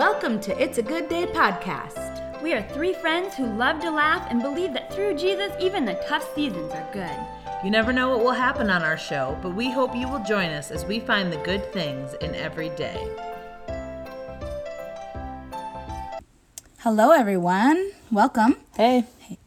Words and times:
Welcome 0.00 0.40
to 0.40 0.58
It's 0.58 0.78
a 0.78 0.82
Good 0.82 1.10
Day 1.10 1.26
podcast. 1.26 2.40
We 2.40 2.54
are 2.54 2.66
three 2.70 2.94
friends 2.94 3.34
who 3.34 3.44
love 3.44 3.82
to 3.82 3.90
laugh 3.90 4.26
and 4.30 4.40
believe 4.40 4.72
that 4.72 4.90
through 4.90 5.18
Jesus, 5.18 5.52
even 5.60 5.84
the 5.84 6.02
tough 6.08 6.34
seasons 6.34 6.72
are 6.72 6.88
good. 6.90 7.62
You 7.62 7.70
never 7.70 7.92
know 7.92 8.08
what 8.08 8.24
will 8.24 8.32
happen 8.32 8.70
on 8.70 8.80
our 8.80 8.96
show, 8.96 9.38
but 9.42 9.54
we 9.54 9.70
hope 9.70 9.94
you 9.94 10.08
will 10.08 10.24
join 10.24 10.52
us 10.52 10.70
as 10.70 10.86
we 10.86 11.00
find 11.00 11.30
the 11.30 11.36
good 11.36 11.70
things 11.74 12.14
in 12.22 12.34
every 12.34 12.70
day. 12.70 13.06
Hello, 16.78 17.10
everyone. 17.10 17.90
Welcome. 18.10 18.56
Hey. 18.78 19.04
hey. 19.18 19.38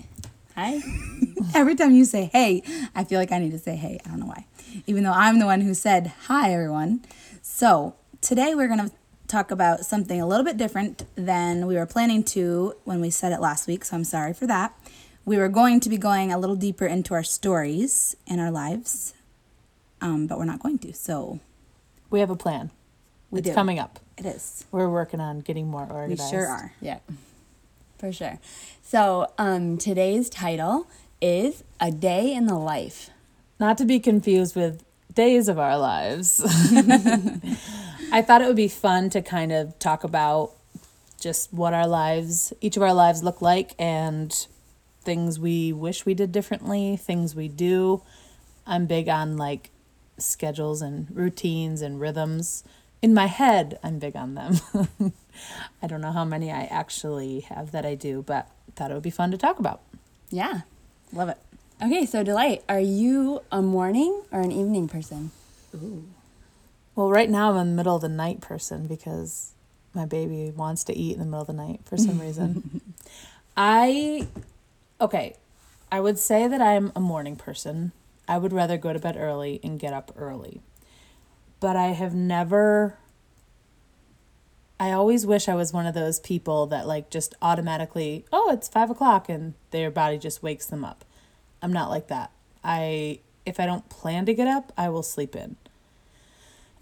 Hi. 0.55 0.81
Every 1.55 1.73
time 1.73 1.93
you 1.93 2.05
say 2.05 2.25
hey, 2.31 2.61
I 2.93 3.05
feel 3.05 3.19
like 3.19 3.31
I 3.31 3.39
need 3.39 3.53
to 3.53 3.59
say 3.59 3.75
hey. 3.75 3.99
I 4.05 4.09
don't 4.09 4.19
know 4.19 4.27
why. 4.27 4.45
Even 4.85 5.03
though 5.03 5.13
I'm 5.13 5.39
the 5.39 5.47
one 5.47 5.61
who 5.61 5.73
said 5.73 6.13
hi, 6.27 6.53
everyone. 6.53 7.03
So, 7.41 7.95
today 8.21 8.53
we're 8.53 8.67
going 8.67 8.87
to 8.87 8.91
talk 9.33 9.51
about 9.51 9.83
something 9.85 10.21
a 10.21 10.27
little 10.27 10.45
bit 10.45 10.57
different 10.57 11.05
than 11.15 11.65
we 11.65 11.75
were 11.75 11.85
planning 11.87 12.23
to 12.23 12.75
when 12.83 13.01
we 13.01 13.09
said 13.09 13.31
it 13.31 13.41
last 13.41 13.67
week. 13.67 13.83
So, 13.83 13.95
I'm 13.97 14.03
sorry 14.03 14.33
for 14.33 14.45
that. 14.47 14.73
We 15.25 15.37
were 15.37 15.49
going 15.49 15.79
to 15.81 15.89
be 15.89 15.97
going 15.97 16.31
a 16.31 16.37
little 16.37 16.55
deeper 16.55 16.85
into 16.85 17.13
our 17.13 17.23
stories 17.23 18.15
and 18.27 18.39
our 18.39 18.51
lives, 18.51 19.13
um, 20.01 20.27
but 20.27 20.37
we're 20.37 20.45
not 20.45 20.61
going 20.61 20.77
to. 20.79 20.93
So, 20.93 21.39
We 22.11 22.19
have 22.19 22.29
a 22.29 22.35
plan. 22.35 22.69
We 23.31 23.39
it's 23.39 23.49
do. 23.49 23.55
coming 23.55 23.79
up. 23.79 23.99
it 24.17 24.25
is. 24.25 24.65
We're 24.71 24.89
working 24.89 25.19
on 25.19 25.39
getting 25.41 25.67
more 25.67 25.87
organized. 25.89 26.21
We 26.21 26.29
sure 26.29 26.47
are. 26.47 26.73
Yeah, 26.79 26.99
for 27.97 28.11
sure. 28.11 28.37
So, 28.83 29.31
um, 29.39 29.77
today's 29.79 30.29
title 30.29 30.87
is 31.21 31.63
A 31.79 31.89
Day 31.89 32.33
in 32.33 32.45
the 32.45 32.59
Life. 32.73 33.09
Not 33.59 33.77
to 33.79 33.85
be 33.85 33.99
confused 33.99 34.55
with 34.55 34.83
days 35.15 35.47
of 35.47 35.57
our 35.57 35.77
lives. 35.79 36.41
I 38.13 38.21
thought 38.21 38.43
it 38.43 38.45
would 38.45 38.55
be 38.55 38.67
fun 38.67 39.09
to 39.09 39.23
kind 39.23 39.51
of 39.51 39.79
talk 39.79 40.03
about 40.03 40.51
just 41.19 41.51
what 41.51 41.73
our 41.73 41.87
lives, 41.87 42.53
each 42.61 42.77
of 42.77 42.83
our 42.83 42.93
lives 42.93 43.23
look 43.23 43.41
like 43.41 43.73
and 43.79 44.31
things 45.01 45.39
we 45.39 45.73
wish 45.73 46.05
we 46.05 46.13
did 46.13 46.31
differently, 46.31 46.95
things 46.95 47.33
we 47.33 47.47
do. 47.47 48.03
I'm 48.67 48.85
big 48.85 49.09
on 49.09 49.35
like 49.35 49.71
schedules 50.19 50.79
and 50.79 51.07
routines 51.15 51.81
and 51.81 51.99
rhythms. 51.99 52.63
In 53.01 53.15
my 53.15 53.25
head, 53.25 53.79
I'm 53.81 53.97
big 53.97 54.15
on 54.15 54.35
them. 54.35 54.59
I 55.81 55.87
don't 55.87 56.01
know 56.01 56.11
how 56.11 56.23
many 56.23 56.51
I 56.51 56.65
actually 56.65 57.39
have 57.39 57.71
that 57.71 57.83
I 57.83 57.95
do, 57.95 58.21
but 58.21 58.47
thought 58.75 58.91
it 58.91 58.93
would 58.93 59.01
be 59.01 59.09
fun 59.09 59.31
to 59.31 59.39
talk 59.39 59.57
about. 59.57 59.81
Yeah. 60.29 60.61
Love 61.11 61.29
it. 61.29 61.37
Okay, 61.81 62.05
so 62.05 62.21
Delight, 62.21 62.63
are 62.69 62.79
you 62.79 63.41
a 63.51 63.63
morning 63.63 64.21
or 64.31 64.41
an 64.41 64.51
evening 64.51 64.87
person? 64.87 65.31
Well, 66.95 67.09
right 67.09 67.29
now 67.29 67.49
I'm 67.49 67.55
a 67.55 67.65
middle 67.65 67.95
of 67.95 68.03
the 68.03 68.09
night 68.09 68.39
person 68.39 68.85
because 68.85 69.53
my 69.95 70.05
baby 70.05 70.51
wants 70.55 70.83
to 70.85 70.95
eat 70.95 71.13
in 71.13 71.19
the 71.19 71.25
middle 71.25 71.41
of 71.41 71.47
the 71.47 71.53
night 71.53 71.81
for 71.85 71.97
some 71.97 72.19
reason. 72.19 72.81
I, 73.57 74.27
okay, 75.01 75.35
I 75.91 75.99
would 75.99 76.19
say 76.19 76.47
that 76.47 76.61
I'm 76.61 76.91
a 76.95 76.99
morning 76.99 77.35
person. 77.35 77.93
I 78.27 78.37
would 78.37 78.53
rather 78.53 78.77
go 78.77 78.93
to 78.93 78.99
bed 78.99 79.17
early 79.17 79.59
and 79.63 79.79
get 79.79 79.93
up 79.93 80.11
early. 80.15 80.61
But 81.59 81.75
I 81.75 81.87
have 81.87 82.13
never, 82.13 82.97
I 84.79 84.91
always 84.91 85.25
wish 85.25 85.49
I 85.49 85.55
was 85.55 85.73
one 85.73 85.87
of 85.87 85.95
those 85.95 86.19
people 86.19 86.67
that 86.67 86.85
like 86.85 87.09
just 87.09 87.33
automatically, 87.41 88.25
oh, 88.31 88.51
it's 88.51 88.67
five 88.67 88.91
o'clock 88.91 89.29
and 89.29 89.55
their 89.71 89.89
body 89.89 90.19
just 90.19 90.43
wakes 90.43 90.67
them 90.67 90.85
up. 90.85 91.05
I'm 91.59 91.73
not 91.73 91.89
like 91.89 92.07
that. 92.09 92.29
I, 92.63 93.19
if 93.47 93.59
I 93.59 93.65
don't 93.65 93.89
plan 93.89 94.27
to 94.27 94.33
get 94.35 94.47
up, 94.47 94.71
I 94.77 94.89
will 94.89 95.03
sleep 95.03 95.35
in 95.35 95.55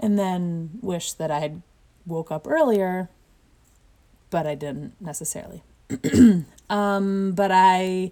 and 0.01 0.17
then 0.17 0.71
wish 0.81 1.13
that 1.13 1.31
I 1.31 1.39
had 1.39 1.61
woke 2.05 2.31
up 2.31 2.47
earlier, 2.47 3.09
but 4.31 4.47
I 4.47 4.55
didn't 4.55 4.99
necessarily. 4.99 5.63
um, 6.69 7.33
but 7.33 7.51
I, 7.53 8.11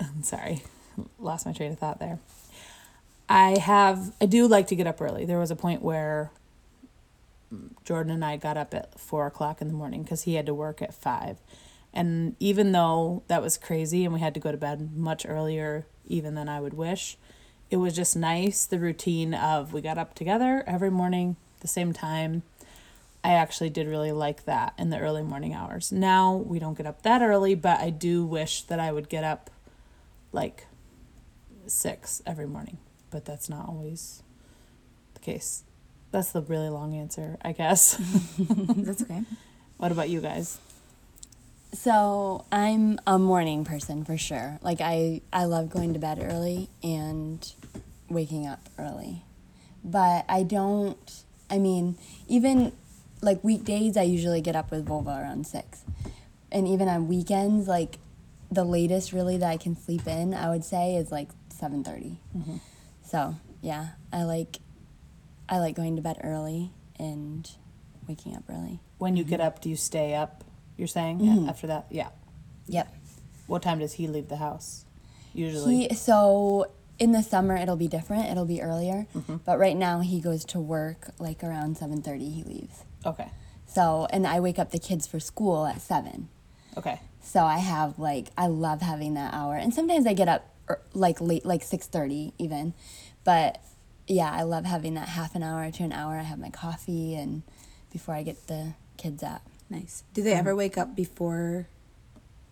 I'm 0.00 0.22
sorry, 0.22 0.62
lost 1.18 1.46
my 1.46 1.52
train 1.52 1.72
of 1.72 1.78
thought 1.78 2.00
there. 2.00 2.18
I 3.28 3.58
have, 3.58 4.12
I 4.20 4.26
do 4.26 4.46
like 4.46 4.66
to 4.66 4.76
get 4.76 4.86
up 4.86 5.00
early. 5.00 5.24
There 5.24 5.38
was 5.38 5.50
a 5.50 5.56
point 5.56 5.80
where 5.80 6.32
Jordan 7.84 8.12
and 8.12 8.24
I 8.24 8.36
got 8.36 8.56
up 8.56 8.74
at 8.74 8.98
four 8.98 9.26
o'clock 9.26 9.62
in 9.62 9.68
the 9.68 9.74
morning 9.74 10.02
because 10.02 10.22
he 10.22 10.34
had 10.34 10.46
to 10.46 10.54
work 10.54 10.82
at 10.82 10.92
five. 10.92 11.38
And 11.94 12.36
even 12.40 12.72
though 12.72 13.22
that 13.28 13.40
was 13.40 13.56
crazy 13.56 14.04
and 14.04 14.12
we 14.12 14.20
had 14.20 14.34
to 14.34 14.40
go 14.40 14.50
to 14.50 14.58
bed 14.58 14.96
much 14.96 15.24
earlier, 15.26 15.86
even 16.06 16.34
than 16.34 16.48
I 16.48 16.60
would 16.60 16.74
wish, 16.74 17.16
it 17.72 17.78
was 17.78 17.96
just 17.96 18.14
nice 18.14 18.66
the 18.66 18.78
routine 18.78 19.32
of 19.32 19.72
we 19.72 19.80
got 19.80 19.96
up 19.96 20.14
together 20.14 20.62
every 20.66 20.90
morning 20.90 21.36
the 21.60 21.68
same 21.68 21.94
time. 21.94 22.42
I 23.24 23.32
actually 23.32 23.70
did 23.70 23.86
really 23.86 24.12
like 24.12 24.44
that 24.44 24.74
in 24.76 24.90
the 24.90 24.98
early 24.98 25.22
morning 25.22 25.54
hours. 25.54 25.90
Now 25.90 26.34
we 26.34 26.58
don't 26.58 26.76
get 26.76 26.86
up 26.86 27.00
that 27.00 27.22
early 27.22 27.54
but 27.54 27.80
i 27.80 27.88
do 27.88 28.26
wish 28.26 28.62
that 28.64 28.78
i 28.78 28.92
would 28.92 29.08
get 29.08 29.24
up 29.24 29.50
like 30.32 30.66
six 31.66 32.20
every 32.26 32.46
morning 32.46 32.76
but 33.10 33.24
that's 33.24 33.48
not 33.48 33.66
always 33.68 34.22
the 35.14 35.20
case. 35.20 35.64
That's 36.10 36.30
the 36.30 36.42
really 36.42 36.68
long 36.68 36.94
answer 36.94 37.38
i 37.42 37.52
guess. 37.52 37.96
That's 38.38 39.02
okay. 39.02 39.22
what 39.78 39.92
about 39.92 40.10
you 40.10 40.20
guys 40.20 40.58
So 41.72 42.44
I'm 42.52 43.00
a 43.06 43.18
morning 43.18 43.64
person 43.64 44.04
for 44.04 44.16
sure. 44.16 44.58
Like 44.62 44.80
I, 44.80 45.22
I 45.32 45.44
love 45.44 45.70
going 45.70 45.94
to 45.94 45.98
bed 45.98 46.18
early 46.22 46.68
and 46.82 47.50
waking 48.08 48.46
up 48.46 48.68
early. 48.78 49.24
But 49.82 50.24
I 50.28 50.42
don't 50.42 51.24
I 51.50 51.58
mean, 51.58 51.98
even 52.28 52.72
like 53.20 53.44
weekdays 53.44 53.96
I 53.96 54.02
usually 54.02 54.40
get 54.40 54.56
up 54.56 54.70
with 54.70 54.86
Vova 54.86 55.20
around 55.20 55.46
six. 55.46 55.84
And 56.50 56.66
even 56.66 56.88
on 56.88 57.08
weekends, 57.08 57.68
like 57.68 57.98
the 58.50 58.64
latest 58.64 59.12
really 59.12 59.36
that 59.36 59.48
I 59.48 59.56
can 59.58 59.76
sleep 59.76 60.06
in, 60.06 60.34
I 60.34 60.48
would 60.50 60.64
say 60.64 60.96
is 60.96 61.12
like 61.12 61.28
seven 61.50 61.84
mm-hmm. 61.84 62.56
So 63.02 63.36
yeah, 63.60 63.90
I 64.12 64.24
like 64.24 64.58
I 65.48 65.58
like 65.58 65.76
going 65.76 65.96
to 65.96 66.02
bed 66.02 66.18
early 66.24 66.70
and 66.98 67.50
waking 68.08 68.34
up 68.34 68.44
early. 68.48 68.80
when 68.98 69.16
you 69.16 69.24
get 69.24 69.40
mm-hmm. 69.40 69.48
up 69.48 69.60
do 69.60 69.68
you 69.68 69.76
stay 69.76 70.14
up 70.14 70.44
you're 70.76 70.88
saying 70.88 71.46
after 71.48 71.66
that 71.66 71.86
yeah 71.90 72.08
Yep. 72.66 72.94
what 73.46 73.62
time 73.62 73.78
does 73.80 73.94
he 73.94 74.06
leave 74.06 74.28
the 74.28 74.36
house 74.36 74.84
usually 75.34 75.88
He 75.88 75.94
so 75.94 76.66
in 76.98 77.12
the 77.12 77.22
summer 77.22 77.56
it'll 77.56 77.74
be 77.76 77.88
different. 77.88 78.26
It'll 78.30 78.44
be 78.44 78.62
earlier. 78.62 79.06
But 79.44 79.58
right 79.58 79.76
now 79.76 80.00
he 80.00 80.20
goes 80.20 80.44
to 80.46 80.60
work 80.60 81.10
like 81.18 81.42
around 81.42 81.76
7:30 81.76 82.32
he 82.32 82.42
leaves. 82.44 82.84
okay 83.04 83.28
So 83.66 84.06
and 84.10 84.26
I 84.26 84.38
wake 84.40 84.58
up 84.58 84.70
the 84.70 84.78
kids 84.78 85.06
for 85.06 85.18
school 85.18 85.66
at 85.66 85.80
7. 85.80 86.28
okay 86.76 87.00
So 87.22 87.44
I 87.44 87.58
have 87.58 87.98
like 87.98 88.28
I 88.38 88.46
love 88.46 88.82
having 88.82 89.14
that 89.14 89.34
hour. 89.34 89.56
And 89.56 89.74
sometimes 89.74 90.06
I 90.06 90.12
get 90.14 90.28
up 90.28 90.48
er, 90.70 90.80
like 90.94 91.20
late 91.20 91.44
like 91.44 91.62
6:30 91.62 92.32
even. 92.38 92.74
But 93.24 93.58
yeah, 94.06 94.30
I 94.30 94.42
love 94.42 94.64
having 94.64 94.94
that 94.94 95.08
half 95.08 95.34
an 95.34 95.42
hour 95.42 95.70
to 95.72 95.82
an 95.82 95.92
hour. 95.92 96.14
I 96.18 96.22
have 96.22 96.38
my 96.38 96.50
coffee 96.50 97.14
and 97.16 97.42
before 97.90 98.14
I 98.14 98.22
get 98.22 98.46
the 98.46 98.74
kids 98.96 99.22
up. 99.22 99.42
Nice. 99.72 100.04
Do 100.12 100.22
they 100.22 100.34
ever 100.34 100.54
wake 100.54 100.76
up 100.76 100.94
before 100.94 101.66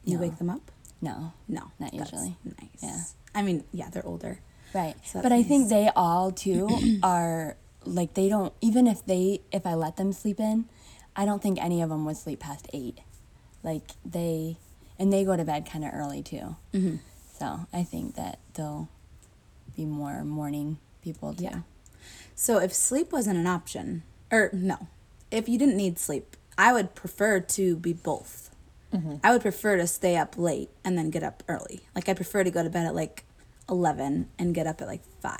you 0.04 0.14
No. 0.16 0.20
wake 0.22 0.38
them 0.38 0.48
up? 0.50 0.70
No. 1.02 1.32
No, 1.46 1.70
Not 1.78 1.92
usually. 1.94 2.36
Nice. 2.44 2.82
Yeah. 2.82 3.00
I 3.34 3.42
mean, 3.42 3.64
yeah, 3.72 3.90
they're 3.90 4.06
older. 4.06 4.40
Right. 4.74 4.94
So 5.04 5.20
but 5.22 5.32
I 5.32 5.42
think 5.42 5.68
they 5.68 5.90
all 5.94 6.32
too 6.32 6.68
are 7.02 7.56
like 7.84 8.14
they 8.14 8.28
don't 8.28 8.52
even 8.60 8.86
if 8.86 9.04
they 9.04 9.40
if 9.52 9.66
I 9.66 9.74
let 9.74 9.96
them 9.96 10.12
sleep 10.12 10.40
in, 10.40 10.64
I 11.14 11.24
don't 11.26 11.42
think 11.42 11.62
any 11.62 11.82
of 11.82 11.90
them 11.90 12.04
would 12.06 12.16
sleep 12.16 12.40
past 12.40 12.68
8. 12.72 12.98
Like 13.62 13.90
they 14.04 14.56
and 14.98 15.12
they 15.12 15.24
go 15.24 15.36
to 15.36 15.44
bed 15.44 15.66
kind 15.70 15.84
of 15.84 15.92
early 15.94 16.22
too. 16.22 16.56
Mm-hmm. 16.74 16.96
So, 17.38 17.66
I 17.72 17.84
think 17.84 18.16
that 18.16 18.38
they'll 18.52 18.88
be 19.74 19.86
more 19.86 20.24
morning 20.24 20.76
people 21.02 21.32
too. 21.32 21.44
Yeah. 21.44 21.60
So 22.34 22.58
if 22.58 22.72
sleep 22.74 23.12
wasn't 23.12 23.38
an 23.38 23.46
option, 23.46 24.02
or 24.30 24.50
no, 24.52 24.88
if 25.30 25.48
you 25.48 25.58
didn't 25.58 25.76
need 25.78 25.98
sleep, 25.98 26.36
I 26.60 26.74
would 26.74 26.94
prefer 26.94 27.40
to 27.40 27.74
be 27.76 27.94
both. 27.94 28.50
Mm-hmm. 28.92 29.14
I 29.24 29.32
would 29.32 29.40
prefer 29.40 29.78
to 29.78 29.86
stay 29.86 30.18
up 30.18 30.36
late 30.36 30.68
and 30.84 30.98
then 30.98 31.08
get 31.08 31.22
up 31.22 31.42
early. 31.48 31.80
Like 31.94 32.06
I 32.06 32.12
prefer 32.12 32.44
to 32.44 32.50
go 32.50 32.62
to 32.62 32.68
bed 32.68 32.84
at 32.84 32.94
like 32.94 33.24
11 33.70 34.28
and 34.38 34.54
get 34.54 34.66
up 34.66 34.82
at 34.82 34.86
like 34.86 35.02
5. 35.22 35.38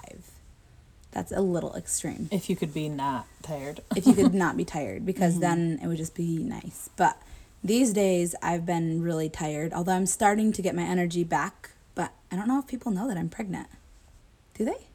That's 1.11 1.31
a 1.31 1.43
little 1.43 1.75
extreme. 1.76 2.31
if 2.31 2.49
you 2.49 2.56
could 2.56 2.72
be 2.72 2.88
not 2.88 3.26
tired 3.43 3.81
if 3.94 4.06
you 4.06 4.14
could 4.14 4.32
not 4.32 4.56
be 4.56 4.64
tired 4.76 5.05
because 5.05 5.34
mm-hmm. 5.34 5.43
then 5.43 5.81
it 5.82 5.88
would 5.88 5.99
just 5.99 6.14
be 6.14 6.38
nice. 6.38 6.88
But 6.96 7.20
these 7.62 7.93
days 7.93 8.34
I've 8.40 8.64
been 8.64 9.02
really 9.02 9.28
tired, 9.28 9.75
although 9.75 9.93
I'm 9.93 10.06
starting 10.06 10.52
to 10.52 10.62
get 10.62 10.75
my 10.75 10.84
energy 10.84 11.23
back, 11.23 11.73
but 11.94 12.12
I 12.32 12.37
don't 12.37 12.49
know 12.49 12.61
if 12.61 12.66
people 12.66 12.93
know 12.93 13.06
that 13.08 13.19
I'm 13.19 13.28
pregnant. 13.28 13.69
Do 14.55 14.64
they? 14.64 14.87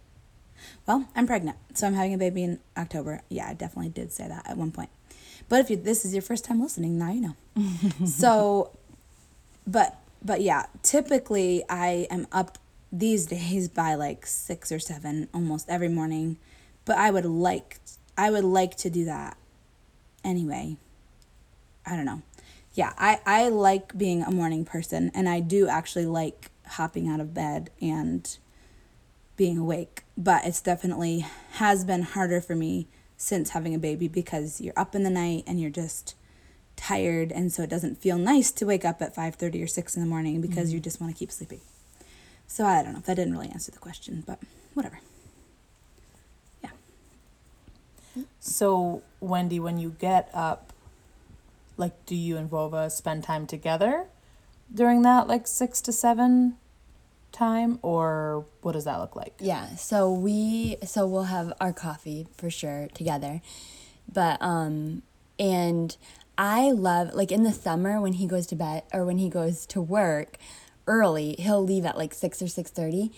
Well, 0.88 1.08
I'm 1.16 1.28
pregnant, 1.28 1.58
so 1.76 1.86
I'm 1.86 1.94
having 1.94 2.16
a 2.16 2.18
baby 2.18 2.44
in 2.44 2.60
October. 2.76 3.22
Yeah, 3.30 3.48
I 3.48 3.54
definitely 3.54 3.90
did 3.90 4.12
say 4.12 4.28
that 4.28 4.50
at 4.50 4.58
one 4.58 4.72
point. 4.72 4.90
But 5.48 5.60
if 5.60 5.70
you, 5.70 5.76
this 5.76 6.06
is 6.06 6.14
your 6.14 6.22
first 6.22 6.46
time 6.46 6.62
listening, 6.62 6.98
now 6.98 7.12
you 7.12 7.22
know. 7.22 7.36
so, 8.06 8.72
but 9.68 10.00
but 10.24 10.42
yeah, 10.42 10.66
typically 10.82 11.64
I 11.70 12.08
am 12.10 12.28
up 12.32 12.58
these 12.92 13.26
days 13.26 13.68
by 13.68 13.96
like 13.96 14.26
six 14.26 14.72
or 14.72 14.80
seven 14.80 15.28
almost 15.34 15.70
every 15.70 15.90
morning. 15.90 16.38
But 16.86 16.98
I 16.98 17.12
would 17.12 17.26
like 17.26 17.80
I 18.18 18.32
would 18.32 18.44
like 18.44 18.76
to 18.78 18.90
do 18.90 19.06
that 19.06 19.38
anyway. 20.24 20.78
I 21.86 21.96
don't 21.96 22.06
know. 22.06 22.22
Yeah, 22.74 22.94
I, 22.98 23.20
I 23.26 23.48
like 23.50 23.98
being 23.98 24.22
a 24.22 24.32
morning 24.32 24.66
person 24.66 25.12
and 25.14 25.30
I 25.30 25.40
do 25.40 25.68
actually 25.68 26.08
like 26.08 26.52
hopping 26.68 27.08
out 27.08 27.20
of 27.20 27.34
bed 27.34 27.70
and 27.82 28.38
being 29.38 29.58
awake. 29.58 30.04
But 30.18 30.46
it's 30.46 30.62
definitely 30.62 31.26
has 31.54 31.86
been 31.86 32.02
harder 32.02 32.42
for 32.42 32.56
me 32.56 32.88
since 33.18 33.52
having 33.52 33.74
a 33.74 33.80
baby 33.80 34.08
because 34.08 34.60
you're 34.62 34.78
up 34.78 34.96
in 34.96 35.04
the 35.04 35.10
night 35.10 35.44
and 35.48 35.60
you're 35.60 35.70
just 35.70 36.16
tired 36.76 37.32
and 37.32 37.52
so 37.52 37.64
it 37.64 37.70
doesn't 37.70 38.02
feel 38.02 38.18
nice 38.18 38.52
to 38.52 38.66
wake 38.66 38.84
up 38.84 39.02
at 39.02 39.16
5.30 39.16 39.64
or 39.64 39.68
6 39.68 39.96
in 39.96 40.02
the 40.02 40.08
morning 40.08 40.42
because 40.42 40.72
you 40.72 40.80
mm-hmm. 40.80 40.84
just 40.84 41.00
want 41.00 41.14
to 41.14 41.18
keep 41.18 41.32
sleeping. 41.32 41.62
So 42.48 42.66
I 42.66 42.84
don't 42.84 42.94
know. 42.94 43.00
If 43.00 43.06
that 43.06 43.16
didn't 43.16 43.34
really 43.34 43.50
answer 43.50 43.72
the 43.72 43.80
question, 43.80 44.24
but 44.26 44.40
whatever. 44.74 45.00
Yeah. 46.62 46.70
So, 48.40 49.02
Wendy, 49.20 49.60
when 49.60 49.78
you 49.78 49.96
get 50.00 50.30
up, 50.34 50.74
like, 51.78 52.06
do 52.06 52.16
you 52.16 52.38
and 52.38 52.50
Vova 52.50 52.92
spend 52.92 53.24
time 53.24 53.48
together 53.48 54.08
during 54.74 55.02
that, 55.02 55.28
like, 55.28 55.48
six 55.48 55.82
to 55.82 55.92
seven 55.92 56.58
time, 57.36 57.80
or 57.82 58.46
what 58.62 58.72
does 58.72 58.86
that 58.86 58.98
look 59.00 59.16
like? 59.16 59.36
Yeah, 59.40 59.76
so 59.76 60.12
we 60.12 60.78
so 60.84 61.06
we'll 61.06 61.24
have 61.24 61.54
our 61.60 61.74
coffee 61.74 62.28
for 62.38 62.50
sure 62.50 62.88
together. 62.94 63.42
But 64.12 64.42
um 64.42 65.04
and 65.38 65.96
I 66.38 66.72
love 66.72 67.14
like 67.14 67.32
in 67.32 67.44
the 67.44 67.54
summer 67.54 68.02
when 68.02 68.14
he 68.14 68.28
goes 68.28 68.48
to 68.48 68.56
bed 68.56 68.84
or 68.94 69.06
when 69.06 69.18
he 69.18 69.30
goes 69.30 69.66
to 69.68 69.82
work 69.82 70.38
early, 70.88 71.36
he'll 71.40 71.64
leave 71.64 71.86
at 71.86 71.98
like 71.98 72.14
6 72.14 72.42
or 72.42 72.46
6:30 72.46 73.12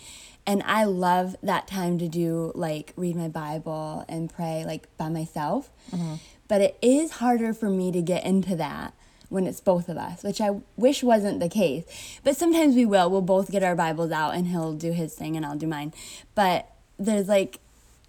and 0.46 0.64
I 0.66 0.86
love 0.86 1.36
that 1.44 1.68
time 1.68 1.98
to 2.00 2.08
do 2.08 2.54
like 2.56 2.94
read 2.96 3.16
my 3.18 3.28
Bible 3.28 4.06
and 4.08 4.34
pray 4.34 4.64
like 4.66 4.88
by 4.98 5.10
myself. 5.10 5.70
But 6.48 6.62
it 6.62 6.78
is 6.82 7.12
harder 7.12 7.54
for 7.54 7.70
me 7.70 7.92
to 7.92 8.02
get 8.02 8.24
into 8.24 8.56
that 8.56 8.94
when 9.30 9.46
it's 9.46 9.60
both 9.60 9.90
of 9.90 9.98
us, 9.98 10.24
which 10.24 10.40
I 10.40 10.52
wish 10.78 11.04
wasn't 11.04 11.40
the 11.40 11.50
case. 11.50 12.20
But 12.24 12.38
sometimes 12.38 12.76
we 12.76 12.86
will. 12.86 13.10
We'll 13.10 13.22
both 13.22 13.52
get 13.52 13.64
our 13.64 13.76
Bibles 13.76 14.12
out 14.12 14.36
and 14.36 14.48
he'll 14.48 14.74
do 14.74 14.94
his 14.94 15.14
thing 15.14 15.36
and 15.36 15.46
I'll 15.46 15.58
do 15.58 15.68
mine. 15.68 15.94
But 16.34 16.70
there's 16.98 17.28
like, 17.28 17.60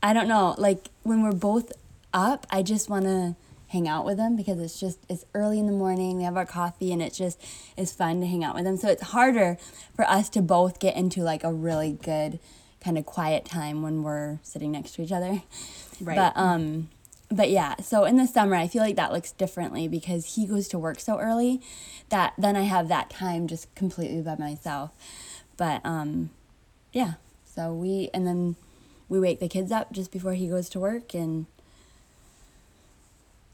I 0.02 0.12
don't 0.12 0.28
know, 0.28 0.54
like 0.58 0.90
when 1.02 1.22
we're 1.22 1.32
both 1.32 1.72
up, 2.14 2.46
I 2.50 2.62
just 2.62 2.88
want 2.88 3.04
to 3.04 3.34
hang 3.68 3.86
out 3.86 4.04
with 4.04 4.16
them 4.16 4.36
because 4.36 4.58
it's 4.60 4.78
just, 4.80 4.98
it's 5.08 5.24
early 5.34 5.58
in 5.58 5.66
the 5.66 5.72
morning. 5.72 6.18
We 6.18 6.22
have 6.22 6.36
our 6.36 6.46
coffee 6.46 6.92
and 6.92 7.02
it's 7.02 7.18
just, 7.18 7.42
it's 7.76 7.92
fun 7.92 8.20
to 8.20 8.26
hang 8.26 8.42
out 8.42 8.54
with 8.54 8.64
them 8.64 8.76
So 8.76 8.88
it's 8.88 9.02
harder 9.02 9.58
for 9.94 10.08
us 10.08 10.28
to 10.30 10.42
both 10.42 10.78
get 10.78 10.96
into 10.96 11.22
like 11.22 11.44
a 11.44 11.52
really 11.52 11.92
good 11.92 12.38
kind 12.82 12.96
of 12.96 13.04
quiet 13.04 13.44
time 13.44 13.82
when 13.82 14.04
we're 14.04 14.38
sitting 14.42 14.70
next 14.72 14.92
to 14.94 15.02
each 15.02 15.12
other. 15.12 15.42
Right. 16.00 16.16
But, 16.16 16.32
um, 16.36 16.88
but 17.30 17.50
yeah, 17.50 17.76
so 17.76 18.04
in 18.04 18.16
the 18.16 18.26
summer, 18.26 18.56
I 18.56 18.68
feel 18.68 18.82
like 18.82 18.96
that 18.96 19.12
looks 19.12 19.32
differently 19.32 19.86
because 19.86 20.34
he 20.36 20.46
goes 20.46 20.66
to 20.68 20.78
work 20.78 20.98
so 20.98 21.18
early 21.18 21.60
that 22.08 22.32
then 22.38 22.56
I 22.56 22.62
have 22.62 22.88
that 22.88 23.10
time 23.10 23.46
just 23.46 23.74
completely 23.74 24.22
by 24.22 24.36
myself. 24.36 24.92
But 25.56 25.84
um, 25.84 26.30
yeah, 26.92 27.14
so 27.44 27.72
we, 27.74 28.08
and 28.14 28.26
then 28.26 28.56
we 29.08 29.20
wake 29.20 29.40
the 29.40 29.48
kids 29.48 29.70
up 29.70 29.92
just 29.92 30.10
before 30.10 30.34
he 30.34 30.48
goes 30.48 30.68
to 30.70 30.80
work 30.80 31.14
and 31.14 31.46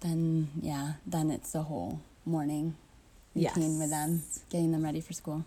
then, 0.00 0.50
yeah, 0.61 0.94
then 1.06 1.31
it's 1.31 1.53
the 1.53 1.62
whole 1.62 2.00
morning 2.25 2.76
routine 3.35 3.79
with 3.81 3.91
them, 3.91 4.23
getting 4.50 4.71
them 4.71 4.85
ready 4.85 5.00
for 5.00 5.12
school. 5.15 5.44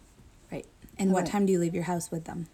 Right. 0.52 0.66
And 1.00 1.12
what 1.12 1.20
Alright. 1.20 1.32
time 1.32 1.46
do 1.46 1.54
you 1.54 1.60
leave 1.60 1.76
your 1.76 1.84
house 1.84 2.12
with 2.12 2.26
them? 2.26 2.48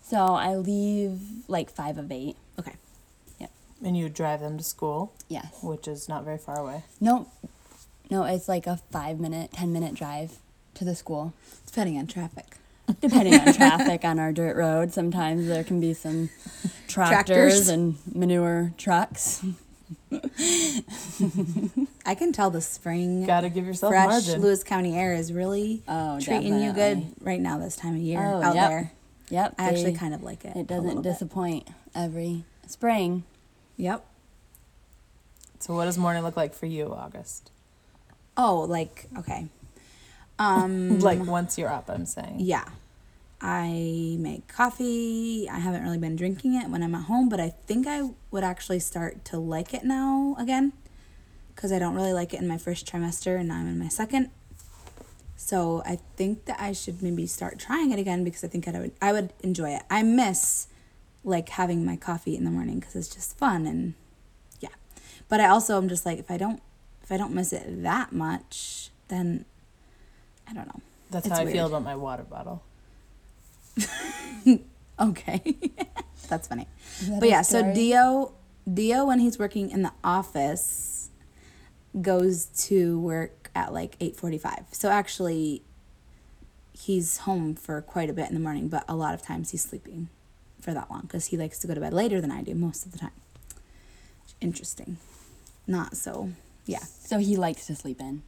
So 0.00 0.16
I 0.16 0.54
leave 0.56 1.20
like 1.48 1.68
five 1.70 1.98
of 1.98 2.10
eight. 2.10 2.36
Okay. 2.58 2.72
And 3.82 3.96
you 3.96 4.08
drive 4.08 4.40
them 4.40 4.58
to 4.58 4.64
school, 4.64 5.12
Yes. 5.28 5.58
which 5.62 5.86
is 5.86 6.08
not 6.08 6.24
very 6.24 6.38
far 6.38 6.58
away. 6.58 6.82
No, 7.00 7.28
no, 8.10 8.24
it's 8.24 8.48
like 8.48 8.66
a 8.66 8.78
five 8.90 9.20
minute, 9.20 9.52
10 9.52 9.72
minute 9.72 9.94
drive 9.94 10.38
to 10.74 10.84
the 10.84 10.94
school. 10.94 11.32
Depending 11.66 11.96
on 11.98 12.06
traffic. 12.06 12.56
depending 13.00 13.34
on 13.34 13.52
traffic 13.54 14.02
on 14.04 14.18
our 14.18 14.32
dirt 14.32 14.56
road 14.56 14.92
sometimes 14.94 15.46
there 15.46 15.62
can 15.62 15.78
be 15.78 15.92
some 15.92 16.30
tractors, 16.88 17.66
Tractors. 17.66 17.68
and 17.68 17.96
manure 18.14 18.72
trucks 18.78 19.44
I 22.06 22.14
can 22.16 22.32
tell 22.32 22.48
the 22.50 22.60
spring 22.62 23.26
Got 23.26 23.42
to 23.42 23.50
give 23.50 23.66
yourself 23.66 23.92
fresh 23.92 24.08
margin. 24.08 24.40
Lewis 24.40 24.64
County 24.64 24.96
air 24.98 25.12
is 25.12 25.32
really 25.34 25.82
Oh, 25.86 26.18
treating 26.20 26.60
you 26.62 26.72
good 26.72 27.06
right 27.20 27.40
now 27.40 27.58
this 27.58 27.76
time 27.76 27.94
of 27.94 28.00
year 28.00 28.20
Oh, 28.22 28.42
out 28.42 28.54
yep. 28.54 28.68
there. 28.70 28.92
yep 29.28 29.54
I 29.58 29.68
actually 29.68 29.92
kind 29.92 30.14
of 30.14 30.22
like 30.22 30.44
it. 30.46 30.56
it 30.56 30.66
doesn't 30.66 30.86
little 30.86 31.02
bit. 31.02 31.10
disappoint 31.12 31.68
every 31.94 32.44
spring 32.66 33.24
Yep. 33.78 34.04
So, 35.60 35.74
what 35.74 35.86
does 35.86 35.96
morning 35.96 36.22
look 36.22 36.36
like 36.36 36.52
for 36.52 36.66
you, 36.66 36.92
August? 36.92 37.50
Oh, 38.36 38.60
like 38.60 39.06
okay. 39.16 39.46
Um 40.38 41.00
Like 41.08 41.24
once 41.24 41.56
you're 41.56 41.72
up, 41.72 41.88
I'm 41.88 42.04
saying. 42.06 42.36
yeah. 42.40 42.64
I 43.40 44.16
make 44.18 44.48
coffee. 44.48 45.48
I 45.48 45.60
haven't 45.60 45.84
really 45.84 45.98
been 45.98 46.16
drinking 46.16 46.54
it 46.54 46.68
when 46.68 46.82
I'm 46.82 46.94
at 46.96 47.04
home, 47.04 47.28
but 47.28 47.38
I 47.38 47.50
think 47.50 47.86
I 47.86 48.10
would 48.32 48.42
actually 48.42 48.80
start 48.80 49.24
to 49.26 49.38
like 49.38 49.72
it 49.72 49.84
now 49.84 50.34
again 50.40 50.72
cuz 51.54 51.70
I 51.72 51.78
don't 51.78 51.94
really 51.94 52.12
like 52.12 52.34
it 52.34 52.40
in 52.40 52.48
my 52.48 52.58
first 52.58 52.84
trimester 52.84 53.38
and 53.38 53.48
now 53.48 53.58
I'm 53.58 53.68
in 53.68 53.78
my 53.78 53.88
second. 53.88 54.30
So, 55.36 55.82
I 55.86 56.00
think 56.16 56.46
that 56.46 56.60
I 56.60 56.72
should 56.72 57.00
maybe 57.00 57.28
start 57.28 57.60
trying 57.60 57.92
it 57.92 57.98
again 58.00 58.24
because 58.24 58.42
I 58.42 58.48
think 58.48 58.66
I 58.66 58.72
would 58.80 58.92
I 59.00 59.12
would 59.12 59.32
enjoy 59.40 59.70
it. 59.70 59.82
I 59.88 60.02
miss 60.02 60.66
like 61.24 61.48
having 61.50 61.84
my 61.84 61.96
coffee 61.96 62.36
in 62.36 62.44
the 62.44 62.50
morning 62.50 62.80
cuz 62.80 62.94
it's 62.94 63.08
just 63.08 63.36
fun 63.36 63.66
and 63.66 63.94
yeah. 64.60 64.68
But 65.28 65.40
I 65.40 65.48
also 65.48 65.76
am 65.76 65.88
just 65.88 66.06
like 66.06 66.18
if 66.18 66.30
I 66.30 66.36
don't 66.36 66.62
if 67.02 67.12
I 67.12 67.16
don't 67.16 67.34
miss 67.34 67.52
it 67.52 67.82
that 67.82 68.12
much, 68.12 68.90
then 69.08 69.44
I 70.48 70.52
don't 70.52 70.66
know. 70.66 70.80
That's 71.10 71.26
It's 71.26 71.36
how 71.36 71.42
I 71.42 71.52
feel 71.52 71.66
about 71.66 71.82
my 71.82 71.96
water 71.96 72.24
bottle. 72.24 72.62
Okay. 75.00 75.56
That's 76.28 76.48
funny. 76.48 76.66
That 77.02 77.20
But 77.20 77.28
yeah, 77.28 77.42
so? 77.42 77.72
Dio 77.72 78.32
Dio 78.72 79.06
when 79.06 79.20
he's 79.20 79.38
working 79.38 79.70
in 79.70 79.82
the 79.82 79.92
office 80.04 81.10
goes 82.00 82.46
to 82.66 83.00
work 83.00 83.50
at 83.54 83.72
like 83.72 83.98
8:45. 83.98 84.66
So 84.72 84.90
actually 84.90 85.62
he's 86.72 87.18
home 87.18 87.54
for 87.54 87.80
quite 87.80 88.10
a 88.10 88.12
bit 88.12 88.28
in 88.28 88.34
the 88.34 88.40
morning, 88.40 88.68
but 88.68 88.84
a 88.88 88.94
lot 88.94 89.14
of 89.14 89.22
times 89.22 89.50
he's 89.50 89.62
sleeping 89.62 90.08
for 90.60 90.74
that 90.74 90.90
long 90.90 91.06
cuz 91.08 91.26
he 91.26 91.36
likes 91.36 91.58
to 91.60 91.66
go 91.66 91.74
to 91.74 91.80
bed 91.80 91.92
later 91.92 92.20
than 92.20 92.30
I 92.30 92.42
do 92.42 92.54
most 92.54 92.84
of 92.86 92.92
the 92.92 92.98
time. 92.98 93.12
Interesting. 94.40 94.98
Not 95.66 95.96
so. 95.96 96.30
Yeah. 96.66 96.84
so 96.84 97.18
he 97.18 97.36
likes 97.36 97.66
to 97.66 97.74
sleep 97.74 97.98
in 98.00 98.22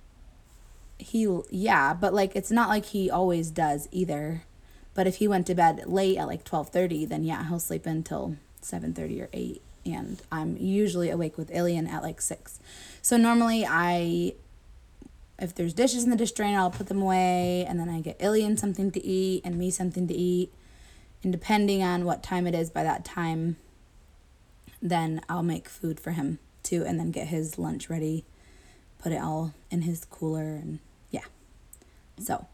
He 0.99 1.29
yeah, 1.51 1.93
but 1.95 2.15
like 2.15 2.35
it's 2.35 2.51
not 2.51 2.69
like 2.69 2.87
he 2.87 3.11
always 3.11 3.51
does 3.51 3.89
either. 3.93 4.45
But 4.95 5.07
if 5.07 5.17
he 5.17 5.29
went 5.29 5.47
to 5.47 5.55
bed 5.55 5.85
late 5.87 6.17
at 6.19 6.27
like 6.27 6.45
12:30, 6.45 7.09
then 7.09 7.25
yeah, 7.25 7.47
he'll 7.49 7.61
sleep 7.61 7.87
until 7.87 8.37
7:30 8.63 9.23
or 9.23 9.29
8 9.33 9.63
and 9.87 10.21
I'm 10.31 10.57
usually 10.59 11.11
awake 11.11 11.39
with 11.39 11.51
Ilian 11.51 11.87
at 11.87 12.03
like 12.03 12.21
6. 12.21 12.59
So 13.03 13.17
normally 13.17 13.65
I 13.67 14.35
if 15.39 15.55
there's 15.55 15.73
dishes 15.73 16.05
in 16.05 16.11
the 16.11 16.17
dish 16.17 16.33
drainer, 16.33 16.59
I'll 16.59 16.71
put 16.71 16.89
them 16.89 17.01
away 17.01 17.65
and 17.67 17.81
then 17.81 17.89
I 17.89 18.01
get 18.03 18.17
Ilian 18.21 18.59
something 18.59 18.91
to 18.93 19.03
eat 19.03 19.41
and 19.45 19.57
me 19.57 19.71
something 19.71 20.07
to 20.07 20.15
eat. 20.15 20.53
And 21.23 21.33
depending 21.33 21.83
on 21.83 22.05
what 22.05 22.23
time 22.23 22.47
it 22.47 22.55
is 22.55 22.71
by 22.71 22.83
that 22.83 23.05
time, 23.05 23.57
then 24.81 25.21
I'll 25.29 25.43
make 25.43 25.69
food 25.69 26.01
for 26.01 26.13
him 26.13 26.39
too 26.63 26.85
and 26.87 26.99
then 26.99 27.11
get 27.11 27.29
his 27.29 27.59
lunch 27.59 27.91
ready, 27.91 28.25
put 28.99 29.13
it 29.13 29.21
all 29.21 29.55
in 29.71 29.83
his 29.83 30.05
cooler 30.05 30.55
and 30.55 30.79
yeah. 31.11 31.25
So, 32.19 32.47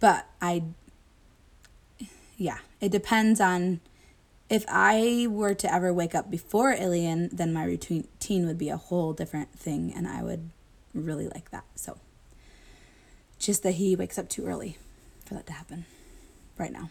but 0.00 0.26
I 0.40 0.62
yeah, 2.38 2.58
it 2.80 2.90
depends 2.90 3.40
on 3.40 3.80
if 4.48 4.64
I 4.68 5.26
were 5.28 5.54
to 5.54 5.72
ever 5.72 5.92
wake 5.92 6.14
up 6.14 6.30
before 6.30 6.72
Ilian, 6.72 7.30
then 7.32 7.52
my 7.52 7.64
routine 7.64 8.06
routine 8.26 8.46
would 8.46 8.58
be 8.58 8.70
a 8.70 8.76
whole 8.76 9.12
different 9.12 9.52
thing 9.52 9.92
and 9.94 10.08
I 10.08 10.22
would 10.22 10.50
really 10.94 11.28
like 11.28 11.50
that. 11.50 11.64
So, 11.76 11.98
just 13.38 13.62
that 13.62 13.72
he 13.72 13.94
wakes 13.94 14.18
up 14.18 14.28
too 14.28 14.46
early 14.46 14.78
for 15.24 15.34
that 15.34 15.46
to 15.46 15.52
happen 15.52 15.84
right 16.58 16.72
now. 16.72 16.90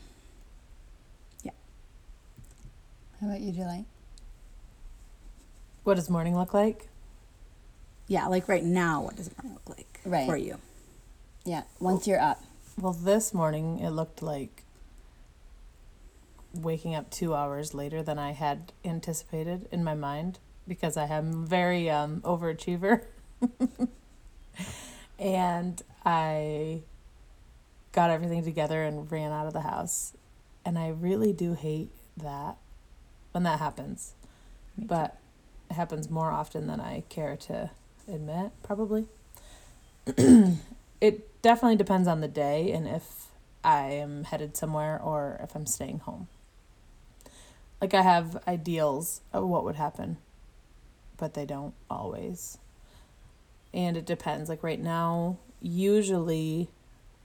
How 3.26 3.32
about 3.32 3.42
you 3.42 3.52
july 3.52 3.86
What 5.84 5.96
does 5.96 6.10
morning 6.10 6.36
look 6.36 6.54
like? 6.54 6.90
Yeah, 8.08 8.28
like 8.28 8.48
right 8.48 8.64
now, 8.64 9.02
what 9.02 9.16
does 9.16 9.28
it 9.28 9.34
look 9.44 9.68
like 9.68 10.00
Right. 10.06 10.28
for 10.28 10.38
you? 10.38 10.58
yeah 11.44 11.64
once 11.80 12.08
you're 12.08 12.20
up 12.20 12.42
Well, 12.80 12.94
this 12.94 13.34
morning 13.34 13.80
it 13.80 13.90
looked 13.92 14.22
like 14.22 14.64
waking 16.54 16.94
up 16.96 17.10
two 17.10 17.34
hours 17.36 17.74
later 17.74 18.02
than 18.04 18.18
I 18.20 18.32
had 18.32 18.72
anticipated 18.84 19.68
in 19.72 19.84
my 19.84 19.94
mind 19.96 20.40
because 20.68 20.98
I 20.98 21.06
am 21.08 21.46
very 21.46 21.90
um, 21.90 22.22
overachiever. 22.22 23.04
and 25.20 25.82
I 26.06 26.82
got 27.92 28.10
everything 28.10 28.44
together 28.44 28.84
and 28.84 29.12
ran 29.12 29.32
out 29.32 29.48
of 29.48 29.54
the 29.54 29.62
house. 29.62 30.14
And 30.66 30.80
I 30.80 30.90
really 30.90 31.34
do 31.34 31.54
hate 31.54 31.92
that 32.18 32.58
when 33.36 33.44
that 33.44 33.60
happens. 33.60 34.14
Me 34.78 34.84
too. 34.84 34.88
But 34.88 35.18
It 35.70 35.74
happens 35.74 36.10
more 36.10 36.32
often 36.32 36.68
than 36.68 36.80
I 36.80 37.04
care 37.10 37.36
to 37.36 37.72
admit, 38.08 38.52
probably. 38.64 39.08
it 41.02 41.42
definitely 41.42 41.76
depends 41.76 42.08
on 42.08 42.22
the 42.22 42.28
day 42.28 42.72
and 42.72 42.88
if 42.88 43.28
I 43.64 43.90
am 43.90 44.24
headed 44.26 44.56
somewhere 44.56 45.02
or 45.02 45.40
if 45.44 45.56
I'm 45.56 45.66
staying 45.66 46.00
home. 46.00 46.28
Like 47.82 47.94
I 47.94 48.04
have 48.04 48.42
ideals 48.48 49.22
of 49.34 49.48
what 49.48 49.66
would 49.66 49.76
happen, 49.76 50.18
but 51.18 51.34
they 51.34 51.46
don't 51.46 51.74
always. 51.90 52.58
And 53.74 53.98
it 53.98 54.06
depends. 54.06 54.48
Like 54.48 54.64
right 54.64 54.80
now, 54.80 55.40
usually 55.60 56.70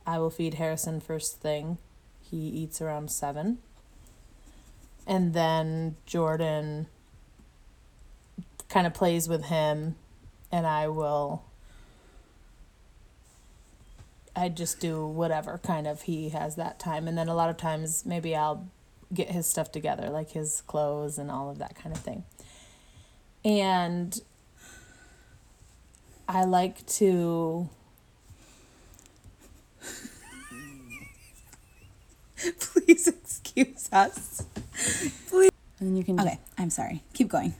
I 0.06 0.18
will 0.18 0.30
feed 0.30 0.54
Harrison 0.54 1.00
first 1.00 1.40
thing. 1.40 1.78
He 2.20 2.38
eats 2.48 2.80
around 2.80 3.10
7. 3.12 3.58
And 5.10 5.34
then 5.34 5.96
Jordan 6.06 6.86
kind 8.68 8.86
of 8.86 8.94
plays 8.94 9.28
with 9.28 9.46
him 9.46 9.96
and 10.52 10.68
I 10.68 10.86
will 10.86 11.42
I 14.36 14.48
just 14.48 14.78
do 14.78 15.04
whatever 15.04 15.58
kind 15.58 15.88
of 15.88 16.02
he 16.02 16.28
has 16.28 16.54
that 16.54 16.78
time 16.78 17.08
and 17.08 17.18
then 17.18 17.26
a 17.26 17.34
lot 17.34 17.50
of 17.50 17.56
times 17.56 18.06
maybe 18.06 18.36
I'll 18.36 18.68
get 19.12 19.32
his 19.32 19.48
stuff 19.48 19.72
together 19.72 20.08
like 20.08 20.30
his 20.30 20.62
clothes 20.68 21.18
and 21.18 21.28
all 21.28 21.50
of 21.50 21.58
that 21.58 21.74
kind 21.74 21.92
of 21.92 22.00
thing. 22.00 22.22
And 23.44 24.16
I 26.28 26.44
like 26.44 26.86
to 26.86 27.68
Please 32.60 33.08
excuse 33.08 33.88
us. 33.92 34.44
And 35.80 35.96
you 35.96 36.04
can 36.04 36.16
just, 36.16 36.28
Okay, 36.28 36.38
I'm 36.58 36.70
sorry. 36.70 37.02
Keep 37.14 37.28
going. 37.28 37.54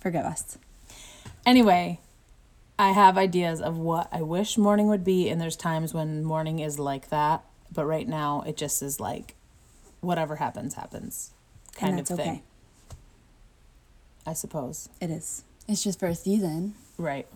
Forgive 0.00 0.24
us. 0.24 0.56
Anyway, 1.44 2.00
I 2.78 2.92
have 2.92 3.18
ideas 3.18 3.60
of 3.60 3.78
what 3.78 4.08
I 4.10 4.22
wish 4.22 4.56
morning 4.56 4.88
would 4.88 5.04
be, 5.04 5.28
and 5.28 5.40
there's 5.40 5.56
times 5.56 5.92
when 5.92 6.24
morning 6.24 6.58
is 6.58 6.78
like 6.78 7.10
that, 7.10 7.44
but 7.72 7.84
right 7.84 8.08
now 8.08 8.42
it 8.46 8.56
just 8.56 8.82
is 8.82 8.98
like 8.98 9.34
whatever 10.00 10.36
happens, 10.36 10.74
happens 10.74 11.32
kind 11.74 12.00
of 12.00 12.06
thing. 12.06 12.20
okay. 12.20 12.42
I 14.26 14.32
suppose. 14.32 14.88
It 15.00 15.10
is. 15.10 15.44
it's 15.68 15.84
just 15.84 16.00
for 16.00 16.06
a 16.06 16.14
season. 16.14 16.74
Right. 16.98 17.26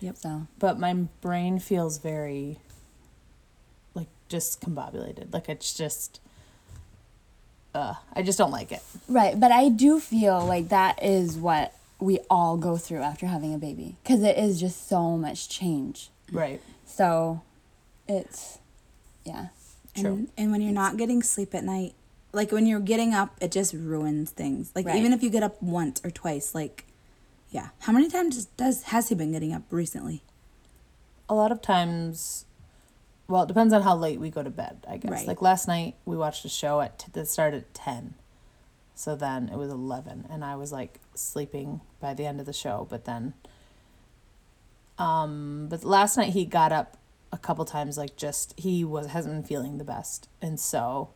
Yep. 0.00 0.16
So 0.16 0.46
But 0.58 0.78
my 0.78 0.94
brain 0.94 1.58
feels 1.58 1.98
very 1.98 2.58
like 3.94 4.08
discombobulated. 4.30 5.32
Like 5.34 5.48
it's 5.48 5.74
just 5.74 6.20
uh 7.74 7.94
I 8.12 8.22
just 8.22 8.38
don't 8.38 8.50
like 8.50 8.72
it. 8.72 8.82
right, 9.08 9.38
but 9.38 9.52
I 9.52 9.68
do 9.68 10.00
feel 10.00 10.44
like 10.44 10.68
that 10.70 11.02
is 11.02 11.36
what 11.36 11.74
we 11.98 12.18
all 12.30 12.56
go 12.56 12.76
through 12.76 13.02
after 13.02 13.26
having 13.26 13.52
a 13.54 13.58
baby 13.58 13.96
because 14.02 14.22
it 14.22 14.36
is 14.38 14.58
just 14.60 14.88
so 14.88 15.16
much 15.16 15.48
change. 15.48 16.10
Right. 16.32 16.60
So 16.86 17.42
it's 18.08 18.58
yeah. 19.24 19.48
True. 19.94 20.06
And, 20.12 20.28
and 20.38 20.50
when 20.52 20.60
you're 20.62 20.72
not 20.72 20.96
getting 20.96 21.22
sleep 21.22 21.54
at 21.54 21.64
night, 21.64 21.94
like 22.32 22.52
when 22.52 22.64
you're 22.66 22.80
getting 22.80 23.12
up, 23.12 23.36
it 23.40 23.50
just 23.52 23.74
ruins 23.74 24.30
things. 24.30 24.70
Like 24.74 24.86
Right. 24.86 24.96
even 24.96 25.12
if 25.12 25.22
you 25.22 25.30
get 25.30 25.42
up 25.42 25.60
once 25.62 26.00
or 26.04 26.10
twice, 26.10 26.54
like 26.54 26.86
yeah. 27.50 27.68
How 27.80 27.92
many 27.92 28.08
times 28.08 28.44
does 28.56 28.84
has 28.84 29.08
he 29.08 29.14
been 29.14 29.32
getting 29.32 29.52
up 29.52 29.62
recently? 29.70 30.22
a 31.28 31.34
lot 31.34 31.52
of 31.52 31.62
times 31.62 32.44
well 33.30 33.44
it 33.44 33.48
depends 33.48 33.72
on 33.72 33.82
how 33.82 33.96
late 33.96 34.20
we 34.20 34.28
go 34.28 34.42
to 34.42 34.50
bed 34.50 34.84
i 34.88 34.96
guess. 34.96 35.10
Right. 35.10 35.26
like 35.26 35.40
last 35.40 35.66
night 35.68 35.94
we 36.04 36.16
watched 36.16 36.44
a 36.44 36.48
show 36.48 36.80
at 36.80 36.98
t- 36.98 37.06
that 37.12 37.26
started 37.26 37.62
at 37.62 37.74
10 37.74 38.14
so 38.94 39.16
then 39.16 39.48
it 39.48 39.56
was 39.56 39.70
11 39.70 40.26
and 40.28 40.44
i 40.44 40.54
was 40.56 40.72
like 40.72 41.00
sleeping 41.14 41.80
by 42.00 42.12
the 42.12 42.26
end 42.26 42.40
of 42.40 42.46
the 42.46 42.52
show 42.52 42.86
but 42.90 43.04
then 43.06 43.32
um 44.98 45.66
but 45.70 45.84
last 45.84 46.16
night 46.16 46.32
he 46.32 46.44
got 46.44 46.72
up 46.72 46.96
a 47.32 47.38
couple 47.38 47.64
times 47.64 47.96
like 47.96 48.16
just 48.16 48.52
he 48.58 48.84
was 48.84 49.06
hasn't 49.08 49.32
been 49.34 49.44
feeling 49.44 49.78
the 49.78 49.84
best. 49.84 50.28
And 50.42 50.58
so 50.58 51.10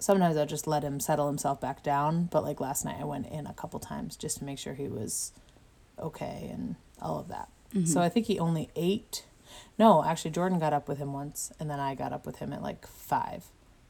sometimes 0.00 0.36
i 0.36 0.44
just 0.44 0.66
let 0.66 0.82
him 0.84 1.00
settle 1.00 1.26
himself 1.26 1.60
back 1.60 1.82
down 1.82 2.28
but 2.30 2.44
like 2.44 2.60
last 2.60 2.84
night 2.84 2.96
i 3.00 3.04
went 3.04 3.26
in 3.26 3.46
a 3.48 3.52
couple 3.52 3.80
times 3.80 4.16
just 4.16 4.38
to 4.38 4.44
make 4.44 4.56
sure 4.58 4.74
he 4.74 4.86
was 4.86 5.32
okay 5.98 6.48
and 6.52 6.76
all 7.02 7.18
of 7.18 7.28
that. 7.28 7.48
So 7.84 8.00
i 8.00 8.08
think 8.08 8.26
he 8.26 8.38
only 8.38 8.70
ate 8.76 9.24
no 9.78 10.04
actually 10.04 10.30
jordan 10.30 10.58
got 10.58 10.72
up 10.72 10.88
with 10.88 10.98
him 10.98 11.12
once 11.12 11.52
and 11.60 11.68
then 11.70 11.78
i 11.80 11.94
got 11.94 12.12
up 12.12 12.26
with 12.26 12.36
him 12.38 12.52
at 12.52 12.62
like 12.62 12.86
five 12.86 13.44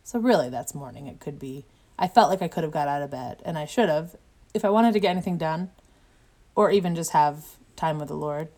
so 0.05 0.19
really 0.19 0.49
that's 0.49 0.75
morning 0.75 1.07
it 1.07 1.21
could 1.21 1.39
be 1.39 1.65
i 1.99 2.07
felt 2.09 2.31
like 2.31 2.43
i 2.43 2.49
could 2.49 2.63
have 2.65 2.73
got 2.73 2.89
out 2.89 3.03
of 3.03 3.11
bed 3.11 3.41
and 3.45 3.59
i 3.59 3.65
should 3.65 3.89
have 3.89 4.17
if 4.55 4.65
i 4.65 4.71
wanted 4.71 4.93
to 4.93 5.01
get 5.01 5.11
anything 5.11 5.37
done 5.39 5.71
or 6.55 6.71
even 6.71 6.95
just 6.95 7.13
have 7.13 7.45
time 7.77 7.99
with 7.99 8.09
the 8.09 8.15
lord 8.17 8.49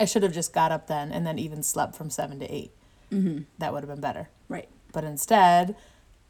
i 0.00 0.04
should 0.04 0.22
have 0.22 0.32
just 0.32 0.52
got 0.52 0.72
up 0.72 0.86
then 0.86 1.10
and 1.12 1.26
then 1.26 1.38
even 1.38 1.62
slept 1.62 1.94
from 1.94 2.10
seven 2.10 2.38
to 2.38 2.52
8 2.52 2.70
Mm-hmm. 3.10 3.38
that 3.58 3.72
would 3.72 3.82
have 3.82 3.88
been 3.88 4.02
better 4.02 4.28
Right. 4.50 4.68
but 4.92 5.02
instead, 5.02 5.74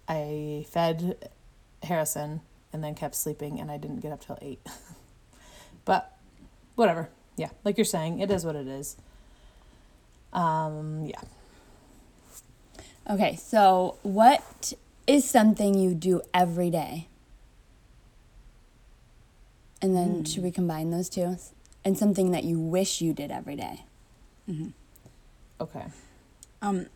I 0.09 0.65
fed 0.71 1.29
Harrison 1.83 2.41
and 2.73 2.85
then 2.85 2.95
kept 2.95 3.17
sleeping, 3.17 3.59
and 3.59 3.69
I 3.69 3.79
didn't 3.79 3.99
get 3.99 4.13
up 4.13 4.21
till 4.25 4.39
eight. 4.41 4.61
but 5.85 6.17
whatever. 6.77 7.09
Yeah, 7.37 7.51
like 7.65 7.77
you're 7.79 7.85
saying, 7.85 8.21
it 8.21 8.31
is 8.31 8.45
what 8.45 8.55
it 8.57 8.67
is. 8.69 8.97
Um, 10.33 11.07
yeah. 11.07 11.21
Okay, 13.11 13.37
so 13.37 13.97
what 14.03 14.75
is 15.07 15.29
something 15.29 15.75
you 15.75 15.95
do 15.95 16.21
every 16.35 16.71
day? 16.71 17.09
And 19.81 19.97
then 19.97 20.25
should 20.25 20.43
we 20.43 20.51
combine 20.51 20.91
those 20.91 21.09
two? 21.09 21.37
And 21.85 21.97
something 21.97 22.33
that 22.33 22.45
you 22.45 22.59
wish 22.59 23.01
you 23.01 23.13
did 23.15 23.31
every 23.31 23.57
day. 23.57 23.85
Mm-hmm. 24.51 24.69
Okay. 25.61 25.85
Um, 26.61 26.87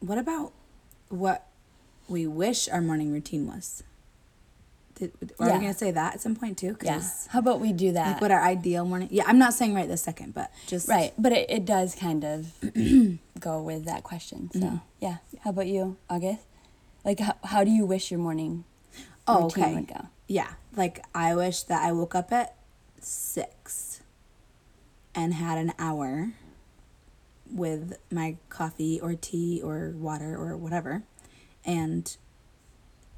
what 0.00 0.18
about 0.18 0.52
what 1.08 1.46
we 2.08 2.26
wish 2.26 2.68
our 2.68 2.80
morning 2.80 3.12
routine 3.12 3.46
was? 3.46 3.82
Did, 4.98 5.12
are 5.38 5.46
Yeah. 5.48 5.54
we 5.54 5.60
gonna 5.60 5.74
say 5.74 5.90
that 5.92 6.14
at 6.14 6.20
some 6.20 6.34
point 6.34 6.58
too? 6.58 6.76
Yeah. 6.82 7.00
How 7.28 7.38
about 7.38 7.60
we 7.60 7.72
do 7.72 7.92
that? 7.92 8.12
Like 8.14 8.20
what 8.20 8.30
our 8.32 8.42
ideal 8.42 8.84
morning? 8.84 9.08
Yeah, 9.12 9.24
I'm 9.26 9.38
not 9.38 9.54
saying 9.54 9.74
right 9.74 9.86
this 9.88 10.02
second, 10.02 10.34
but 10.34 10.50
just 10.66 10.88
right, 10.88 11.12
but 11.16 11.32
it, 11.32 11.48
it 11.50 11.64
does 11.64 11.94
kind 11.94 12.24
of 12.24 12.52
go 13.40 13.62
with 13.62 13.84
that 13.84 14.02
question. 14.02 14.50
So, 14.52 14.58
Mhm. 14.60 14.80
yeah. 15.00 15.16
How 15.42 15.50
about 15.50 15.68
you, 15.68 15.96
August? 16.10 16.42
Like, 17.04 17.20
how, 17.20 17.36
how 17.44 17.62
do 17.64 17.70
you 17.70 17.86
wish 17.86 18.10
your 18.10 18.18
morning 18.20 18.64
Oh, 19.28 19.44
routine 19.44 19.64
okay. 19.64 19.74
would 19.76 19.86
go? 19.88 20.06
Yeah, 20.26 20.48
like 20.74 21.04
I 21.14 21.34
wish 21.36 21.62
that 21.64 21.82
I 21.84 21.92
woke 21.92 22.14
up 22.14 22.32
at 22.32 22.54
six 23.00 24.02
and 25.14 25.34
had 25.34 25.58
an 25.58 25.72
hour 25.78 26.32
with 27.50 27.96
my 28.10 28.36
coffee 28.50 29.00
or 29.00 29.14
tea 29.14 29.60
or 29.62 29.94
water 29.96 30.36
or 30.36 30.56
whatever, 30.56 31.02
and 31.64 32.16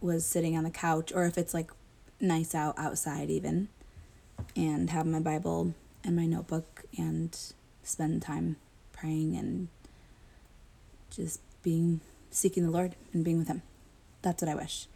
was 0.01 0.25
sitting 0.25 0.57
on 0.57 0.65
the 0.65 0.71
couch, 0.71 1.13
or 1.15 1.25
if 1.27 1.37
it's 1.37 1.55
like 1.55 1.71
nice 2.21 2.55
out 2.55 2.79
outside, 2.79 3.31
even, 3.31 3.69
and 4.57 4.91
have 4.91 5.07
my 5.07 5.21
Bible 5.21 5.75
and 6.05 6.17
my 6.17 6.27
notebook 6.27 6.85
and 6.97 7.37
spend 7.83 8.23
time 8.23 8.57
praying 8.93 9.37
and 9.37 9.69
just 11.11 11.41
being 11.63 12.01
seeking 12.31 12.65
the 12.65 12.71
Lord 12.71 12.95
and 13.13 13.25
being 13.25 13.39
with 13.39 13.49
Him. 13.49 13.63
That's 14.23 14.43
what 14.43 14.51
I 14.51 14.55
wish. 14.55 14.87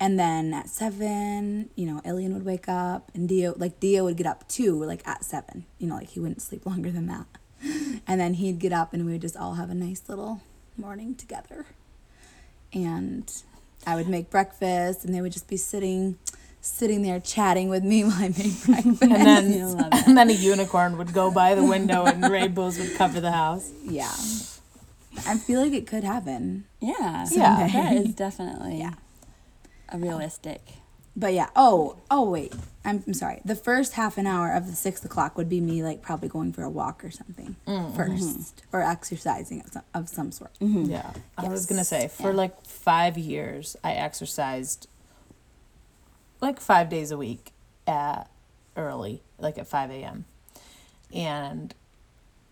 And 0.00 0.18
then 0.18 0.52
at 0.52 0.68
seven, 0.68 1.70
you 1.76 1.86
know, 1.86 2.00
Ilian 2.04 2.34
would 2.34 2.44
wake 2.44 2.68
up 2.68 3.10
and 3.14 3.28
Dio, 3.28 3.54
like 3.56 3.80
Dio 3.80 4.04
would 4.04 4.16
get 4.16 4.26
up 4.26 4.46
too, 4.48 4.82
like 4.84 5.06
at 5.06 5.24
seven. 5.24 5.66
You 5.78 5.86
know, 5.86 5.96
like 5.96 6.10
he 6.10 6.20
wouldn't 6.20 6.42
sleep 6.42 6.66
longer 6.66 6.90
than 6.90 7.06
that. 7.06 7.26
And 8.06 8.20
then 8.20 8.34
he'd 8.34 8.58
get 8.58 8.72
up 8.72 8.92
and 8.92 9.06
we 9.06 9.12
would 9.12 9.22
just 9.22 9.36
all 9.36 9.54
have 9.54 9.70
a 9.70 9.74
nice 9.74 10.02
little 10.08 10.42
morning 10.76 11.14
together. 11.14 11.66
And 12.72 13.32
I 13.86 13.96
would 13.96 14.08
make 14.08 14.30
breakfast 14.30 15.04
and 15.04 15.14
they 15.14 15.20
would 15.20 15.32
just 15.32 15.48
be 15.48 15.56
sitting, 15.56 16.18
sitting 16.60 17.02
there 17.02 17.20
chatting 17.20 17.68
with 17.68 17.84
me 17.84 18.04
while 18.04 18.14
I 18.18 18.28
made 18.28 18.54
breakfast. 18.64 19.02
And 19.02 19.26
then, 19.26 19.52
You 19.58 19.78
and 20.06 20.16
then 20.16 20.30
a 20.30 20.32
unicorn 20.32 20.96
would 20.98 21.12
go 21.12 21.30
by 21.30 21.54
the 21.54 21.64
window 21.64 22.04
and 22.04 22.24
rainbows 22.30 22.78
would 22.78 22.94
cover 22.96 23.20
the 23.20 23.32
house. 23.32 23.70
yeah. 23.84 24.12
I 25.28 25.36
feel 25.38 25.60
like 25.62 25.72
it 25.72 25.86
could 25.86 26.02
happen. 26.02 26.64
Yeah. 26.80 27.24
Yeah. 27.30 27.68
That 27.72 27.92
is 27.94 28.14
definitely 28.14 28.78
Yeah. 28.80 28.94
a 29.88 29.96
realistic. 29.98 30.60
But 31.16 31.32
yeah. 31.34 31.50
Oh, 31.54 31.98
oh 32.10 32.28
wait. 32.28 32.54
I'm, 32.84 33.02
I'm 33.06 33.14
sorry. 33.14 33.40
The 33.44 33.54
first 33.54 33.94
half 33.94 34.18
an 34.18 34.26
hour 34.26 34.52
of 34.52 34.66
the 34.66 34.74
six 34.74 35.04
o'clock 35.04 35.38
would 35.38 35.48
be 35.48 35.60
me 35.60 35.82
like 35.82 36.02
probably 36.02 36.28
going 36.28 36.52
for 36.52 36.62
a 36.62 36.70
walk 36.70 37.02
or 37.04 37.10
something 37.10 37.56
mm-hmm. 37.66 37.96
first, 37.96 38.62
or 38.72 38.82
exercising 38.82 39.62
of 39.62 39.72
some, 39.72 39.82
of 39.94 40.08
some 40.08 40.32
sort. 40.32 40.52
Mm-hmm. 40.60 40.90
Yeah. 40.90 41.12
I 41.38 41.48
was 41.48 41.64
going 41.66 41.78
to 41.78 41.84
say, 41.84 42.08
for 42.08 42.30
Yeah. 42.30 42.36
like 42.36 42.66
five 42.66 43.16
years, 43.16 43.76
I 43.82 43.92
exercised 43.92 44.86
like 46.40 46.60
five 46.60 46.90
days 46.90 47.10
a 47.10 47.16
week 47.16 47.52
at 47.86 48.28
early, 48.76 49.22
like 49.38 49.56
at 49.56 49.66
5 49.66 49.90
a.m. 49.90 50.26
And 51.12 51.74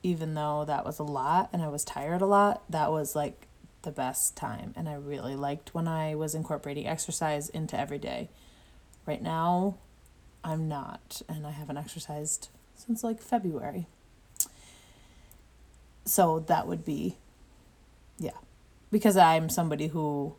even 0.02 0.34
though 0.34 0.64
that 0.64 0.84
was 0.84 0.98
a 0.98 1.04
lot 1.04 1.50
and 1.52 1.62
I 1.62 1.68
was 1.68 1.84
tired 1.84 2.22
a 2.22 2.26
lot, 2.26 2.62
that 2.70 2.90
was 2.90 3.14
like 3.14 3.46
the 3.82 3.90
best 3.92 4.36
time. 4.36 4.72
And 4.76 4.88
I 4.88 4.94
really 4.94 5.36
liked 5.36 5.74
when 5.74 5.86
I 5.86 6.14
was 6.14 6.34
incorporating 6.34 6.86
exercise 6.86 7.48
into 7.48 7.78
every 7.78 7.98
day. 7.98 8.30
Right 9.06 9.22
now, 9.22 9.76
I'm 10.44 10.68
not, 10.68 11.22
and 11.28 11.46
I 11.46 11.50
haven't 11.50 11.76
exercised 11.76 12.48
since 12.76 13.02
like 13.04 13.20
February. 13.20 13.86
So 16.04 16.40
that 16.40 16.66
would 16.66 16.84
be, 16.84 17.16
yeah, 18.18 18.30
because 18.90 19.16
I'm 19.16 19.48
somebody 19.48 19.88
who 19.88 20.34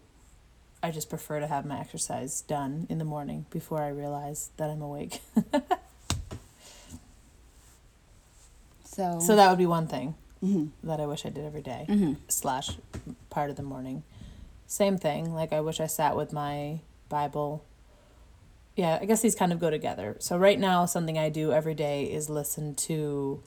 I 0.82 0.92
just 0.92 1.10
prefer 1.10 1.40
to 1.40 1.48
have 1.48 1.66
my 1.66 1.80
exercise 1.80 2.42
done 2.42 2.86
in 2.90 2.98
the 2.98 3.06
morning 3.06 3.46
before 3.50 3.82
I 3.82 3.88
realize 3.90 4.50
that 4.58 4.70
I'm 4.70 4.82
awake. 4.82 5.22
So, 8.86 9.18
so 9.20 9.36
that 9.36 9.50
would 9.50 9.58
be 9.58 9.66
one 9.66 9.88
thing 9.88 10.14
Mhm. 10.44 10.70
that 10.84 11.00
I 11.00 11.08
wish 11.08 11.26
I 11.26 11.30
did 11.30 11.44
every 11.46 11.64
day, 11.64 11.88
Mhm. 11.90 12.18
slash 12.28 12.78
part 13.32 13.50
of 13.50 13.56
the 13.56 13.64
morning. 13.64 14.04
Same 14.68 15.00
thing, 15.00 15.34
like 15.34 15.52
I 15.52 15.62
wish 15.62 15.80
I 15.80 15.88
sat 15.88 16.16
with 16.16 16.32
my 16.32 16.80
Bible. 17.10 17.64
Yeah, 18.76 18.98
I 19.02 19.06
guess 19.06 19.22
these 19.22 19.36
kind 19.36 19.54
of 19.54 19.60
go 19.60 19.70
together. 19.70 20.16
So 20.20 20.38
right 20.38 20.60
now, 20.60 20.86
something 20.86 21.18
I 21.18 21.30
do 21.30 21.52
every 21.52 21.76
day 21.76 22.06
is 22.06 22.30
listen 22.30 22.74
to 22.76 23.42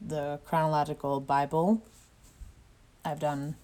the 0.00 0.38
chronological 0.46 1.20
Bible. 1.20 1.82
I've 3.04 3.18
done. 3.18 3.56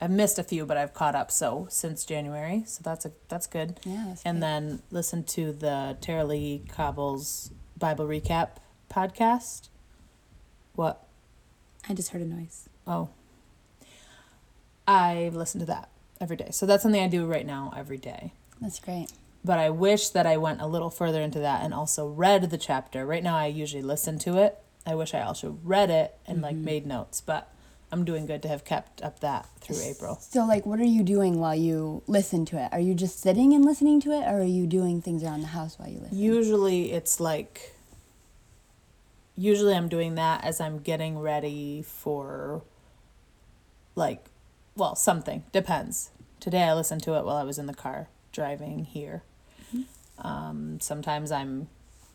I've 0.00 0.10
missed 0.10 0.36
a 0.38 0.42
few, 0.42 0.66
but 0.66 0.76
I've 0.76 0.92
caught 0.94 1.14
up. 1.14 1.30
So 1.30 1.68
since 1.70 2.04
January, 2.04 2.64
so 2.66 2.80
that's 2.82 3.04
a 3.04 3.12
that's 3.28 3.46
good. 3.46 3.78
yeah, 3.84 4.06
that's 4.08 4.22
And 4.24 4.36
great. 4.40 4.48
then 4.48 4.82
listen 4.90 5.22
to 5.24 5.52
the 5.52 5.96
Tara-Leigh 6.00 6.64
Cobble's 6.68 7.52
Bible 7.78 8.06
Recap 8.06 8.56
podcast. 8.90 9.68
What? 10.74 11.06
I 11.88 11.94
just 11.94 12.10
heard 12.10 12.22
a 12.22 12.24
noise. 12.24 12.68
Oh. 12.86 13.10
I 14.88 15.30
listen 15.32 15.60
to 15.60 15.66
that 15.66 15.88
every 16.20 16.36
day. 16.36 16.48
So 16.50 16.66
that's 16.66 16.82
something 16.82 17.02
I 17.02 17.06
do 17.08 17.26
right 17.26 17.46
now 17.46 17.72
every 17.76 17.98
day. 17.98 18.32
that's 18.60 18.80
great. 18.80 19.12
But 19.44 19.58
I 19.58 19.70
wish 19.70 20.08
that 20.10 20.26
I 20.26 20.36
went 20.36 20.60
a 20.60 20.66
little 20.66 20.90
further 20.90 21.20
into 21.20 21.40
that 21.40 21.62
and 21.64 21.74
also 21.74 22.06
read 22.06 22.50
the 22.50 22.58
chapter. 22.58 23.04
Right 23.04 23.22
now 23.22 23.36
I 23.36 23.46
usually 23.46 23.82
listen 23.82 24.18
to 24.20 24.38
it. 24.38 24.58
I 24.86 24.94
wish 24.94 25.14
I 25.14 25.22
also 25.22 25.58
read 25.62 25.90
it 25.90 26.14
and 26.26 26.42
like 26.42 26.54
mm-hmm. 26.54 26.64
made 26.64 26.86
notes, 26.86 27.20
but 27.20 27.52
I'm 27.92 28.04
doing 28.04 28.24
good 28.24 28.42
to 28.42 28.48
have 28.48 28.64
kept 28.64 29.02
up 29.02 29.20
that 29.20 29.46
through 29.60 29.80
April. 29.82 30.18
So, 30.20 30.46
like, 30.46 30.64
what 30.64 30.80
are 30.80 30.84
you 30.84 31.02
doing 31.02 31.38
while 31.38 31.54
you 31.54 32.02
listen 32.06 32.46
to 32.46 32.58
it? 32.58 32.70
Are 32.72 32.80
you 32.80 32.94
just 32.94 33.20
sitting 33.20 33.52
and 33.52 33.64
listening 33.64 34.00
to 34.00 34.12
it, 34.12 34.24
or 34.24 34.40
are 34.40 34.44
you 34.44 34.66
doing 34.66 35.02
things 35.02 35.22
around 35.22 35.42
the 35.42 35.48
house 35.48 35.78
while 35.78 35.90
you 35.90 36.00
listen? 36.00 36.18
Usually 36.18 36.92
it's 36.92 37.20
like 37.20 37.74
usually 39.36 39.74
I'm 39.74 39.88
doing 39.88 40.14
that 40.14 40.42
as 40.44 40.60
I'm 40.60 40.78
getting 40.78 41.18
ready 41.18 41.82
for 41.82 42.62
like 43.94 44.24
well, 44.74 44.94
something 44.94 45.44
depends. 45.52 46.10
Today 46.40 46.62
I 46.62 46.72
listened 46.72 47.02
to 47.02 47.16
it 47.18 47.24
while 47.24 47.36
I 47.36 47.44
was 47.44 47.58
in 47.58 47.66
the 47.66 47.74
car 47.74 48.08
driving 48.32 48.84
here. 48.84 49.22
Um, 50.22 50.78
sometimes 50.80 51.30
I'm 51.32 51.68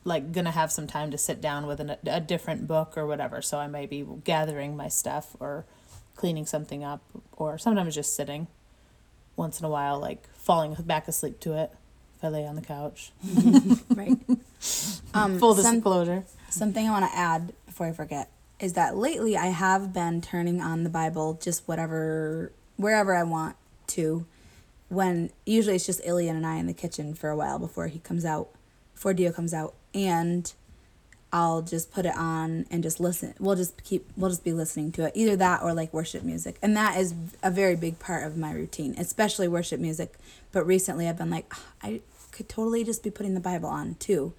like 0.03 0.31
gonna 0.31 0.51
have 0.51 0.71
some 0.71 0.87
time 0.87 1.11
to 1.11 1.17
sit 1.17 1.41
down 1.41 1.67
with 1.67 1.79
an, 1.81 1.95
a 2.05 2.19
different 2.21 2.65
book 2.67 2.97
or 2.97 3.05
whatever, 3.05 3.41
so 3.41 3.57
I 3.59 3.67
may 3.67 3.85
be 3.85 4.05
gathering 4.23 4.75
my 4.77 4.87
stuff 4.87 5.35
or 5.39 5.65
cleaning 6.15 6.45
something 6.45 6.83
up, 6.83 7.01
or 7.33 7.57
sometimes 7.57 7.93
just 7.95 8.15
sitting. 8.15 8.47
Once 9.35 9.59
in 9.59 9.65
a 9.65 9.69
while, 9.69 9.99
like 9.99 10.27
falling 10.33 10.73
back 10.79 11.07
asleep 11.07 11.39
to 11.41 11.53
it 11.53 11.71
if 12.17 12.23
I 12.23 12.29
lay 12.29 12.47
on 12.47 12.55
the 12.55 12.61
couch. 12.61 13.11
Right. 13.95 14.17
um, 15.13 15.37
Full 15.39 15.55
some- 15.55 15.75
disclosure. 15.75 16.23
Something 16.49 16.87
I 16.87 16.91
want 16.91 17.11
to 17.11 17.15
add 17.17 17.53
before 17.65 17.87
I 17.87 17.91
forget 17.91 18.31
is 18.59 18.73
that 18.73 18.95
lately 18.95 19.35
I 19.37 19.47
have 19.47 19.93
been 19.93 20.21
turning 20.21 20.61
on 20.61 20.83
the 20.83 20.89
Bible 20.89 21.37
just 21.41 21.67
whatever, 21.67 22.51
wherever 22.77 23.13
I 23.15 23.23
want 23.23 23.55
to. 23.87 24.25
When 24.89 25.31
usually 25.45 25.75
it's 25.75 25.85
just 25.85 26.01
Ilian 26.05 26.35
and 26.35 26.45
I 26.45 26.55
in 26.57 26.67
the 26.67 26.73
kitchen 26.73 27.13
for 27.13 27.29
a 27.29 27.35
while 27.35 27.59
before 27.59 27.87
he 27.87 27.99
comes 27.99 28.23
out, 28.25 28.49
before 28.93 29.13
Dio 29.13 29.31
comes 29.31 29.53
out, 29.53 29.73
and 29.93 30.51
I'll 31.33 31.61
just 31.61 31.91
put 31.91 32.05
it 32.05 32.15
on 32.15 32.65
and 32.71 32.81
just 32.83 32.99
listen. 33.01 33.33
We'll 33.37 33.55
just 33.57 33.83
keep, 33.83 34.07
we'll 34.15 34.29
just 34.29 34.45
be 34.45 34.53
listening 34.53 34.93
to 34.93 35.05
it. 35.05 35.11
Either 35.13 35.35
that 35.35 35.61
or 35.61 35.73
like 35.73 35.93
worship 35.93 36.23
music, 36.23 36.57
and 36.61 36.75
that 36.77 36.97
is 36.97 37.13
a 37.43 37.51
very 37.51 37.75
big 37.75 37.99
part 37.99 38.25
of 38.25 38.37
my 38.37 38.53
routine, 38.53 38.95
especially 38.97 39.47
worship 39.49 39.79
music. 39.81 40.13
But 40.53 40.65
recently 40.65 41.07
I've 41.09 41.17
been 41.17 41.29
like, 41.29 41.51
"Ah, 41.53 41.63
I 41.83 42.01
could 42.31 42.47
totally 42.47 42.83
just 42.85 43.03
be 43.03 43.09
putting 43.11 43.33
the 43.33 43.39
Bible 43.41 43.69
on 43.69 43.95
too 43.95 44.33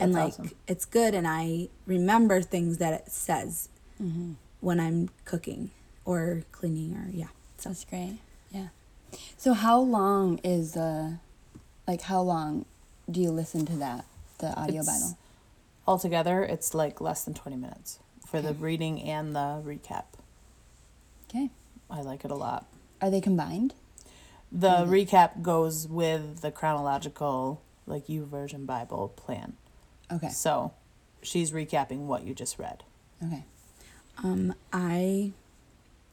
and 0.00 0.14
like 0.14 0.32
awesome. 0.32 0.50
it's 0.66 0.86
good 0.86 1.12
and 1.14 1.28
i 1.28 1.68
remember 1.84 2.40
things 2.40 2.78
that 2.78 2.94
it 2.94 3.10
says 3.10 3.68
Mm-hmm. 4.02 4.32
when 4.60 4.80
i'm 4.80 5.10
cooking 5.26 5.70
or 6.06 6.44
cleaning 6.50 6.94
or 6.96 7.10
yeah 7.12 7.26
so 7.58 7.68
That's 7.68 7.84
great. 7.84 8.18
Yeah. 8.50 8.68
So, 9.36 9.52
how 9.54 9.80
long 9.80 10.38
is 10.44 10.72
the, 10.72 11.18
like, 11.86 12.02
how 12.02 12.20
long 12.22 12.64
do 13.10 13.20
you 13.20 13.30
listen 13.30 13.66
to 13.66 13.76
that, 13.76 14.04
the 14.38 14.54
audio 14.54 14.80
It's- 14.82 14.86
Bible? 15.00 15.18
Altogether, 15.86 16.44
it's 16.44 16.74
like 16.74 17.00
less 17.00 17.24
than 17.24 17.34
20 17.34 17.56
minutes 17.56 17.98
for 18.24 18.40
the 18.40 18.54
reading 18.54 19.02
and 19.02 19.34
the 19.34 19.60
recap. 19.66 20.04
Okay. 21.28 21.50
I 21.90 22.02
like 22.02 22.24
it 22.24 22.30
a 22.30 22.36
lot. 22.36 22.66
Are 23.00 23.10
they 23.10 23.20
combined? 23.20 23.74
The 24.52 24.84
recap 24.86 25.42
goes 25.42 25.88
with 25.88 26.40
the 26.40 26.52
chronological, 26.52 27.60
like 27.86 28.06
YouVersion 28.06 28.64
Bible 28.64 29.08
plan. 29.16 29.54
Okay. 30.10 30.28
So 30.28 30.72
she's 31.20 31.50
recapping 31.50 32.06
what 32.06 32.22
you 32.24 32.32
just 32.34 32.58
read. 32.58 32.84
Okay. 33.24 33.44
um 34.22 34.52
i 34.72 35.32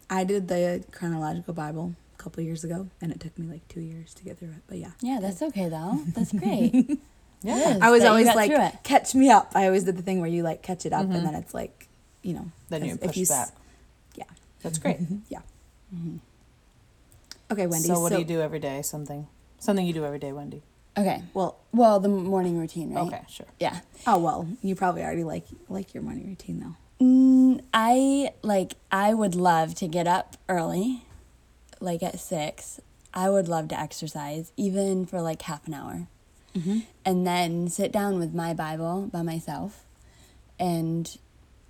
i 0.10 0.24
did 0.24 0.48
the 0.48 0.84
chronological 0.92 1.54
bible 1.54 1.94
a 2.20 2.24
couple 2.24 2.44
years 2.44 2.64
ago 2.64 2.88
and 3.02 3.12
it 3.12 3.20
took 3.20 3.38
me 3.40 3.48
like 3.48 3.66
two 3.70 3.80
years 3.82 4.14
to 4.16 4.24
get 4.24 4.38
through 4.38 4.50
it 4.50 4.62
but 4.68 4.78
yeah 4.78 4.92
Yeah, 5.02 5.20
that's 5.22 5.42
okay, 5.42 5.70
though. 5.70 6.00
That's 6.16 6.34
great. 6.34 7.00
Yeah. 7.42 7.78
I 7.82 7.90
was 7.92 8.04
always 8.04 8.28
like 8.28 8.84
catch 8.84 9.16
me 9.16 9.30
up 9.30 9.54
i 9.56 9.66
always 9.66 9.86
did 9.86 9.96
the 9.98 10.02
thing 10.04 10.20
where 10.20 10.30
you 10.30 10.44
like 10.44 10.62
catch 10.62 10.86
it 10.86 10.92
up 10.92 11.04
and 11.10 11.26
then 11.26 11.36
it's 11.36 11.54
like 11.54 11.88
you 12.22 12.34
know 12.34 12.52
Then 12.70 12.84
you 12.84 12.92
as- 12.92 12.98
push 12.98 13.18
s- 13.20 13.30
back. 13.30 13.50
yeah 14.16 14.26
That's 14.62 14.78
great. 14.78 15.00
yeah 15.30 15.40
okay 17.52 17.66
wendy 17.68 17.88
so 17.88 18.00
what 18.00 18.12
do 18.12 18.20
you 18.20 18.26
do 18.26 18.42
every 18.42 18.60
day? 18.60 18.82
Something, 18.82 19.28
something 19.60 19.86
you 19.86 19.94
do 19.94 20.06
every 20.06 20.20
day, 20.20 20.32
Wendy. 20.32 20.62
Okay. 20.98 21.24
well 21.34 21.60
Well, 21.72 22.00
the 22.00 22.10
morning 22.10 22.58
routine, 22.60 22.94
right? 22.94 23.08
Okay, 23.08 23.22
sure. 23.30 23.46
Yeah. 23.60 23.80
oh 24.06 24.20
well 24.20 24.48
you 24.62 24.76
probably 24.76 25.04
already 25.04 25.24
like 25.24 25.46
like 25.70 25.94
your 25.94 26.04
morning 26.04 26.28
routine 26.28 26.60
though 26.60 26.76
Mm, 27.02 27.62
I 27.74 28.34
like. 28.42 28.74
I 28.92 29.14
would 29.14 29.34
love 29.34 29.74
to 29.76 29.88
get 29.88 30.06
up 30.06 30.36
early, 30.50 31.06
like 31.80 32.04
at 32.04 32.20
six. 32.20 32.80
I 33.14 33.30
would 33.30 33.48
love 33.48 33.68
to 33.70 33.80
exercise, 33.80 34.52
even 34.56 35.06
for 35.06 35.22
like 35.22 35.42
half 35.44 35.68
an 35.68 35.74
hour, 35.74 36.08
mm-hmm. 36.56 36.80
and 37.04 37.26
then 37.26 37.68
sit 37.68 37.92
down 37.92 38.20
with 38.20 38.34
my 38.34 38.54
Bible 38.54 39.10
by 39.12 39.24
myself, 39.24 39.84
and 40.60 41.18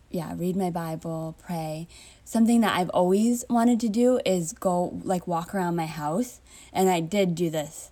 yeah, 0.09 0.33
read 0.35 0.55
my 0.55 0.69
Bible, 0.69 1.35
pray. 1.41 1.87
Something 2.25 2.61
that 2.61 2.75
I've 2.75 2.89
always 2.89 3.45
wanted 3.49 3.79
to 3.81 3.89
do 3.89 4.19
is 4.25 4.53
go 4.53 4.99
like 5.03 5.27
walk 5.27 5.55
around 5.55 5.75
my 5.75 5.85
house, 5.85 6.41
and 6.73 6.89
I 6.89 6.99
did 6.99 7.35
do 7.35 7.49
this. 7.49 7.91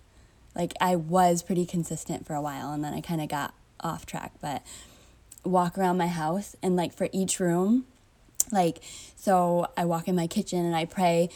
Like 0.54 0.74
I 0.80 0.96
was 0.96 1.42
pretty 1.42 1.64
consistent 1.64 2.26
for 2.26 2.34
a 2.34 2.42
while, 2.42 2.72
and 2.72 2.84
then 2.84 2.92
I 2.92 3.00
kind 3.00 3.20
of 3.20 3.28
got 3.28 3.54
off 3.80 4.04
track, 4.04 4.32
but 4.42 4.62
walk 5.44 5.78
around 5.78 5.96
my 5.96 6.08
house 6.08 6.56
and 6.62 6.76
like 6.76 6.92
for 6.92 7.08
each 7.12 7.40
room 7.40 7.86
like 8.52 8.80
so 9.16 9.66
i 9.76 9.84
walk 9.84 10.08
in 10.08 10.14
my 10.16 10.26
kitchen 10.26 10.64
and 10.64 10.74
i 10.74 10.84
pray 10.84 11.28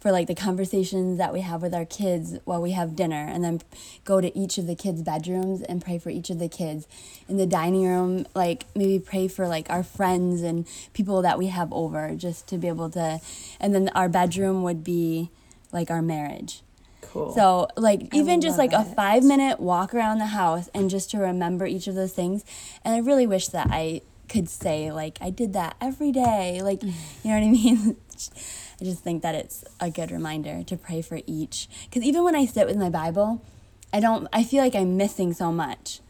for 0.00 0.10
like 0.10 0.26
the 0.26 0.34
conversations 0.34 1.18
that 1.18 1.32
we 1.32 1.42
have 1.42 1.60
with 1.60 1.74
our 1.74 1.84
kids 1.84 2.38
while 2.44 2.60
we 2.60 2.70
have 2.70 2.96
dinner 2.96 3.26
and 3.28 3.44
then 3.44 3.60
go 4.04 4.20
to 4.20 4.36
each 4.36 4.56
of 4.56 4.66
the 4.66 4.74
kids 4.74 5.02
bedrooms 5.02 5.60
and 5.62 5.84
pray 5.84 5.98
for 5.98 6.08
each 6.08 6.30
of 6.30 6.38
the 6.38 6.48
kids 6.48 6.88
in 7.28 7.36
the 7.36 7.46
dining 7.46 7.86
room 7.86 8.26
like 8.34 8.64
maybe 8.74 8.98
pray 8.98 9.28
for 9.28 9.46
like 9.46 9.68
our 9.68 9.82
friends 9.82 10.40
and 10.42 10.66
people 10.94 11.20
that 11.22 11.38
we 11.38 11.48
have 11.48 11.70
over 11.72 12.14
just 12.14 12.46
to 12.46 12.56
be 12.56 12.66
able 12.66 12.88
to 12.88 13.20
and 13.60 13.74
then 13.74 13.90
our 13.90 14.08
bedroom 14.08 14.62
would 14.62 14.82
be 14.82 15.30
like 15.70 15.90
our 15.90 16.02
marriage 16.02 16.62
Cool. 17.02 17.34
so, 17.34 17.66
like, 17.76 18.14
even 18.14 18.40
just 18.40 18.56
like 18.56 18.72
a 18.72 18.84
five 18.84 19.24
minute 19.24 19.58
walk 19.58 19.94
around 19.94 20.18
the 20.18 20.26
house 20.26 20.68
and 20.72 20.88
just 20.88 21.10
to 21.10 21.18
remember 21.18 21.66
each 21.66 21.88
of 21.88 21.96
those 21.96 22.12
things. 22.12 22.44
And 22.84 22.94
I 22.94 22.98
really 22.98 23.26
wish 23.26 23.48
that 23.48 23.66
I 23.68 24.02
could 24.30 24.48
say, 24.48 24.90
like, 24.92 25.18
I 25.20 25.30
did 25.30 25.52
that 25.52 25.76
every 25.80 26.12
day. 26.12 26.60
Like, 26.62 26.80
mm. 26.80 26.94
you 27.22 27.30
know 27.30 27.38
what 27.38 27.46
I 27.46 27.50
mean? 27.50 27.96
I 28.80 28.84
just 28.84 29.02
think 29.02 29.22
that 29.22 29.34
it's 29.34 29.64
a 29.78 29.90
good 29.90 30.10
reminder 30.10 30.62
to 30.62 30.76
pray 30.76 31.02
for 31.02 31.20
each. 31.26 31.68
Because 31.84 32.02
even 32.02 32.24
when 32.24 32.34
I 32.34 32.46
sit 32.46 32.66
with 32.66 32.76
my 32.76 32.88
Bible, 32.88 33.44
I 33.92 34.00
don't, 34.00 34.26
I 34.32 34.44
feel 34.44 34.62
like 34.62 34.74
I'm 34.74 34.96
missing 34.96 35.34
so 35.34 35.52
much. 35.52 36.00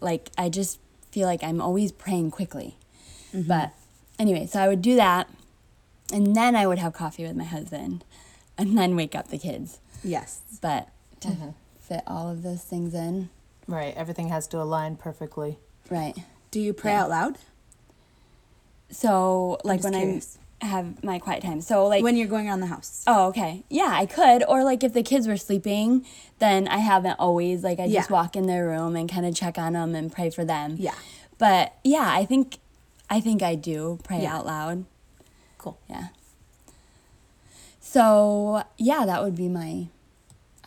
Like, 0.00 0.30
I 0.38 0.48
just 0.48 0.78
feel 1.10 1.26
like 1.26 1.42
I'm 1.42 1.60
always 1.60 1.92
praying 1.92 2.30
quickly. 2.30 2.78
Mm-hmm. 3.34 3.48
But 3.48 3.72
anyway, 4.18 4.46
so 4.46 4.60
I 4.60 4.68
would 4.68 4.80
do 4.80 4.96
that. 4.96 5.28
And 6.10 6.34
then 6.34 6.56
I 6.56 6.66
would 6.66 6.78
have 6.78 6.94
coffee 6.94 7.24
with 7.24 7.36
my 7.36 7.44
husband 7.44 8.04
and 8.58 8.76
then 8.76 8.96
wake 8.96 9.14
up 9.14 9.28
the 9.28 9.38
kids 9.38 9.78
yes 10.02 10.40
but 10.60 10.88
to 11.20 11.28
mm-hmm. 11.28 11.50
fit 11.80 12.02
all 12.06 12.28
of 12.28 12.42
those 12.42 12.62
things 12.62 12.92
in 12.92 13.30
right, 13.66 13.94
everything 13.96 14.28
has 14.28 14.46
to 14.48 14.60
align 14.60 14.96
perfectly. 14.96 15.58
right 15.88 16.16
do 16.50 16.60
you 16.60 16.72
pray 16.72 16.92
Yeah. 16.92 17.02
out 17.04 17.10
loud 17.10 17.38
so 18.90 19.58
like 19.64 19.82
when 19.82 19.92
curious. 19.92 20.38
have 20.62 21.04
my 21.04 21.18
quiet 21.18 21.42
time. 21.42 21.60
So 21.60 21.86
like 21.86 22.02
when 22.02 22.16
you're 22.16 22.26
going 22.26 22.48
around 22.48 22.60
the 22.60 22.66
house. 22.66 23.04
Oh, 23.06 23.26
okay. 23.28 23.64
Yeah, 23.68 23.90
I 23.92 24.06
could. 24.06 24.42
Or 24.48 24.64
like 24.64 24.82
if 24.82 24.92
the 24.94 25.02
kids 25.02 25.28
were 25.28 25.36
sleeping, 25.36 26.06
then 26.38 26.66
I 26.68 26.78
haven't 26.78 27.16
always 27.18 27.62
like 27.62 27.78
I 27.78 27.88
just 27.88 28.10
walk 28.10 28.34
in 28.34 28.46
their 28.46 28.66
room 28.66 28.96
and 28.96 29.08
kind 29.10 29.26
of 29.26 29.34
check 29.34 29.58
on 29.58 29.74
them 29.74 29.94
and 29.94 30.10
pray 30.10 30.30
for 30.30 30.44
them. 30.44 30.76
Yeah. 30.78 30.94
But 31.36 31.74
yeah, 31.84 32.08
I 32.10 32.24
think 32.24 32.58
I 33.10 33.20
think 33.20 33.42
I 33.42 33.54
do 33.56 33.98
pray 34.04 34.22
Yeah. 34.22 34.36
out 34.36 34.46
loud. 34.46 34.84
Cool. 35.58 35.78
Yeah. 35.88 36.08
So, 37.80 38.62
yeah, 38.76 39.06
that 39.06 39.22
would 39.22 39.34
be 39.34 39.48
my 39.48 39.86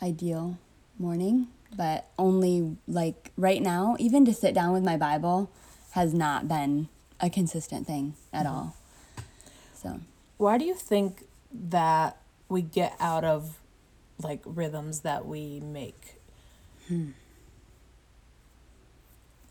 ideal 0.02 0.58
morning, 0.98 1.48
but 1.76 2.06
only 2.18 2.76
like 2.88 3.30
right 3.36 3.62
now, 3.62 3.96
even 4.00 4.24
to 4.24 4.34
sit 4.34 4.54
down 4.54 4.72
with 4.72 4.82
my 4.84 4.96
Bible 4.96 5.50
has 5.92 6.12
not 6.12 6.48
been 6.48 6.88
a 7.20 7.30
consistent 7.30 7.86
thing 7.86 8.14
at 8.32 8.46
all. 8.46 8.76
So, 9.74 10.00
Why 10.36 10.58
do 10.58 10.64
you 10.64 10.74
think 10.74 11.26
that 11.52 12.16
we 12.48 12.62
get 12.62 12.94
out 13.00 13.24
of 13.24 13.58
like 14.22 14.40
rhythms 14.44 15.00
that 15.00 15.26
we 15.26 15.60
make? 15.60 16.20
Hmm. 16.88 17.10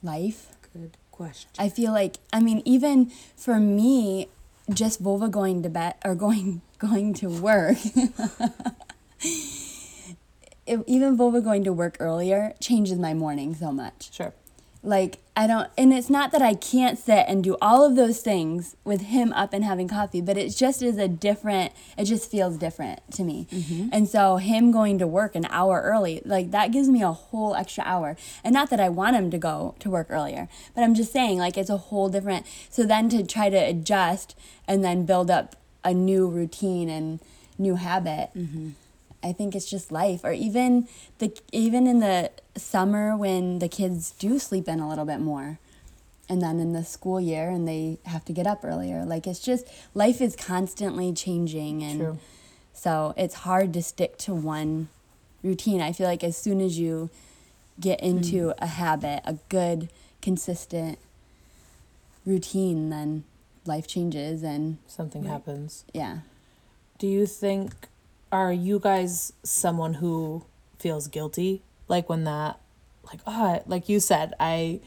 life 0.04 0.48
Good 0.74 0.98
question. 1.12 1.50
I 1.60 1.68
feel 1.70 1.92
like 1.92 2.18
I 2.32 2.40
mean 2.40 2.62
even 2.66 3.12
for 3.36 3.60
me 3.60 4.30
just 4.72 5.04
Vova 5.04 5.30
going 5.30 5.64
to 5.64 5.70
bed 5.70 5.96
or 6.06 6.16
going 6.16 6.62
going 6.78 7.14
to 7.16 7.28
work 7.28 7.78
if, 9.22 10.80
even 10.88 11.18
Vova 11.18 11.44
going 11.44 11.66
to 11.66 11.74
work 11.74 11.98
earlier 12.00 12.54
changes 12.62 12.98
my 12.98 13.14
morning 13.14 13.54
so 13.54 13.72
much. 13.72 14.14
Sure. 14.14 14.34
Like 14.84 15.20
I 15.36 15.46
don't 15.46 15.70
and 15.78 15.94
it's 15.94 16.10
not 16.10 16.32
that 16.32 16.42
I 16.42 16.56
can't 16.56 16.98
sit 16.98 17.26
and 17.28 17.44
do 17.44 17.56
all 17.62 17.86
of 17.86 17.96
those 17.96 18.22
things 18.22 18.76
with 18.84 19.02
him 19.02 19.32
up 19.34 19.54
and 19.54 19.64
having 19.64 19.88
coffee, 19.88 20.22
but 20.22 20.38
it 20.38 20.50
just 20.50 20.82
is 20.82 20.98
a 20.98 21.08
different 21.08 21.72
it 21.98 22.06
just 22.06 22.32
feels 22.32 22.58
different 22.58 23.00
to 23.12 23.24
me. 23.24 23.48
Mm-hmm. 23.52 23.90
And 23.92 24.10
so 24.10 24.38
him 24.38 24.72
going 24.72 24.98
to 24.98 25.06
work 25.06 25.36
an 25.36 25.46
hour 25.50 25.82
early, 25.82 26.22
like 26.26 26.50
that 26.52 26.72
gives 26.72 26.90
me 26.90 27.04
a 27.04 27.12
whole 27.12 27.56
extra 27.56 27.84
hour. 27.86 28.18
And 28.44 28.54
not 28.54 28.72
that 28.72 28.80
I 28.80 28.90
want 28.90 29.16
him 29.16 29.30
to 29.32 29.38
go 29.38 29.76
to 29.80 29.90
work 29.90 30.08
earlier, 30.10 30.50
but 30.74 30.84
I'm 30.84 30.96
just 30.96 31.14
saying 31.14 31.38
like 31.38 31.58
it's 31.58 31.70
a 31.70 31.78
whole 31.78 32.10
different 32.10 32.48
so 32.70 32.84
then 32.84 33.08
to 33.10 33.24
try 33.24 33.50
to 33.50 33.58
adjust 33.58 34.36
and 34.68 34.84
then 34.84 35.06
build 35.06 35.30
up 35.30 35.56
a 35.84 35.94
new 35.94 36.28
routine 36.28 36.90
and 36.90 37.20
new 37.58 37.76
habit. 37.76 38.30
Mm-hmm. 38.36 38.70
I 39.24 39.34
think 39.34 39.56
it's 39.56 39.70
just 39.70 39.92
life, 39.92 40.22
or 40.24 40.32
even 40.32 40.88
the 41.20 41.38
even 41.52 41.88
in 41.88 42.00
the 42.00 42.32
summer 42.58 43.16
when 43.16 43.60
the 43.60 43.68
kids 43.68 44.12
do 44.12 44.40
sleep 44.40 44.68
in 44.68 44.80
a 44.80 44.90
little 44.90 45.06
bit 45.06 45.20
more, 45.20 45.60
and 46.28 46.42
then 46.42 46.60
in 46.60 46.74
the 46.74 46.84
school 46.84 47.20
year 47.20 47.50
and 47.50 47.68
they 47.68 48.00
have 48.06 48.26
to 48.26 48.34
get 48.34 48.48
up 48.48 48.62
earlier. 48.64 49.06
Like 49.06 49.28
it's 49.28 49.40
just 49.40 49.68
life 49.94 50.22
is 50.22 50.36
constantly 50.36 51.14
changing, 51.14 51.84
and 51.84 52.00
True. 52.00 52.20
so 52.74 53.14
it's 53.18 53.36
hard 53.36 53.74
to 53.74 53.84
stick 53.84 54.18
to 54.20 54.34
one 54.34 54.90
routine. 55.44 55.82
I 55.82 55.92
feel 55.92 56.08
like 56.08 56.24
as 56.24 56.38
soon 56.38 56.62
as 56.62 56.80
you 56.80 57.10
get 57.80 58.00
hmm. 58.02 58.08
into 58.08 58.54
a 58.60 58.68
habit, 58.68 59.22
a 59.26 59.38
good, 59.50 59.90
consistent 60.22 60.98
routine, 62.26 62.90
then 62.90 63.24
life 63.66 63.88
changes, 63.88 64.44
and 64.44 64.78
Something 64.88 65.26
happens. 65.26 65.86
yeah. 65.94 66.20
Do 66.98 67.08
you 67.08 67.26
think 67.26 67.74
are 68.32 68.54
you 68.54 68.80
guys 68.80 69.34
someone 69.44 69.96
who 69.96 70.46
feels 70.80 71.08
guilty? 71.08 71.62
Like 71.88 72.10
when 72.10 72.24
that 72.24 72.60
like 73.06 73.20
oh 73.28 73.62
like 73.66 73.90
you 73.90 74.00
said 74.00 74.34
I 74.40 74.80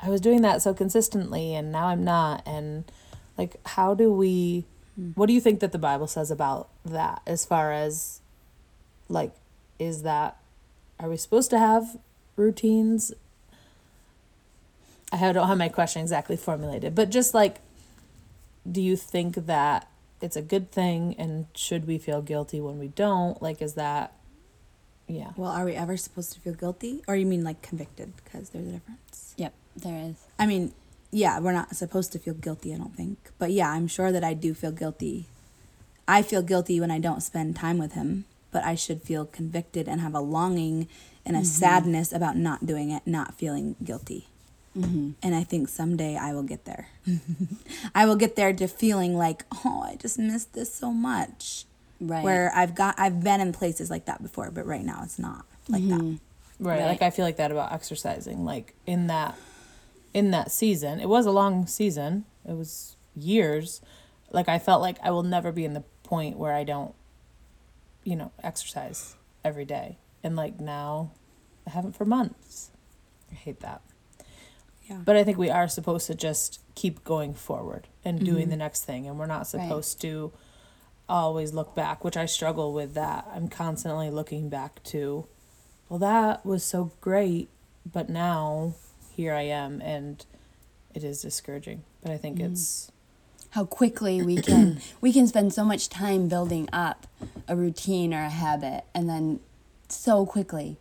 I 0.00 0.08
was 0.08 0.20
doing 0.20 0.42
that 0.42 0.62
so 0.62 0.74
consistently 0.74 1.54
and 1.54 1.70
now 1.70 1.86
I'm 1.86 2.04
not. 2.04 2.42
And 2.46 2.84
like 3.38 3.56
how 3.66 3.94
do 3.94 4.12
we 4.12 4.64
what 5.14 5.26
do 5.26 5.32
you 5.32 5.40
think 5.40 5.60
that 5.60 5.72
the 5.72 5.78
Bible 5.78 6.06
says 6.06 6.30
about 6.30 6.68
that 6.84 7.22
as 7.26 7.44
far 7.44 7.72
as 7.72 8.20
like 9.08 9.32
is 9.78 10.02
that 10.02 10.36
are 10.98 11.08
we 11.08 11.16
supposed 11.16 11.50
to 11.50 11.58
have 11.58 11.96
routines? 12.36 13.12
I 15.12 15.32
don't 15.32 15.48
have 15.48 15.58
my 15.58 15.68
question 15.68 16.02
exactly 16.02 16.36
formulated 16.36 16.94
but 16.94 17.10
just 17.10 17.34
like 17.34 17.60
do 18.70 18.80
you 18.80 18.96
think 18.96 19.46
that 19.46 19.89
it's 20.20 20.36
a 20.36 20.42
good 20.42 20.70
thing 20.70 21.14
and 21.18 21.46
should 21.54 21.86
we 21.86 21.98
feel 21.98 22.22
guilty 22.22 22.60
when 22.60 22.78
we 22.78 22.88
don't 22.88 23.40
like 23.42 23.62
is 23.62 23.74
that 23.74 24.12
yeah 25.06 25.30
Well, 25.36 25.50
are 25.50 25.64
we 25.64 25.74
ever 25.74 25.96
supposed 25.96 26.32
to 26.34 26.40
feel 26.40 26.54
guilty? 26.54 27.02
Or 27.08 27.16
you 27.16 27.26
mean 27.26 27.42
like 27.42 27.62
convicted? 27.62 28.12
Because 28.22 28.50
there's 28.50 28.68
a 28.68 28.72
difference. 28.72 29.34
Yep, 29.36 29.52
there 29.76 30.10
is. 30.10 30.16
I 30.38 30.46
mean, 30.46 30.72
yeah, 31.10 31.40
we're 31.40 31.52
not 31.52 31.74
supposed 31.74 32.12
to 32.12 32.18
feel 32.18 32.34
guilty, 32.34 32.72
I 32.72 32.78
don't 32.78 32.94
think. 32.94 33.18
But 33.38 33.50
yeah, 33.50 33.70
I'm 33.70 33.88
sure 33.88 34.12
that 34.12 34.22
I 34.22 34.34
do 34.34 34.54
feel 34.54 34.70
guilty. 34.70 35.26
I 36.06 36.22
feel 36.22 36.42
guilty 36.42 36.80
when 36.80 36.90
I 36.90 36.98
don't 36.98 37.22
spend 37.22 37.56
time 37.56 37.78
with 37.78 37.92
him, 37.92 38.24
but 38.52 38.64
I 38.64 38.74
should 38.74 39.02
feel 39.02 39.24
convicted 39.24 39.88
and 39.88 40.00
have 40.00 40.14
a 40.14 40.20
longing 40.20 40.88
and 41.26 41.36
a 41.36 41.40
mm-hmm. 41.40 41.46
sadness 41.46 42.12
about 42.12 42.36
not 42.36 42.66
doing 42.66 42.90
it, 42.90 43.02
not 43.06 43.34
feeling 43.34 43.76
guilty. 43.82 44.28
Mm-hmm. 44.76 45.10
And 45.22 45.34
I 45.34 45.42
think 45.44 45.68
someday 45.68 46.16
I 46.16 46.32
will 46.32 46.44
get 46.44 46.64
there. 46.64 46.88
I 47.94 48.06
will 48.06 48.16
get 48.16 48.36
there 48.36 48.52
to 48.52 48.68
feeling 48.68 49.16
like, 49.16 49.44
oh, 49.64 49.82
I 49.84 49.96
just 49.96 50.18
missed 50.18 50.52
this 50.54 50.72
so 50.72 50.92
much. 50.92 51.64
Right. 52.00 52.22
Where 52.24 52.52
I've 52.54 52.74
got, 52.74 52.94
I've 52.98 53.22
been 53.22 53.40
in 53.40 53.52
places 53.52 53.90
like 53.90 54.04
that 54.06 54.22
before, 54.22 54.50
but 54.50 54.64
right 54.66 54.84
now 54.84 55.00
it's 55.02 55.18
not 55.18 55.44
like 55.68 55.86
that. 55.88 56.00
right, 56.00 56.18
Right. 56.78 56.84
like 56.84 57.00
i 57.02 57.10
feel 57.10 57.24
like 57.24 57.36
that 57.36 57.50
about 57.50 57.72
exercising 57.72 58.44
like 58.44 58.74
in 58.86 59.06
that 59.06 59.34
in 60.12 60.30
that 60.32 60.50
season 60.50 60.98
it 61.00 61.08
was 61.08 61.24
a 61.26 61.30
long 61.30 61.66
season 61.66 62.24
it 62.46 62.52
was 62.54 62.96
years 63.16 63.80
like 64.30 64.48
i 64.48 64.58
felt 64.58 64.82
like 64.82 64.98
i 65.02 65.10
will 65.10 65.22
never 65.22 65.52
be 65.52 65.64
in 65.64 65.72
the 65.74 65.84
point 66.02 66.36
where 66.36 66.52
i 66.52 66.64
don't 66.64 66.94
you 68.04 68.14
know 68.16 68.30
exercise 68.42 69.14
every 69.44 69.64
day 69.64 69.96
and 70.24 70.36
like 70.36 70.58
now 70.60 71.12
i 71.66 71.70
haven't 71.70 71.94
for 71.96 72.04
months 72.04 72.70
i 73.30 73.34
hate 73.34 73.60
that 73.60 73.80
Yeah. 74.90 74.98
But 75.04 75.16
I 75.16 75.24
think 75.24 75.38
we 75.38 75.50
are 75.50 75.68
supposed 75.68 76.08
to 76.08 76.14
just 76.14 76.60
keep 76.74 77.04
going 77.04 77.32
forward 77.32 77.86
and 78.04 78.18
doing 78.24 78.42
mm-hmm. 78.42 78.50
the 78.50 78.56
next 78.56 78.84
thing. 78.84 79.06
And 79.06 79.18
we're 79.18 79.26
not 79.26 79.46
supposed 79.46 80.00
to 80.02 80.32
always 81.08 81.54
look 81.54 81.74
back, 81.74 82.04
which 82.04 82.16
I 82.16 82.26
struggle 82.26 82.72
with 82.72 82.94
that. 82.94 83.26
I'm 83.32 83.48
constantly 83.48 84.10
looking 84.10 84.48
back 84.48 84.82
to, 84.84 85.26
well, 85.88 86.00
that 86.00 86.44
was 86.44 86.64
so 86.64 86.90
great, 87.00 87.48
but 87.90 88.08
now 88.08 88.74
here 89.14 89.32
I 89.32 89.42
am. 89.42 89.80
And 89.80 90.24
it 90.92 91.04
is 91.04 91.22
discouraging. 91.22 91.84
But 92.02 92.10
I 92.10 92.16
think 92.16 92.38
mm. 92.38 92.50
it's, 92.50 92.90
how 93.50 93.64
quickly 93.64 94.22
we 94.22 94.36
can 94.36 94.80
we 95.00 95.12
can 95.12 95.26
spend 95.26 95.52
so 95.52 95.64
much 95.64 95.88
time 95.88 96.28
building 96.28 96.68
up 96.72 97.06
a 97.48 97.56
routine 97.56 98.14
or 98.14 98.22
a 98.22 98.30
habit 98.30 98.84
and 98.94 99.08
then 99.08 99.40
so 99.88 100.24
quickly 100.24 100.78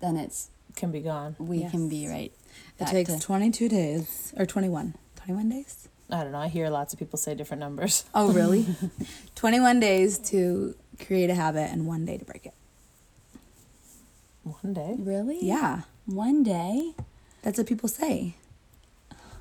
then 0.00 0.16
it's 0.16 0.48
can 0.74 0.90
be 0.90 1.00
gone. 1.00 1.36
we 1.38 1.58
Yes. 1.58 1.70
can 1.70 1.88
be 1.88 2.08
right 2.08 2.32
It 2.78 2.86
takes 2.88 3.12
to- 3.14 3.20
22 3.20 3.68
days 3.68 4.34
or 4.36 4.46
21. 4.46 4.94
21 5.16 5.48
days? 5.48 5.88
I 6.10 6.22
don't 6.22 6.32
know. 6.32 6.38
I 6.38 6.48
hear 6.48 6.68
lots 6.70 6.92
of 6.92 6.98
people 6.98 7.18
say 7.18 7.34
different 7.34 7.60
numbers. 7.60 8.04
Oh, 8.14 8.32
really? 8.32 8.66
21 9.34 9.80
days 9.80 10.18
to 10.30 10.74
create 11.04 11.30
a 11.30 11.34
habit 11.34 11.70
and 11.72 11.86
one 11.86 12.04
day 12.04 12.16
to 12.18 12.24
break 12.24 12.46
it. 12.46 12.54
One 14.44 14.72
day. 14.72 14.94
really 14.98 15.38
Yeah. 15.44 15.82
one 16.04 16.42
day 16.44 16.94
That's 17.42 17.58
what 17.58 17.66
people 17.66 17.88
say. 17.88 18.34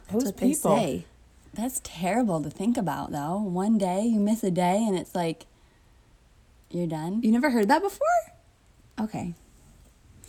Who's 0.10 0.24
That's 0.24 0.26
what 0.26 0.38
they 0.38 0.48
people? 0.54 0.76
say. 0.78 1.06
that's 1.54 1.80
terrible 1.84 2.41
to 2.41 2.50
think 2.50 2.76
about 2.78 3.12
though 3.12 3.38
one 3.38 3.78
day 3.78 4.02
you 4.04 4.19
miss 4.19 4.43
a 4.43 4.52
day 4.52 4.84
and 4.88 4.98
it's 4.98 5.13
like 5.15 5.45
you're 6.71 6.88
done 6.88 7.21
You 7.24 7.32
never 7.32 7.52
heard 7.52 7.67
that 7.67 7.82
before? 7.84 8.08
Okay. 9.00 9.36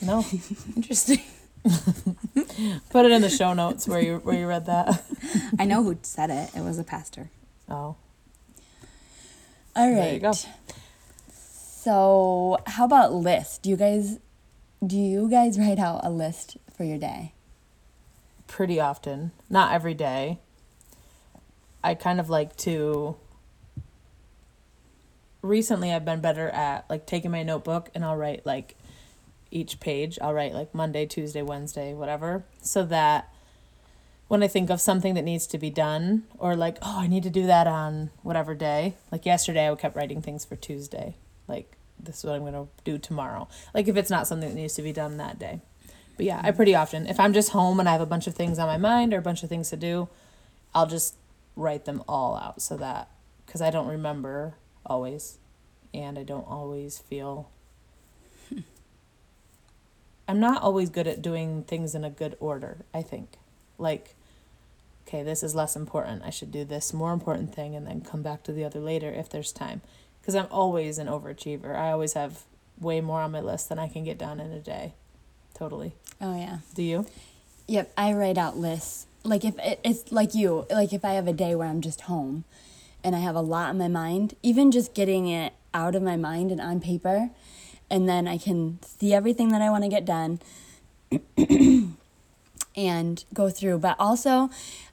No. 0.03 0.25
Interesting. 0.77 1.21
Put 2.91 3.07
it 3.07 3.13
in 3.13 3.23
the 3.23 3.31
show 3.31 3.53
notes 3.53 3.89
where 3.89 4.01
you 4.01 4.19
where 4.19 4.39
you 4.39 4.47
read 4.47 4.67
that. 4.67 5.05
I 5.59 5.65
know 5.65 5.83
who 5.83 5.99
said 6.03 6.31
it. 6.31 6.51
It 6.55 6.61
was 6.63 6.79
a 6.79 6.85
pastor. 6.85 7.31
Oh. 7.69 7.75
all 7.75 7.97
right 9.77 9.95
There 9.95 10.15
you 10.15 10.21
go. 10.21 10.33
so 11.33 12.59
how 12.67 12.85
about 12.85 13.13
list 13.13 13.63
do 13.63 13.71
you 13.71 13.77
guys 13.77 14.21
do 14.87 14.97
you 14.97 15.29
guys 15.29 15.59
write 15.59 15.81
out 15.81 16.03
a 16.05 16.11
list 16.11 16.57
for 16.77 16.85
your 16.85 16.99
day 16.99 17.33
pretty 18.47 18.81
often, 18.81 19.33
not 19.51 19.73
every 19.73 19.95
day. 19.95 20.39
I 21.83 21.95
kind 21.95 22.21
of 22.21 22.29
like 22.31 22.57
to 22.59 23.17
recently 25.43 25.93
I've 25.93 26.05
been 26.05 26.21
better 26.21 26.49
at 26.49 26.89
like 26.91 27.07
taking 27.07 27.31
my 27.31 27.43
notebook 27.43 27.91
and 27.95 28.05
I'll 28.05 28.17
write 28.17 28.45
like 28.45 28.77
each 29.51 29.81
page. 29.81 30.19
I'll 30.21 30.35
write 30.35 30.53
like 30.53 30.75
Monday, 30.75 31.07
Tuesday, 31.07 31.43
Wednesday, 31.43 31.95
whatever, 31.95 32.45
so 32.61 32.85
that 32.85 33.33
when 34.29 34.43
I 34.43 34.49
think 34.49 34.71
of 34.71 34.81
something 34.81 35.15
that 35.15 35.23
needs 35.23 35.47
to 35.49 35.59
be 35.59 35.71
done 35.71 36.25
or 36.39 36.57
like, 36.57 36.79
oh, 36.83 37.01
I 37.01 37.07
need 37.07 37.23
to 37.23 37.31
do 37.31 37.47
that 37.47 37.67
on 37.67 38.11
whatever 38.23 38.55
day. 38.55 38.95
Like 39.13 39.25
yesterday 39.25 39.71
I 39.71 39.75
kept 39.77 39.97
writing 39.97 40.21
things 40.21 40.45
for 40.45 40.57
Tuesday. 40.57 41.15
Like 41.47 41.77
this 41.99 42.19
is 42.19 42.25
what 42.25 42.35
I'm 42.35 42.41
going 42.43 42.53
to 42.55 42.69
do 42.85 42.99
tomorrow. 42.99 43.49
Like 43.73 43.89
if 43.89 43.97
it's 43.97 44.11
not 44.11 44.27
something 44.27 44.49
that 44.49 44.55
needs 44.57 44.75
to 44.75 44.83
be 44.83 44.93
done 44.93 45.17
that 45.19 45.39
day. 45.39 45.61
But 46.17 46.27
yeah, 46.27 46.41
I 46.43 46.51
pretty 46.51 46.75
often, 46.75 47.07
if 47.07 47.21
I'm 47.21 47.33
just 47.33 47.51
home 47.51 47.79
and 47.79 47.89
I 47.89 47.93
have 47.93 48.01
a 48.01 48.07
bunch 48.07 48.27
of 48.27 48.35
things 48.35 48.59
on 48.59 48.67
my 48.67 48.79
mind 48.79 49.13
or 49.13 49.19
a 49.19 49.23
bunch 49.23 49.43
of 49.43 49.49
things 49.49 49.71
to 49.71 49.77
do, 49.77 50.09
I'll 50.75 50.87
just 50.87 51.15
write 51.55 51.85
them 51.85 52.03
all 52.09 52.37
out 52.37 52.61
so 52.63 52.77
that 52.79 53.11
because 53.45 53.61
I 53.63 53.71
don't 53.71 53.87
remember 53.87 54.55
always, 54.85 55.39
and 55.95 56.19
I 56.19 56.23
don't 56.23 56.47
always 56.49 56.99
feel. 56.99 57.51
I'm 60.29 60.41
not 60.41 60.63
always 60.63 60.91
good 60.91 61.07
at 61.07 61.23
doing 61.23 61.63
things 61.63 61.95
in 61.95 62.05
a 62.05 62.11
good 62.11 62.37
order, 62.41 62.79
I 62.93 63.03
think. 63.03 63.39
Like, 63.79 64.15
okay, 65.07 65.23
this 65.23 65.43
is 65.43 65.55
less 65.55 65.77
important. 65.77 66.23
I 66.25 66.31
should 66.31 66.51
do 66.51 66.65
this 66.65 66.93
more 66.93 67.13
important 67.13 67.55
thing 67.55 67.77
and 67.77 67.87
then 67.87 68.01
come 68.01 68.23
back 68.23 68.43
to 68.45 68.53
the 68.53 68.65
other 68.65 68.81
later 68.81 69.11
if 69.11 69.29
there's 69.29 69.53
time. 69.53 69.83
Because 70.21 70.35
I'm 70.35 70.49
always 70.51 70.99
an 70.99 71.07
overachiever. 71.07 71.77
I 71.77 71.93
always 71.93 72.15
have 72.15 72.43
way 72.81 73.01
more 73.01 73.21
on 73.21 73.31
my 73.31 73.41
list 73.41 73.69
than 73.69 73.79
I 73.79 73.89
can 73.89 74.05
get 74.05 74.19
done 74.19 74.41
in 74.41 74.53
a 74.53 74.61
day. 74.61 74.95
Totally. 75.55 75.93
Oh 76.21 76.37
yeah. 76.37 76.59
Do 76.75 76.83
you? 76.83 77.07
Yep, 77.69 77.93
I 77.97 78.13
write 78.13 78.39
out 78.39 78.57
lists. 78.57 79.07
Like 79.23 79.45
if 79.45 79.59
it, 79.59 79.81
it's 79.85 80.13
like 80.13 80.35
you, 80.35 80.67
like 80.71 80.93
if 80.93 81.05
I 81.05 81.13
have 81.13 81.27
a 81.27 81.33
day 81.33 81.55
where 81.55 81.69
I'm 81.69 81.81
just 81.81 82.03
home 82.03 82.45
and 83.03 83.15
I 83.15 83.21
have 83.21 83.35
a 83.35 83.41
lot 83.41 83.71
on 83.71 83.79
my 83.79 83.89
mind, 83.89 84.35
even 84.43 84.71
just 84.71 84.95
getting 84.95 85.29
it 85.29 85.53
out 85.73 85.95
of 85.95 86.03
my 86.03 86.17
mind 86.17 86.51
and 86.51 86.61
on 86.61 86.81
paper, 86.81 87.31
and 87.91 88.09
then 88.09 88.27
I 88.27 88.39
can 88.39 88.79
see 88.83 89.13
everything 89.15 89.49
that 89.51 89.63
I 89.63 89.71
want 89.71 89.85
to 89.85 89.89
get 89.91 90.05
done 90.05 90.41
and 92.77 93.25
go 93.33 93.51
through. 93.51 93.79
But 93.79 93.97
also, 93.99 94.51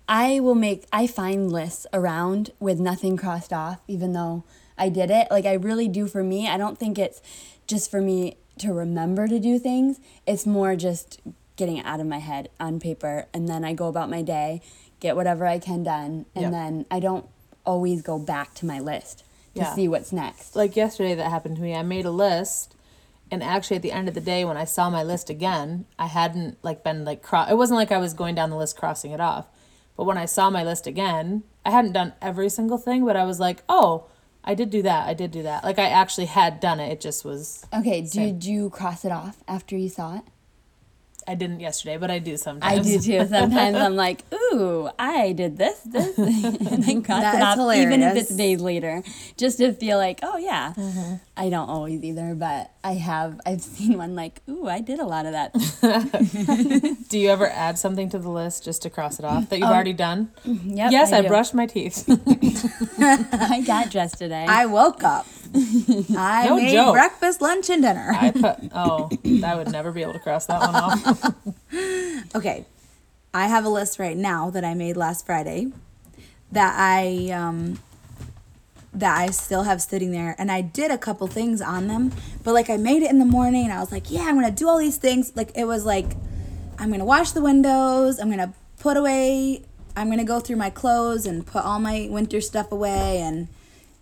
I 0.07 0.39
will 0.39 0.55
make, 0.55 0.85
I 0.91 1.07
find 1.07 1.51
lists 1.51 1.85
around 1.93 2.51
with 2.59 2.79
nothing 2.79 3.17
crossed 3.17 3.53
off, 3.53 3.79
even 3.87 4.13
though 4.13 4.43
I 4.77 4.89
did 4.89 5.09
it. 5.11 5.27
Like 5.31 5.45
I 5.45 5.53
really 5.53 5.87
do 5.87 6.07
for 6.07 6.23
me. 6.23 6.47
I 6.47 6.57
don't 6.57 6.77
think 6.77 6.97
it's 6.97 7.21
just 7.67 7.89
for 7.89 8.01
me 8.01 8.37
to 8.59 8.71
remember 8.71 9.27
to 9.27 9.39
do 9.39 9.57
things, 9.57 9.99
it's 10.27 10.45
more 10.45 10.75
just 10.75 11.19
getting 11.55 11.77
it 11.77 11.85
out 11.85 11.99
of 11.99 12.05
my 12.05 12.19
head 12.19 12.49
on 12.59 12.79
paper 12.79 13.25
and 13.33 13.47
then 13.47 13.63
I 13.65 13.73
go 13.73 13.87
about 13.87 14.09
my 14.11 14.21
day, 14.21 14.61
get 14.99 15.15
whatever 15.15 15.47
I 15.47 15.57
can 15.57 15.81
done, 15.83 16.25
and 16.35 16.43
Yep. 16.43 16.51
then 16.51 16.85
I 16.91 16.99
don't 16.99 17.25
always 17.65 18.01
go 18.03 18.19
back 18.19 18.53
to 18.55 18.65
my 18.67 18.79
list 18.79 19.23
to 19.55 19.61
Yeah. 19.61 19.73
see 19.73 19.87
what's 19.87 20.11
next. 20.11 20.55
like 20.55 20.75
yesterday 20.75 21.15
that 21.15 21.29
happened 21.31 21.55
to 21.55 21.61
me. 21.63 21.73
I 21.75 21.81
made 21.81 22.05
a 22.05 22.11
list 22.11 22.75
and 23.31 23.43
actually 23.43 23.77
at 23.77 23.81
the 23.81 23.91
end 23.91 24.07
of 24.07 24.13
the 24.13 24.21
day 24.21 24.45
when 24.45 24.57
I 24.57 24.65
saw 24.65 24.89
my 24.89 25.03
list 25.03 25.29
again, 25.29 25.85
I 25.97 26.07
hadn't 26.07 26.57
like 26.63 26.83
been 26.83 27.03
like 27.05 27.21
cro- 27.21 27.47
it 27.49 27.57
wasn't 27.57 27.77
like 27.77 27.91
I 27.91 27.97
was 27.97 28.13
going 28.13 28.35
down 28.35 28.49
the 28.49 28.57
list 28.57 28.77
crossing 28.77 29.11
it 29.11 29.19
off. 29.21 29.47
But 29.97 30.05
when 30.05 30.17
I 30.17 30.25
saw 30.25 30.49
my 30.49 30.63
list 30.63 30.87
again, 30.87 31.43
I 31.65 31.71
hadn't 31.71 31.93
done 31.93 32.13
every 32.21 32.49
single 32.49 32.77
thing, 32.77 33.05
but 33.05 33.15
I 33.15 33.23
was 33.25 33.39
like, 33.39 33.63
"Oh, 33.69 34.05
I 34.43 34.55
did 34.55 34.69
do 34.69 34.81
that. 34.81 35.07
I 35.07 35.13
did 35.13 35.31
do 35.31 35.43
that." 35.43 35.63
Like 35.63 35.79
I 35.79 35.87
actually 35.87 36.25
had 36.25 36.59
done 36.59 36.79
it. 36.79 36.91
It 36.91 37.01
just 37.01 37.23
was 37.23 37.65
Okay, 37.73 38.03
Same. 38.05 38.33
did 38.39 38.45
you 38.45 38.69
cross 38.69 39.05
it 39.05 39.11
off 39.11 39.37
after 39.47 39.77
you 39.77 39.89
saw 39.89 40.17
it? 40.17 40.23
I 41.27 41.35
didn't 41.35 41.59
yesterday, 41.59 41.97
but 41.97 42.11
I 42.11 42.19
do 42.19 42.37
sometimes. 42.37 42.79
I 42.79 42.81
do 42.81 42.99
too. 42.99 43.27
Sometimes 43.29 43.77
I'm 43.77 43.95
like, 43.95 44.23
ooh, 44.33 44.89
I 44.99 45.31
did 45.33 45.57
this, 45.57 45.79
this, 45.81 46.17
and 46.17 46.83
then 46.83 47.03
cross 47.03 47.21
That 47.21 47.35
it 47.35 47.37
is 47.37 47.59
off, 47.59 47.75
even 47.75 48.01
if 48.01 48.15
it's 48.15 48.35
days 48.35 48.61
later, 48.61 49.03
just 49.37 49.57
to 49.59 49.73
feel 49.73 49.97
like, 49.97 50.19
oh 50.23 50.37
yeah. 50.37 50.73
Mm-hmm. 50.75 51.15
I 51.35 51.49
don't 51.49 51.67
always 51.67 52.03
either, 52.03 52.35
but 52.35 52.71
I 52.83 52.93
have. 52.93 53.41
I've 53.45 53.61
seen 53.61 53.97
one 53.97 54.15
like, 54.15 54.41
ooh, 54.47 54.67
I 54.67 54.81
did 54.81 54.99
a 54.99 55.05
lot 55.05 55.25
of 55.25 55.31
that. 55.31 55.53
Do 57.09 57.19
you 57.19 57.29
ever 57.29 57.47
add 57.47 57.79
something 57.79 58.09
to 58.09 58.19
the 58.19 58.29
list 58.29 58.63
just 58.63 58.83
to 58.83 58.89
cross 58.89 59.19
it 59.19 59.25
off 59.25 59.49
that 59.49 59.59
you've 59.59 59.69
already 59.69 59.93
done? 59.93 60.31
Yep, 60.45 60.91
yes, 60.91 61.11
I, 61.11 61.21
do. 61.21 61.27
brushed 61.27 61.53
my 61.53 61.65
teeth. 61.65 62.05
I 62.99 63.63
got 63.65 63.89
dressed 63.89 64.19
today. 64.19 64.45
I 64.47 64.65
woke 64.65 65.03
up. 65.03 65.25
I 65.55 66.45
No 66.49 66.55
made 66.55 66.71
joke. 66.71 66.93
breakfast, 66.93 67.41
lunch, 67.41 67.69
and 67.69 67.81
dinner. 67.83 68.11
I 68.15 68.31
put 68.31 68.71
oh, 68.73 69.09
I 69.43 69.55
would 69.55 69.71
never 69.71 69.91
be 69.91 70.01
able 70.01 70.13
to 70.13 70.19
cross 70.19 70.45
that 70.47 70.59
one 70.59 70.75
off. 70.75 71.35
Okay, 72.35 72.65
I 73.33 73.47
have 73.47 73.63
a 73.65 73.69
list 73.69 73.99
right 73.99 74.17
now 74.17 74.49
that 74.49 74.63
I 74.65 74.73
made 74.73 74.97
last 74.97 75.25
Friday 75.25 75.71
that 76.51 76.75
I 76.77 77.29
um 77.31 77.79
that 78.93 79.17
I 79.17 79.27
still 79.31 79.63
have 79.63 79.81
sitting 79.81 80.11
there 80.11 80.35
and 80.37 80.51
I 80.51 80.61
did 80.61 80.89
a 80.91 80.97
couple 80.97 81.27
things 81.27 81.61
on 81.61 81.87
them, 81.87 82.11
but 82.43 82.53
like 82.53 82.69
I 82.69 82.77
made 82.77 83.01
it 83.03 83.09
in 83.11 83.19
the 83.19 83.25
morning 83.25 83.63
and 83.65 83.73
I 83.73 83.79
was 83.79 83.91
like, 83.91 84.09
yeah, 84.11 84.21
I'm 84.23 84.35
going 84.39 84.45
to 84.45 84.51
do 84.55 84.67
all 84.67 84.77
these 84.77 84.97
things. 84.97 85.31
Like 85.35 85.51
it 85.55 85.65
was 85.65 85.85
like 85.85 86.15
I'm 86.79 86.89
going 86.89 86.99
to 86.99 87.05
wash 87.05 87.31
the 87.31 87.41
windows, 87.41 88.19
I'm 88.19 88.27
going 88.27 88.39
to 88.39 88.53
put 88.79 88.97
away 88.97 89.63
I'm 89.95 90.07
going 90.07 90.19
to 90.19 90.25
go 90.25 90.39
through 90.39 90.55
my 90.55 90.69
clothes 90.71 91.25
and 91.27 91.45
put 91.45 91.63
all 91.63 91.79
my 91.79 92.07
winter 92.09 92.41
stuff 92.41 92.71
away 92.71 93.19
and 93.19 93.47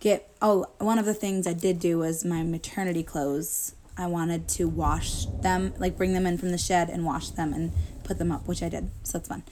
get 0.02 0.28
oh, 0.42 0.66
one 0.78 0.98
of 0.98 1.04
the 1.04 1.14
things 1.14 1.46
I 1.46 1.52
did 1.52 1.78
do 1.78 1.98
was 1.98 2.24
my 2.24 2.42
maternity 2.42 3.04
clothes. 3.04 3.74
I 3.96 4.08
wanted 4.08 4.48
to 4.48 4.66
wash 4.66 5.26
them, 5.26 5.74
like 5.78 5.96
bring 5.96 6.12
them 6.12 6.26
in 6.26 6.38
from 6.38 6.50
the 6.50 6.58
shed 6.58 6.90
and 6.90 7.06
wash 7.06 7.28
them 7.30 7.54
and 7.54 7.72
put 8.02 8.18
them 8.18 8.32
up, 8.32 8.48
which 8.48 8.62
I 8.62 8.68
did. 8.68 8.90
So 9.04 9.18
that's 9.18 9.28
fun. 9.28 9.44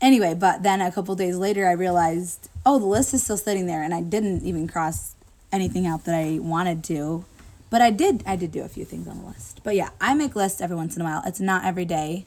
Anyway, 0.00 0.34
but 0.34 0.62
then 0.62 0.80
a 0.80 0.90
couple 0.90 1.14
days 1.14 1.36
later, 1.36 1.68
I 1.68 1.72
realized, 1.72 2.48
oh, 2.64 2.78
the 2.78 2.86
list 2.86 3.12
is 3.12 3.22
still 3.22 3.36
sitting 3.36 3.66
there, 3.66 3.82
and 3.82 3.92
I 3.92 4.00
didn't 4.00 4.44
even 4.44 4.66
cross 4.66 5.14
anything 5.52 5.86
out 5.86 6.04
that 6.04 6.14
I 6.14 6.38
wanted 6.38 6.82
to. 6.84 7.26
But 7.68 7.82
I 7.82 7.90
did. 7.90 8.22
I 8.24 8.36
did 8.36 8.50
do 8.50 8.62
a 8.62 8.68
few 8.68 8.86
things 8.86 9.06
on 9.06 9.20
the 9.20 9.26
list. 9.26 9.60
But 9.62 9.76
yeah, 9.76 9.90
I 10.00 10.14
make 10.14 10.34
lists 10.34 10.62
every 10.62 10.76
once 10.76 10.96
in 10.96 11.02
a 11.02 11.04
while. 11.04 11.22
It's 11.26 11.40
not 11.40 11.66
every 11.66 11.84
day, 11.84 12.24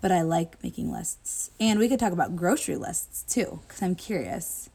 but 0.00 0.10
I 0.10 0.22
like 0.22 0.60
making 0.64 0.90
lists. 0.90 1.52
And 1.60 1.78
we 1.78 1.88
could 1.88 2.00
talk 2.00 2.12
about 2.12 2.34
grocery 2.34 2.76
lists 2.76 3.22
too, 3.32 3.60
because 3.68 3.82
I'm 3.82 3.94
curious. 3.94 4.68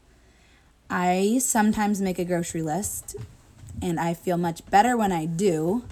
I 0.89 1.39
sometimes 1.39 2.01
make 2.01 2.19
a 2.19 2.25
grocery 2.25 2.61
list, 2.61 3.15
and 3.81 3.99
I 3.99 4.13
feel 4.13 4.37
much 4.37 4.65
better 4.69 4.97
when 4.97 5.11
I 5.11 5.25
do. 5.25 5.83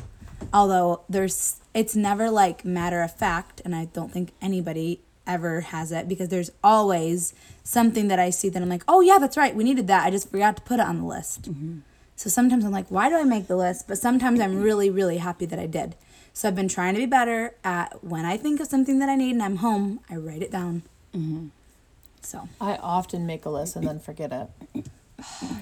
Although 0.54 1.02
there's, 1.10 1.58
it's 1.74 1.96
never 1.96 2.30
like 2.30 2.64
matter 2.64 3.02
of 3.02 3.14
fact, 3.14 3.62
and 3.66 3.76
I 3.76 3.86
don't 3.86 4.12
think 4.12 4.32
anybody 4.42 5.02
ever 5.26 5.62
has 5.62 5.92
it 5.92 6.08
because 6.08 6.30
there's 6.30 6.52
always 6.64 7.34
something 7.64 8.08
that 8.08 8.20
I 8.20 8.30
see 8.30 8.50
that 8.50 8.62
I'm 8.62 8.70
like, 8.70 8.84
oh 8.88 9.02
yeah, 9.02 9.18
that's 9.20 9.36
right, 9.36 9.56
we 9.56 9.64
needed 9.64 9.88
that. 9.88 10.06
I 10.06 10.10
just 10.10 10.32
forgot 10.32 10.56
to 10.58 10.62
put 10.64 10.80
it 10.80 10.86
on 10.86 11.00
the 11.00 11.06
list. 11.06 11.44
Mm-hmm. 11.44 11.80
So 12.16 12.30
sometimes 12.30 12.66
I'm 12.66 12.72
like, 12.72 12.90
why 12.90 13.10
do 13.10 13.16
I 13.16 13.24
make 13.24 13.48
the 13.48 13.58
list? 13.58 13.88
But 13.88 13.98
sometimes 14.00 14.40
I'm 14.40 14.62
really, 14.62 14.90
really 14.90 15.18
happy 15.18 15.46
that 15.46 15.60
I 15.60 15.68
did. 15.68 15.96
So 16.34 16.48
I've 16.48 16.56
been 16.56 16.68
trying 16.68 16.96
to 16.96 17.00
be 17.00 17.06
better 17.06 17.56
at 17.64 18.04
when 18.04 18.26
I 18.26 18.38
think 18.38 18.60
of 18.60 18.68
something 18.68 19.00
that 19.00 19.10
I 19.10 19.16
need 19.16 19.32
and 19.32 19.44
I'm 19.44 19.58
home, 19.58 20.00
I 20.10 20.16
write 20.16 20.42
it 20.42 20.52
down. 20.52 20.84
Mm-hmm. 21.16 21.48
So 22.28 22.50
I 22.60 22.76
often 22.76 23.26
make 23.26 23.46
a 23.46 23.50
list 23.50 23.78
and 23.78 23.88
then 23.88 24.00
forget 24.00 24.34
it. 24.34 24.86
Oh, 25.44 25.60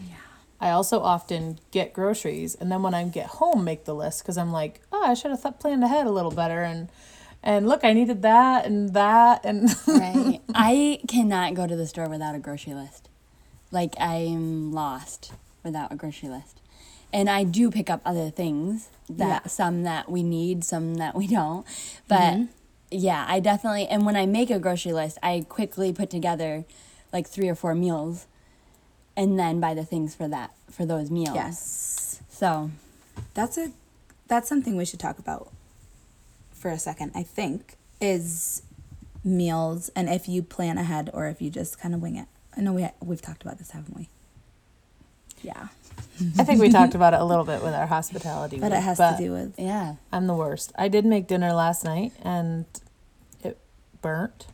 I 0.59 0.71
also 0.71 0.99
often 0.99 1.59
get 1.69 1.93
groceries 1.93 2.55
and 2.55 2.71
then 2.71 2.81
when 2.81 2.95
I 2.95 3.03
get 3.03 3.27
home 3.27 3.63
make 3.63 3.85
the 3.85 3.93
list 3.93 4.23
because 4.23 4.35
I'm 4.37 4.51
like, 4.51 4.81
oh, 4.91 5.03
I 5.03 5.13
should 5.13 5.29
have 5.29 5.43
th- 5.43 5.59
planned 5.59 5.83
ahead 5.83 6.07
a 6.07 6.11
little 6.11 6.31
better 6.31 6.63
and 6.63 6.89
and 7.43 7.67
look, 7.67 7.83
I 7.83 7.93
needed 7.93 8.23
that 8.23 8.65
and 8.65 8.93
that 8.95 9.45
and 9.45 9.69
right. 9.87 10.41
I 10.55 11.01
cannot 11.07 11.53
go 11.53 11.67
to 11.67 11.75
the 11.75 11.85
store 11.85 12.09
without 12.09 12.33
a 12.33 12.39
grocery 12.39 12.73
list. 12.73 13.09
Like 13.71 13.93
I'm 13.99 14.71
lost 14.71 15.33
without 15.63 15.91
a 15.91 15.95
grocery 15.95 16.29
list. 16.29 16.61
And 17.13 17.29
I 17.29 17.43
do 17.43 17.69
pick 17.69 17.91
up 17.91 18.01
other 18.03 18.31
things 18.31 18.89
that 19.07 19.43
Yeah. 19.43 19.47
some 19.49 19.83
that 19.83 20.09
we 20.09 20.23
need, 20.23 20.63
some 20.63 20.95
that 20.95 21.13
we 21.15 21.27
don't. 21.27 21.63
But 22.07 22.17
mm-hmm. 22.33 22.45
Yeah, 22.91 23.25
I 23.27 23.39
definitely 23.39 23.87
and 23.87 24.05
when 24.05 24.15
I 24.15 24.25
make 24.25 24.49
a 24.49 24.59
grocery 24.59 24.93
list, 24.93 25.17
I 25.23 25.45
quickly 25.47 25.91
put 25.93 26.09
together 26.09 26.65
like 27.11 27.27
three 27.27 27.47
or 27.49 27.55
four 27.55 27.75
meals 27.75 28.25
and 29.17 29.39
then 29.39 29.59
buy 29.59 29.73
the 29.73 29.85
things 29.85 30.13
for 30.15 30.27
that 30.27 30.51
for 30.69 30.85
those 30.85 31.09
meals. 31.09 31.35
yes, 31.35 32.21
So, 32.29 32.71
that's 33.33 33.57
a 33.57 33.71
that's 34.27 34.49
something 34.49 34.75
we 34.75 34.85
should 34.85 34.99
talk 34.99 35.19
about 35.19 35.51
for 36.51 36.69
a 36.71 36.79
second. 36.79 37.11
I 37.15 37.23
think 37.23 37.75
is 38.01 38.61
meals 39.23 39.89
and 39.95 40.09
if 40.09 40.27
you 40.27 40.43
plan 40.43 40.77
ahead 40.77 41.09
or 41.13 41.27
if 41.27 41.41
you 41.41 41.49
just 41.49 41.79
kind 41.79 41.93
of 41.95 42.01
wing 42.01 42.15
it. 42.15 42.27
I 42.57 42.61
know 42.61 42.73
we 42.73 42.87
we've 43.01 43.21
talked 43.21 43.41
about 43.43 43.57
this, 43.57 43.71
haven't 43.71 43.95
we? 43.97 44.09
Yeah, 45.41 45.67
I 46.39 46.43
think 46.43 46.61
we 46.61 46.69
talked 46.69 46.95
about 46.95 47.13
it 47.13 47.19
a 47.19 47.25
little 47.25 47.43
bit 47.43 47.61
with 47.61 47.73
our 47.73 47.87
hospitality. 47.87 48.57
but 48.57 48.71
week, 48.71 48.79
it 48.79 48.83
has 48.83 48.97
but 48.97 49.17
to 49.17 49.23
do 49.23 49.31
with 49.31 49.55
yeah. 49.57 49.95
I'm 50.11 50.27
the 50.27 50.33
worst. 50.33 50.71
I 50.77 50.87
did 50.87 51.05
make 51.05 51.27
dinner 51.27 51.51
last 51.53 51.83
night 51.83 52.13
and 52.23 52.65
it 53.43 53.57
burnt. 54.01 54.47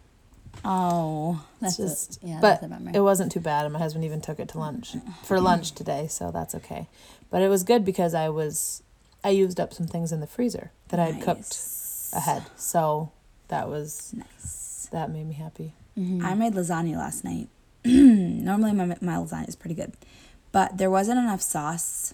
oh 0.66 1.46
That's 1.60 1.78
a- 1.80 1.84
just 1.84 2.20
yeah, 2.24 2.40
but 2.42 2.62
that's 2.62 2.74
a 2.74 2.98
it 2.98 3.02
wasn't 3.02 3.32
too 3.32 3.40
bad 3.40 3.66
and 3.66 3.74
my 3.74 3.80
husband 3.80 4.04
even 4.06 4.22
took 4.22 4.40
it 4.40 4.50
to 4.50 4.60
lunch 4.60 4.96
for 5.24 5.40
lunch 5.40 5.72
today 5.72 6.08
so 6.08 6.30
that's 6.32 6.54
okay 6.56 6.88
but 7.30 7.42
it 7.42 7.48
was 7.48 7.64
good 7.64 7.84
because 7.86 8.14
i 8.14 8.28
was 8.30 8.84
i 9.24 9.30
used 9.30 9.60
up 9.60 9.74
some 9.74 9.88
things 9.88 10.12
in 10.12 10.20
the 10.20 10.28
freezer 10.28 10.72
that 10.90 11.00
i 11.00 11.06
had 11.12 11.24
cooked 11.24 11.58
ahead 12.14 12.44
so 12.58 13.12
that 13.48 13.68
was 13.70 14.14
Nice. 14.16 14.90
that 14.92 15.10
made 15.10 15.26
me 15.28 15.34
happy 15.36 15.74
mm-hmm. 15.98 16.26
I 16.26 16.36
made 16.36 16.54
lasagna 16.54 16.96
last 16.98 17.24
night. 17.24 17.48
Normally, 17.86 18.74
my, 18.74 18.86
my 19.02 19.16
lasagna 19.16 19.50
is 19.50 19.56
pretty 19.56 19.76
good, 19.76 19.94
but 20.52 20.78
there 20.78 20.90
wasn't 20.90 21.20
enough 21.20 21.42
sauce. 21.42 22.14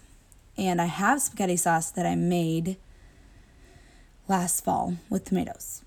And 0.58 0.82
I 0.82 0.86
have 0.86 1.22
spaghetti 1.22 1.56
sauce 1.56 1.92
that 1.92 2.06
I 2.06 2.16
made 2.16 2.78
last 4.28 4.64
fall 4.64 4.98
with 5.10 5.26
tomatoes 5.26 5.84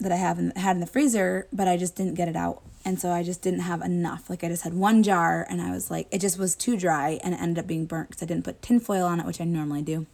that 0.00 0.12
I 0.12 0.16
have 0.16 0.38
in, 0.38 0.50
had 0.52 0.76
in 0.76 0.80
the 0.80 0.86
freezer, 0.86 1.46
but 1.52 1.66
I 1.68 1.76
just 1.76 1.96
didn't 1.96 2.14
get 2.14 2.28
it 2.28 2.36
out. 2.36 2.62
And 2.84 3.00
so 3.00 3.10
I 3.10 3.22
just 3.22 3.42
didn't 3.42 3.60
have 3.60 3.82
enough. 3.82 4.30
Like, 4.30 4.44
I 4.44 4.48
just 4.48 4.62
had 4.62 4.74
one 4.74 5.02
jar, 5.02 5.46
and 5.50 5.60
I 5.60 5.70
was 5.70 5.90
like, 5.90 6.06
it 6.10 6.20
just 6.20 6.38
was 6.38 6.54
too 6.54 6.76
dry, 6.76 7.18
and 7.22 7.34
it 7.34 7.40
ended 7.40 7.58
up 7.58 7.66
being 7.66 7.84
burnt 7.84 8.10
because 8.10 8.22
I 8.22 8.26
didn't 8.26 8.44
put 8.44 8.62
tinfoil 8.62 9.04
on 9.04 9.20
it, 9.20 9.26
which 9.26 9.40
I 9.40 9.44
normally 9.44 9.82
do. 9.82 10.06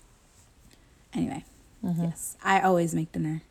Anyway, 1.13 1.45
mm-hmm. 1.85 2.05
yes, 2.05 2.37
I 2.43 2.61
always 2.61 2.95
make 2.95 3.13
dinner 3.13 3.43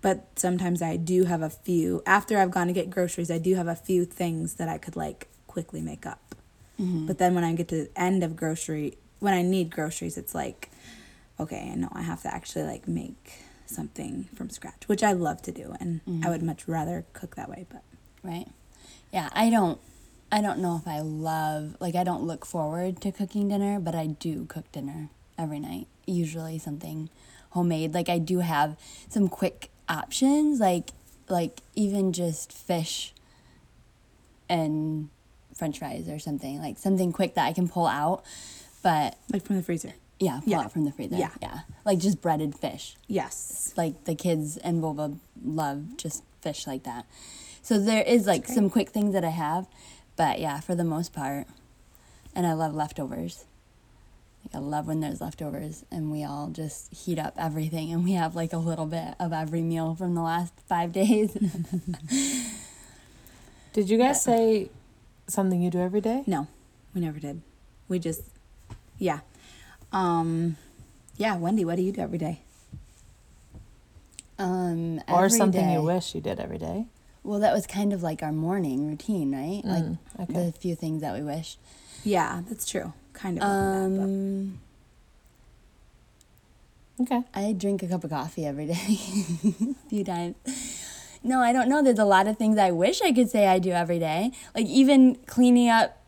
but 0.00 0.26
sometimes 0.36 0.80
I 0.80 0.96
do 0.96 1.24
have 1.24 1.42
a 1.42 1.50
few 1.50 2.02
after 2.06 2.38
I've 2.38 2.50
gone 2.50 2.68
to 2.68 2.72
get 2.72 2.90
groceries. 2.90 3.30
I 3.30 3.38
do 3.38 3.54
have 3.56 3.66
a 3.66 3.74
few 3.74 4.04
things 4.04 4.54
that 4.54 4.68
I 4.68 4.78
could 4.78 4.96
like 4.96 5.28
quickly 5.46 5.80
make 5.80 6.06
up. 6.06 6.34
Mm-hmm. 6.80 7.06
But 7.06 7.18
then 7.18 7.34
when 7.34 7.44
I 7.44 7.54
get 7.54 7.68
to 7.68 7.84
the 7.84 8.00
end 8.00 8.22
of 8.22 8.36
grocery, 8.36 8.98
when 9.18 9.34
I 9.34 9.42
need 9.42 9.70
groceries, 9.70 10.16
it's 10.16 10.34
like, 10.34 10.70
okay, 11.40 11.70
I 11.72 11.74
know 11.74 11.88
I 11.92 12.02
have 12.02 12.22
to 12.22 12.32
actually 12.32 12.64
like 12.64 12.86
make 12.86 13.32
something 13.66 14.28
from 14.34 14.48
scratch, 14.50 14.86
which 14.86 15.02
I 15.02 15.12
love 15.12 15.42
to 15.42 15.52
do, 15.52 15.74
and 15.80 16.00
I 16.06 16.10
mm-hmm. 16.10 16.30
would 16.30 16.42
much 16.42 16.68
rather 16.68 17.04
cook 17.12 17.36
that 17.36 17.50
way. 17.50 17.66
But 17.68 17.82
Right. 18.22 18.48
Yeah, 19.12 19.28
I 19.32 19.50
don't 19.50 19.80
I 20.30 20.42
don't 20.42 20.58
know 20.58 20.76
if 20.76 20.86
I 20.86 21.00
love 21.00 21.76
like 21.80 21.94
I 21.94 22.04
don't 22.04 22.24
look 22.24 22.44
forward 22.44 23.00
to 23.02 23.12
cooking 23.12 23.48
dinner, 23.48 23.80
but 23.80 23.94
I 23.94 24.06
do 24.06 24.44
cook 24.46 24.70
dinner 24.72 25.08
every 25.38 25.60
night. 25.60 25.86
Usually 26.06 26.58
something 26.58 27.08
homemade. 27.50 27.94
Like 27.94 28.08
I 28.08 28.18
do 28.18 28.40
have 28.40 28.76
some 29.08 29.28
quick 29.28 29.70
options 29.88 30.60
like 30.60 30.90
like 31.28 31.60
even 31.74 32.12
just 32.12 32.52
fish 32.52 33.14
and 34.48 35.08
french 35.58 35.78
fries 35.80 36.08
or 36.08 36.18
something. 36.18 36.60
Like 36.60 36.78
something 36.78 37.12
quick 37.12 37.34
that 37.34 37.46
I 37.46 37.52
can 37.52 37.68
pull 37.68 37.86
out. 37.86 38.24
But 38.82 39.16
like 39.32 39.44
from 39.44 39.56
the 39.56 39.62
freezer, 39.62 39.92
yeah, 40.20 40.40
pull 40.44 40.50
Yeah. 40.52 40.60
out 40.60 40.72
from 40.72 40.84
the 40.84 40.92
freezer. 40.92 41.16
Yeah. 41.16 41.30
Yeah. 41.42 41.60
Like 41.84 41.98
just 41.98 42.20
breaded 42.22 42.54
fish 42.54 42.96
yes, 43.08 43.72
like 43.76 44.04
the 44.04 44.14
kids 44.14 44.56
and 44.58 44.82
Vova 44.82 45.18
love 45.44 45.96
just 45.96 46.22
fish 46.40 46.66
like 46.66 46.84
that. 46.84 47.04
So 47.62 47.78
there 47.78 48.02
is 48.02 48.26
like 48.26 48.46
some 48.46 48.70
quick 48.70 48.90
things 48.90 49.12
that 49.14 49.24
I 49.24 49.30
have, 49.30 49.66
but 50.16 50.38
yeah, 50.40 50.60
for 50.60 50.74
the 50.74 50.84
most 50.84 51.12
part, 51.12 51.46
and 52.34 52.46
I 52.46 52.52
love 52.52 52.74
leftovers. 52.74 53.44
Like 54.44 54.54
I 54.54 54.64
love 54.64 54.86
when 54.86 55.00
there's 55.00 55.20
leftovers 55.20 55.84
and 55.90 56.12
we 56.12 56.22
all 56.24 56.48
just 56.48 56.94
heat 56.94 57.18
up 57.18 57.34
everything 57.36 57.92
and 57.92 58.04
we 58.04 58.12
have 58.12 58.36
like 58.36 58.52
a 58.52 58.58
little 58.58 58.86
bit 58.86 59.14
of 59.18 59.32
every 59.32 59.60
meal 59.62 59.94
from 59.96 60.14
the 60.14 60.22
last 60.22 60.52
five 60.68 60.92
days. 60.92 61.32
Did 63.72 63.90
you 63.90 63.98
guys 63.98 64.22
say 64.22 64.70
something 65.28 65.60
you 65.62 65.70
do 65.70 65.80
every 65.80 66.00
day? 66.00 66.22
no, 66.26 66.46
we 66.94 67.00
never 67.00 67.18
did. 67.20 67.42
We 67.88 67.98
just, 67.98 68.22
yeah, 68.98 69.20
um, 69.92 70.56
yeah. 71.16 71.36
Wendy, 71.36 71.64
what 71.64 71.76
do 71.76 71.82
you 71.82 71.92
do 71.92 72.00
every 72.00 72.18
day? 72.18 72.40
um, 74.38 75.00
Or 75.08 75.24
every 75.26 75.30
something 75.38 75.68
you 75.70 75.82
wish 75.82 76.14
you 76.14 76.20
did 76.20 76.38
every 76.40 76.58
day? 76.58 76.86
Well, 77.24 77.40
that 77.40 77.52
was 77.52 77.66
kind 77.66 77.92
of 77.92 78.02
like 78.02 78.22
our 78.22 78.32
morning 78.32 78.88
routine, 78.88 79.32
right? 79.34 79.62
like 79.64 79.84
Mm, 79.84 79.98
okay. 80.20 80.32
the 80.46 80.52
few 80.52 80.74
things 80.74 81.00
that 81.02 81.14
we 81.14 81.22
wish. 81.24 81.56
Yeah, 82.04 82.42
that's 82.48 82.64
true. 82.68 82.92
Kind 83.12 83.38
of. 83.38 83.42
like 83.42 83.50
that, 83.96 84.02
Um, 84.02 84.60
Okay. 87.00 87.22
I 87.32 87.52
drink 87.52 87.82
a 87.84 87.86
cup 87.88 88.02
of 88.04 88.10
coffee 88.10 88.44
every 88.44 88.66
day, 88.66 88.74
a 88.76 89.88
few 89.88 90.04
times. 90.04 90.34
No, 91.28 91.40
I 91.40 91.52
don't 91.52 91.68
know. 91.68 91.82
There's 91.82 91.98
a 91.98 92.06
lot 92.06 92.26
of 92.26 92.38
things 92.38 92.56
I 92.56 92.70
wish 92.70 93.02
I 93.02 93.12
could 93.12 93.28
say 93.28 93.46
I 93.46 93.58
do 93.58 93.70
every 93.70 93.98
day. 93.98 94.32
Like 94.54 94.66
even 94.66 95.16
cleaning 95.26 95.68
up 95.68 96.02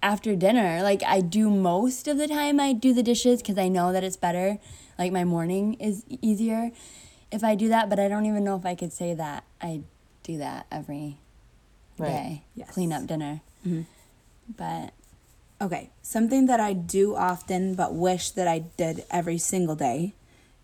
after 0.00 0.36
dinner. 0.36 0.80
Like 0.82 1.02
I 1.02 1.20
do 1.20 1.50
most 1.50 2.06
of 2.06 2.18
the 2.18 2.28
time. 2.28 2.60
I 2.60 2.72
do 2.72 2.94
the 2.94 3.02
dishes 3.02 3.42
because 3.42 3.58
I 3.58 3.66
know 3.68 3.92
that 3.92 4.04
it's 4.04 4.16
better. 4.16 4.58
Like 4.96 5.10
my 5.10 5.24
morning 5.24 5.74
is 5.74 6.04
easier 6.08 6.70
if 7.32 7.42
I 7.42 7.56
do 7.56 7.68
that. 7.68 7.90
But 7.90 7.98
I 7.98 8.06
don't 8.06 8.26
even 8.26 8.44
know 8.44 8.54
if 8.56 8.64
I 8.64 8.76
could 8.76 8.92
say 8.92 9.12
that 9.14 9.42
I 9.60 9.82
do 10.22 10.38
that 10.38 10.66
every 10.70 11.18
day. 11.98 12.04
Right. 12.04 12.42
Yes. 12.54 12.70
Clean 12.70 12.92
up 12.92 13.06
dinner. 13.06 13.40
Mhm. 13.66 13.86
But 14.56 14.92
Okay, 15.62 15.90
something 16.00 16.46
that 16.46 16.58
I 16.58 16.72
do 16.72 17.14
often 17.14 17.74
but 17.74 17.92
wish 17.92 18.30
that 18.30 18.48
I 18.48 18.60
did 18.60 19.04
every 19.10 19.36
single 19.36 19.74
day 19.76 20.14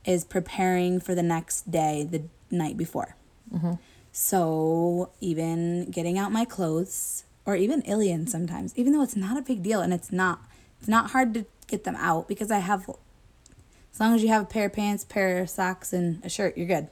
is 0.06 0.24
preparing 0.24 1.00
for 1.00 1.14
the 1.14 1.22
next 1.22 1.70
day 1.70 2.02
the 2.02 2.22
night 2.50 2.78
before. 2.78 3.14
So, 4.18 5.10
even 5.20 5.90
getting 5.90 6.16
out 6.16 6.32
my 6.32 6.46
clothes 6.46 7.24
or 7.44 7.54
even 7.54 7.82
Ilian 7.82 8.26
sometimes, 8.26 8.72
even 8.74 8.94
though 8.94 9.02
it's 9.02 9.14
not 9.14 9.36
a 9.36 9.42
big 9.42 9.62
deal 9.62 9.82
and 9.82 9.92
it's 9.92 10.10
not 10.10 10.40
it's 10.78 10.88
not 10.88 11.10
hard 11.10 11.34
to 11.34 11.44
get 11.66 11.84
them 11.84 11.96
out 11.96 12.26
because 12.26 12.50
I 12.50 12.60
have 12.60 12.88
as 12.88 14.00
long 14.00 14.14
as 14.14 14.22
you 14.22 14.30
have 14.30 14.44
a 14.44 14.46
pair 14.46 14.68
of 14.68 14.72
pants, 14.72 15.04
pair 15.04 15.42
of 15.42 15.50
socks 15.50 15.92
and 15.92 16.24
a 16.24 16.30
shirt, 16.30 16.56
you're 16.56 16.66
good. 16.66 16.88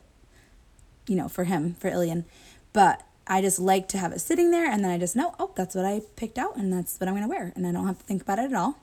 You 1.08 1.16
know, 1.16 1.28
for 1.28 1.44
him, 1.44 1.76
for 1.80 1.88
Ilian. 1.88 2.26
But 2.74 3.02
I 3.26 3.40
just 3.40 3.58
like 3.58 3.88
to 3.88 3.98
have 3.98 4.12
it 4.12 4.20
sitting 4.20 4.50
there 4.50 4.70
and 4.70 4.84
then 4.84 4.90
I 4.90 4.98
just 4.98 5.16
know, 5.16 5.34
oh, 5.38 5.50
that's 5.56 5.74
what 5.74 5.86
I 5.86 6.02
picked 6.16 6.38
out 6.38 6.56
and 6.58 6.70
that's 6.70 7.00
what 7.00 7.08
I'm 7.08 7.14
going 7.14 7.26
to 7.26 7.34
wear. 7.34 7.54
And 7.56 7.66
I 7.66 7.72
don't 7.72 7.86
have 7.86 8.00
to 8.00 8.04
think 8.04 8.20
about 8.20 8.38
it 8.38 8.52
at 8.52 8.54
all. 8.54 8.78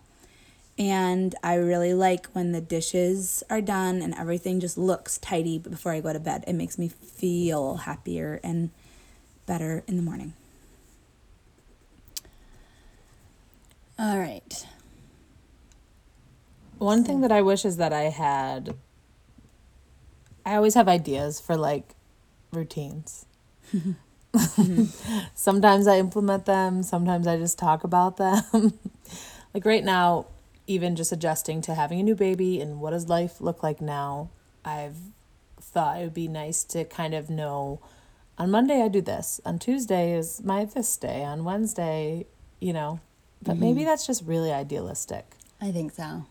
And 0.81 1.35
I 1.43 1.53
really 1.55 1.93
like 1.93 2.25
when 2.33 2.53
the 2.53 2.59
dishes 2.59 3.43
are 3.51 3.61
done 3.61 4.01
and 4.01 4.15
everything 4.15 4.59
just 4.59 4.79
looks 4.79 5.19
tidy 5.19 5.59
before 5.59 5.91
I 5.91 5.99
go 5.99 6.11
to 6.11 6.19
bed. 6.19 6.43
It 6.47 6.53
makes 6.53 6.79
me 6.79 6.87
feel 6.87 7.75
happier 7.77 8.39
and 8.43 8.71
better 9.45 9.83
in 9.87 9.95
the 9.95 10.01
morning. 10.01 10.33
all 13.99 14.17
right. 14.17 14.65
One 16.79 17.03
thing 17.03 17.21
that 17.21 17.31
I 17.31 17.43
wish 17.43 17.63
is 17.63 17.77
that 17.77 17.93
I 17.93 18.03
had. 18.03 18.75
I 20.43 20.55
always 20.55 20.73
have 20.73 20.87
ideas 20.87 21.39
for 21.39 21.55
like 21.55 21.93
routines. 22.51 23.27
Mm-hmm. 23.71 24.85
sometimes 25.35 25.85
I 25.85 25.99
implement 25.99 26.45
them, 26.45 26.81
sometimes 26.81 27.27
I 27.27 27.37
just 27.37 27.59
talk 27.59 27.83
about 27.83 28.17
them. 28.17 28.43
like 29.53 29.65
right 29.65 29.83
now, 29.83 30.25
even 30.67 30.95
just 30.95 31.11
adjusting 31.11 31.61
to 31.61 31.75
having 31.75 31.99
a 31.99 32.03
new 32.03 32.15
baby 32.15 32.61
and 32.61 32.79
what 32.79 32.91
does 32.91 33.09
life 33.09 33.41
look 33.41 33.63
like 33.63 33.81
now, 33.81 34.29
I've 34.63 34.97
thought 35.59 35.99
it 35.99 36.03
would 36.03 36.13
be 36.13 36.27
nice 36.27 36.63
to 36.65 36.85
kind 36.85 37.13
of 37.13 37.29
know 37.29 37.79
on 38.37 38.49
Monday 38.49 38.81
I 38.81 38.87
do 38.87 39.01
this, 39.01 39.39
on 39.45 39.59
Tuesday 39.59 40.13
is 40.13 40.41
my 40.43 40.65
this 40.65 40.97
day, 40.97 41.23
on 41.23 41.43
Wednesday, 41.43 42.25
you 42.59 42.73
know. 42.73 42.99
But 43.43 43.53
mm-hmm. 43.53 43.61
maybe 43.61 43.83
that's 43.83 44.07
just 44.07 44.23
really 44.25 44.51
idealistic. 44.51 45.25
I 45.61 45.71
think 45.71 45.91
so. 45.91 46.25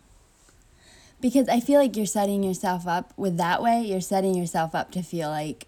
Because 1.21 1.49
I 1.49 1.61
feel 1.61 1.79
like 1.79 1.97
you're 1.97 2.07
setting 2.07 2.43
yourself 2.43 2.89
up 2.89 3.13
with 3.17 3.37
that 3.37 3.63
way, 3.63 3.83
you're 3.83 4.01
setting 4.01 4.35
yourself 4.35 4.75
up 4.75 4.91
to 4.93 5.03
feel 5.03 5.29
like 5.29 5.67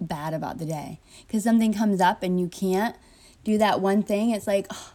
bad 0.00 0.34
about 0.34 0.58
the 0.58 0.66
day. 0.66 1.00
Because 1.26 1.42
something 1.42 1.72
comes 1.72 2.00
up 2.00 2.22
and 2.22 2.38
you 2.38 2.48
can't 2.48 2.94
do 3.42 3.58
that 3.58 3.80
one 3.80 4.02
thing, 4.02 4.30
it's 4.30 4.46
like, 4.46 4.66
oh, 4.70 4.92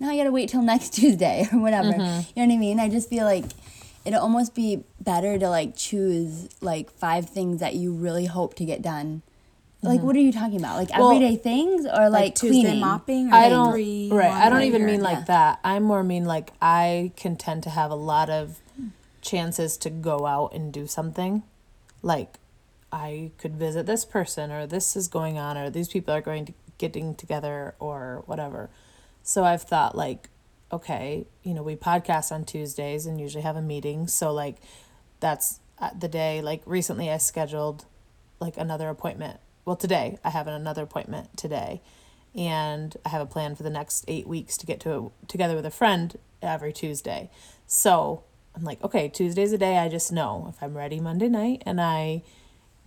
now 0.00 0.10
I 0.10 0.16
gotta 0.16 0.32
wait 0.32 0.48
till 0.48 0.62
next 0.62 0.90
Tuesday 0.94 1.48
or 1.52 1.58
whatever. 1.58 1.92
Mm-hmm. 1.92 2.40
You 2.40 2.46
know 2.46 2.52
what 2.52 2.54
I 2.54 2.58
mean? 2.58 2.80
I 2.80 2.88
just 2.88 3.08
feel 3.08 3.24
like 3.24 3.44
it'd 4.04 4.18
almost 4.18 4.54
be 4.54 4.84
better 5.00 5.38
to 5.38 5.48
like 5.48 5.76
choose 5.76 6.48
like 6.60 6.90
five 6.90 7.28
things 7.28 7.60
that 7.60 7.74
you 7.74 7.92
really 7.92 8.26
hope 8.26 8.54
to 8.54 8.64
get 8.64 8.82
done. 8.82 9.22
Like, 9.80 9.98
mm-hmm. 9.98 10.06
what 10.06 10.16
are 10.16 10.20
you 10.20 10.32
talking 10.32 10.58
about? 10.58 10.76
Like 10.76 10.90
Well, 10.90 11.12
everyday 11.12 11.36
things 11.36 11.86
or 11.86 12.10
like, 12.10 12.34
Tuesday 12.34 12.62
cleaning? 12.62 12.80
mopping 12.80 13.30
or 13.30 13.34
I 13.34 13.48
don't 13.48 13.66
laundry, 13.66 14.08
right. 14.10 14.32
I 14.32 14.48
don't 14.48 14.62
even 14.62 14.84
mean 14.84 15.00
like 15.00 15.18
yeah. 15.18 15.24
that. 15.24 15.60
I 15.62 15.78
more 15.78 16.02
mean 16.02 16.24
like 16.24 16.52
I 16.60 17.12
can 17.16 17.36
tend 17.36 17.62
to 17.62 17.70
have 17.70 17.92
a 17.92 17.96
lot 17.96 18.28
of 18.28 18.58
chances 19.20 19.76
to 19.78 19.90
go 19.90 20.26
out 20.26 20.52
and 20.52 20.72
do 20.72 20.88
something. 20.88 21.44
Like 22.02 22.38
I 22.90 23.30
could 23.38 23.54
visit 23.54 23.86
this 23.86 24.04
person 24.04 24.50
or 24.50 24.66
this 24.66 24.96
is 24.96 25.06
going 25.06 25.38
on 25.38 25.56
or 25.56 25.70
these 25.70 25.88
people 25.88 26.12
are 26.12 26.20
going 26.20 26.46
to 26.46 26.54
getting 26.78 27.14
together 27.14 27.74
or 27.78 28.22
whatever. 28.26 28.70
So 29.22 29.44
I've 29.44 29.62
thought 29.62 29.96
like 29.96 30.28
okay, 30.72 31.26
you 31.42 31.54
know, 31.54 31.62
we 31.62 31.76
podcast 31.76 32.30
on 32.30 32.44
Tuesdays 32.44 33.06
and 33.06 33.20
usually 33.20 33.42
have 33.42 33.56
a 33.56 33.62
meeting. 33.62 34.06
So 34.06 34.32
like 34.32 34.56
that's 35.20 35.60
uh, 35.78 35.90
the 35.98 36.08
day 36.08 36.42
like 36.42 36.62
recently 36.66 37.10
I 37.10 37.18
scheduled 37.18 37.84
like 38.40 38.56
another 38.56 38.88
appointment. 38.88 39.40
Well, 39.64 39.76
today 39.76 40.18
I 40.24 40.30
have 40.30 40.46
another 40.46 40.82
appointment 40.82 41.36
today, 41.36 41.82
and 42.34 42.96
I 43.04 43.10
have 43.10 43.20
a 43.20 43.26
plan 43.26 43.54
for 43.54 43.62
the 43.62 43.70
next 43.70 44.04
eight 44.08 44.26
weeks 44.26 44.56
to 44.58 44.66
get 44.66 44.80
to 44.80 45.12
together 45.26 45.56
with 45.56 45.66
a 45.66 45.70
friend 45.70 46.16
every 46.40 46.72
Tuesday. 46.72 47.30
So 47.66 48.24
I'm 48.54 48.64
like, 48.64 48.82
okay, 48.82 49.08
Tuesday's 49.08 49.52
a 49.52 49.58
day 49.58 49.78
I 49.78 49.88
just 49.88 50.12
know 50.12 50.46
if 50.48 50.62
I'm 50.62 50.76
ready 50.76 51.00
Monday 51.00 51.28
night 51.28 51.62
and 51.66 51.80
I 51.80 52.22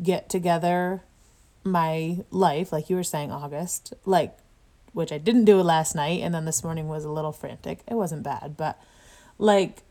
get 0.02 0.30
together 0.30 1.04
my 1.64 2.24
life, 2.32 2.72
like 2.72 2.90
you 2.90 2.96
were 2.96 3.04
saying, 3.04 3.32
August, 3.32 3.94
like 4.06 4.36
which 4.94 5.12
I 5.12 5.18
didn't 5.18 5.46
do 5.46 5.62
last 5.62 5.96
night, 5.96 6.22
and 6.22 6.34
then 6.34 6.46
this 6.46 6.64
morning 6.64 6.88
was 6.88 7.04
a 7.06 7.10
little 7.12 7.32
frantic. 7.32 7.80
It 7.88 7.96
wasn't 7.96 8.24
bad, 8.24 8.56
but 8.58 8.82
like 9.38 9.84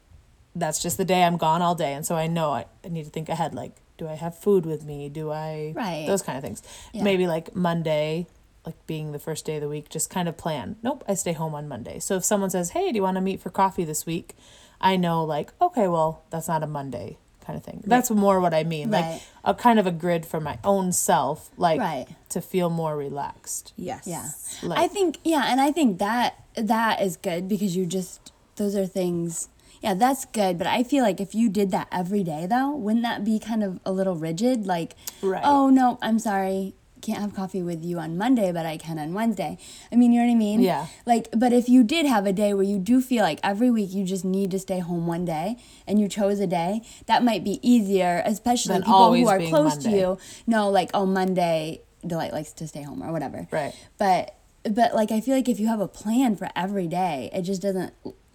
that's 0.54 0.82
just 0.82 0.96
the 0.96 1.04
day 1.04 1.22
I'm 1.24 1.36
gone 1.36 1.62
all 1.62 1.74
day, 1.74 1.92
and 1.94 2.04
so 2.04 2.16
I 2.16 2.26
know 2.26 2.50
I, 2.52 2.66
I 2.84 2.88
need 2.88 3.04
to 3.04 3.10
think 3.10 3.28
ahead. 3.28 3.54
Like, 3.54 3.72
do 3.98 4.08
I 4.08 4.14
have 4.14 4.36
food 4.36 4.66
with 4.66 4.84
me? 4.84 5.08
Do 5.08 5.30
I 5.30 5.72
Right. 5.76 6.06
those 6.06 6.22
kind 6.22 6.36
of 6.36 6.42
things? 6.44 6.62
Yeah. 6.92 7.04
Maybe 7.04 7.26
like 7.26 7.54
Monday, 7.54 8.26
like 8.66 8.74
being 8.86 9.12
the 9.12 9.18
first 9.18 9.44
day 9.46 9.56
of 9.56 9.60
the 9.62 9.68
week, 9.68 9.88
just 9.88 10.10
kind 10.10 10.28
of 10.28 10.36
plan. 10.36 10.76
Nope, 10.82 11.04
I 11.08 11.14
stay 11.14 11.32
home 11.32 11.54
on 11.54 11.68
Monday. 11.68 11.98
So 12.00 12.16
if 12.16 12.24
someone 12.24 12.50
says, 12.50 12.70
"Hey, 12.70 12.90
do 12.90 12.96
you 12.96 13.02
want 13.02 13.16
to 13.16 13.20
meet 13.20 13.40
for 13.40 13.50
coffee 13.50 13.84
this 13.84 14.06
week?" 14.06 14.34
I 14.80 14.96
know 14.96 15.22
like, 15.24 15.52
okay, 15.60 15.88
well, 15.88 16.22
that's 16.30 16.48
not 16.48 16.62
a 16.62 16.66
Monday 16.66 17.18
kind 17.50 17.56
of 17.58 17.64
thing. 17.64 17.82
That's 17.86 18.10
more 18.10 18.40
what 18.40 18.54
I 18.54 18.62
mean. 18.64 18.90
Right. 18.90 19.12
Like 19.12 19.22
a 19.44 19.54
kind 19.54 19.78
of 19.78 19.86
a 19.86 19.90
grid 19.90 20.24
for 20.24 20.40
my 20.40 20.58
own 20.62 20.92
self, 20.92 21.50
like 21.56 21.80
Right. 21.80 22.06
to 22.30 22.40
feel 22.40 22.70
more 22.70 22.96
relaxed. 22.96 23.72
Yes. 23.76 24.06
Yeah. 24.06 24.28
Like- 24.62 24.78
I 24.78 24.86
think 24.88 25.18
yeah, 25.24 25.44
and 25.48 25.60
I 25.60 25.72
think 25.72 25.98
that 25.98 26.44
that 26.54 27.00
is 27.02 27.16
good 27.16 27.48
because 27.48 27.74
you 27.76 27.86
just 27.86 28.32
those 28.56 28.76
are 28.76 28.86
things 28.86 29.48
yeah, 29.82 29.94
that's 29.94 30.26
good, 30.26 30.58
but 30.58 30.66
I 30.66 30.82
feel 30.82 31.02
like 31.02 31.22
if 31.22 31.34
you 31.34 31.48
did 31.48 31.70
that 31.70 31.88
every 31.90 32.22
day 32.22 32.46
though, 32.46 32.70
wouldn't 32.76 33.02
that 33.02 33.24
be 33.24 33.38
kind 33.38 33.64
of 33.64 33.80
a 33.86 33.92
little 33.92 34.14
rigid 34.14 34.66
like 34.66 34.94
Right. 35.22 35.42
oh 35.44 35.70
no, 35.70 35.98
I'm 36.02 36.18
sorry. 36.18 36.74
Can't 37.00 37.18
have 37.20 37.34
coffee 37.34 37.62
with 37.62 37.84
you 37.84 37.98
on 37.98 38.16
Monday, 38.16 38.52
but 38.52 38.64
I 38.66 38.76
can 38.76 38.98
on 38.98 39.12
Wednesday. 39.14 39.58
I 39.90 39.96
mean, 39.96 40.12
you 40.12 40.20
know 40.20 40.26
what 40.26 40.32
I 40.32 40.36
mean? 40.36 40.60
Yeah. 40.60 40.86
Like, 41.06 41.28
but 41.36 41.52
if 41.52 41.68
you 41.68 41.82
did 41.82 42.06
have 42.06 42.26
a 42.26 42.32
day 42.32 42.54
where 42.54 42.64
you 42.64 42.78
do 42.78 43.00
feel 43.00 43.22
like 43.22 43.40
every 43.42 43.70
week 43.70 43.92
you 43.92 44.04
just 44.04 44.24
need 44.24 44.50
to 44.52 44.58
stay 44.58 44.78
home 44.78 45.06
one 45.06 45.24
day 45.24 45.56
and 45.86 46.00
you 46.00 46.08
chose 46.08 46.38
a 46.40 46.46
day, 46.46 46.82
that 47.06 47.24
might 47.24 47.42
be 47.42 47.58
easier, 47.68 48.22
especially 48.24 48.74
Than 48.74 48.82
people 48.82 49.14
who 49.14 49.26
are 49.28 49.38
being 49.38 49.50
close 49.50 49.76
to 49.78 49.90
you 49.90 50.18
know, 50.46 50.70
like, 50.70 50.90
oh, 50.94 51.06
Monday, 51.06 51.80
Delight 52.06 52.32
likes 52.32 52.52
to 52.52 52.68
stay 52.68 52.82
home 52.82 53.02
or 53.02 53.12
whatever. 53.12 53.46
Right. 53.50 53.74
But, 53.98 54.34
but 54.64 54.94
like, 54.94 55.10
I 55.10 55.20
feel 55.20 55.34
like 55.34 55.48
if 55.48 55.58
you 55.60 55.66
have 55.68 55.80
a 55.80 55.88
plan 55.88 56.36
for 56.36 56.48
every 56.54 56.86
day, 56.86 57.30
it 57.32 57.42
just 57.42 57.60
doesn't. 57.62 57.92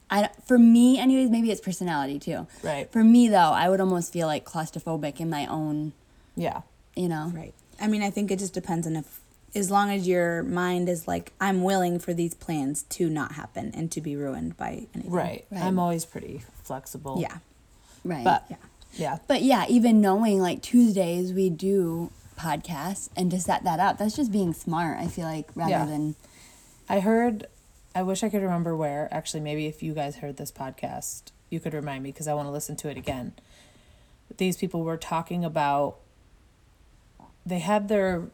I, 0.10 0.22
don't- 0.22 0.48
for 0.48 0.60
me, 0.60 1.00
anyways, 1.00 1.30
maybe 1.32 1.50
it's 1.52 1.62
personality 1.62 2.20
too. 2.20 2.46
Right. 2.62 2.92
For 2.92 3.04
me, 3.04 3.28
though, 3.28 3.38
I 3.38 3.70
would 3.70 3.80
almost 3.82 4.14
feel 4.14 4.28
like 4.28 4.46
claustrophobic 4.46 5.20
in 5.20 5.30
my 5.32 5.48
own, 5.48 5.94
Yeah. 6.36 6.62
you 6.96 7.08
know. 7.10 7.32
Right. 7.34 7.54
I 7.80 7.88
mean, 7.88 8.02
I 8.02 8.10
think 8.10 8.32
it 8.32 8.40
just 8.40 8.54
depends 8.54 8.88
on 8.88 8.96
if, 8.96 9.20
as 9.54 9.70
long 9.72 9.90
as 9.92 10.08
your 10.08 10.44
mind 10.44 10.90
is 10.90 11.08
like, 11.08 11.32
I'm 11.40 11.64
willing 11.64 12.00
for 12.00 12.14
these 12.14 12.34
plans 12.34 12.84
to 12.84 13.10
not 13.10 13.34
happen 13.34 13.72
and 13.74 13.92
to 13.94 14.02
be 14.02 14.16
ruined 14.16 14.58
by 14.58 14.88
anything. 14.94 15.12
Right. 15.12 15.46
Right. 15.52 15.64
I'm 15.64 15.80
always 15.80 16.06
pretty 16.06 16.44
flexible. 16.64 17.18
Yeah. 17.22 17.38
Right. 18.04 18.24
But 18.24 18.46
Yeah. 18.50 18.56
yeah. 18.94 19.18
But 19.28 19.42
yeah, 19.44 19.66
even 19.70 20.02
knowing 20.02 20.40
like 20.40 20.62
Tuesdays 20.62 21.34
we 21.34 21.50
do 21.50 22.12
podcasts 22.38 23.10
and 23.16 23.32
to 23.32 23.40
set 23.40 23.64
that 23.64 23.80
up, 23.80 23.98
that's 23.98 24.16
just 24.16 24.32
being 24.32 24.54
smart, 24.54 24.98
I 25.00 25.08
feel 25.08 25.26
like, 25.26 25.48
rather 25.56 25.72
Yeah. 25.72 25.86
than 25.86 26.16
I 26.90 27.00
heard, 27.00 27.48
I 27.96 28.04
wish 28.04 28.24
I 28.24 28.30
could 28.30 28.42
remember 28.42 28.76
where. 28.76 29.08
Actually, 29.12 29.40
maybe 29.40 29.68
if 29.68 29.82
you 29.82 29.94
guys 29.94 30.18
heard 30.18 30.36
this 30.38 30.52
podcast, 30.52 31.32
you 31.50 31.60
could 31.62 31.74
remind 31.74 32.04
me 32.04 32.12
because 32.12 32.28
I 32.28 32.34
want 32.34 32.48
to 32.48 32.52
listen 32.52 32.76
to 32.78 32.90
it 32.90 32.98
again. 32.98 33.34
These 34.38 34.58
people 34.58 34.84
were 34.84 34.98
talking 34.98 35.46
about, 35.46 35.96
they 37.46 37.60
had 37.60 37.88
their 37.88 38.30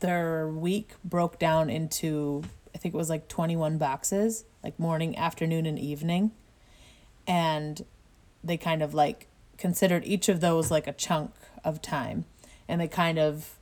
their 0.00 0.48
week 0.48 0.94
broke 1.04 1.38
down 1.38 1.68
into 1.68 2.42
I 2.74 2.78
think 2.78 2.94
it 2.94 2.98
was 2.98 3.10
like 3.10 3.28
21 3.28 3.78
boxes, 3.78 4.44
like 4.64 4.78
morning, 4.78 5.16
afternoon 5.16 5.66
and 5.66 5.78
evening. 5.78 6.32
And 7.26 7.84
they 8.42 8.56
kind 8.56 8.82
of 8.82 8.94
like 8.94 9.28
considered 9.58 10.04
each 10.04 10.28
of 10.28 10.40
those 10.40 10.70
like 10.70 10.86
a 10.86 10.92
chunk 10.92 11.32
of 11.64 11.82
time. 11.82 12.24
And 12.68 12.80
they 12.80 12.88
kind 12.88 13.18
of 13.18 13.56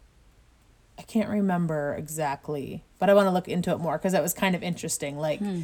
I 0.99 1.03
can't 1.03 1.31
remember 1.31 1.95
exactly, 1.95 2.85
but 2.99 3.09
I 3.09 3.15
want 3.15 3.27
to 3.27 3.31
look 3.31 3.49
into 3.49 3.71
it 3.71 3.79
more 3.79 3.97
because 3.97 4.13
that 4.13 4.23
was 4.23 4.35
kind 4.35 4.55
of 4.55 4.63
interesting. 4.63 5.19
Like 5.19 5.39
hmm. 5.39 5.63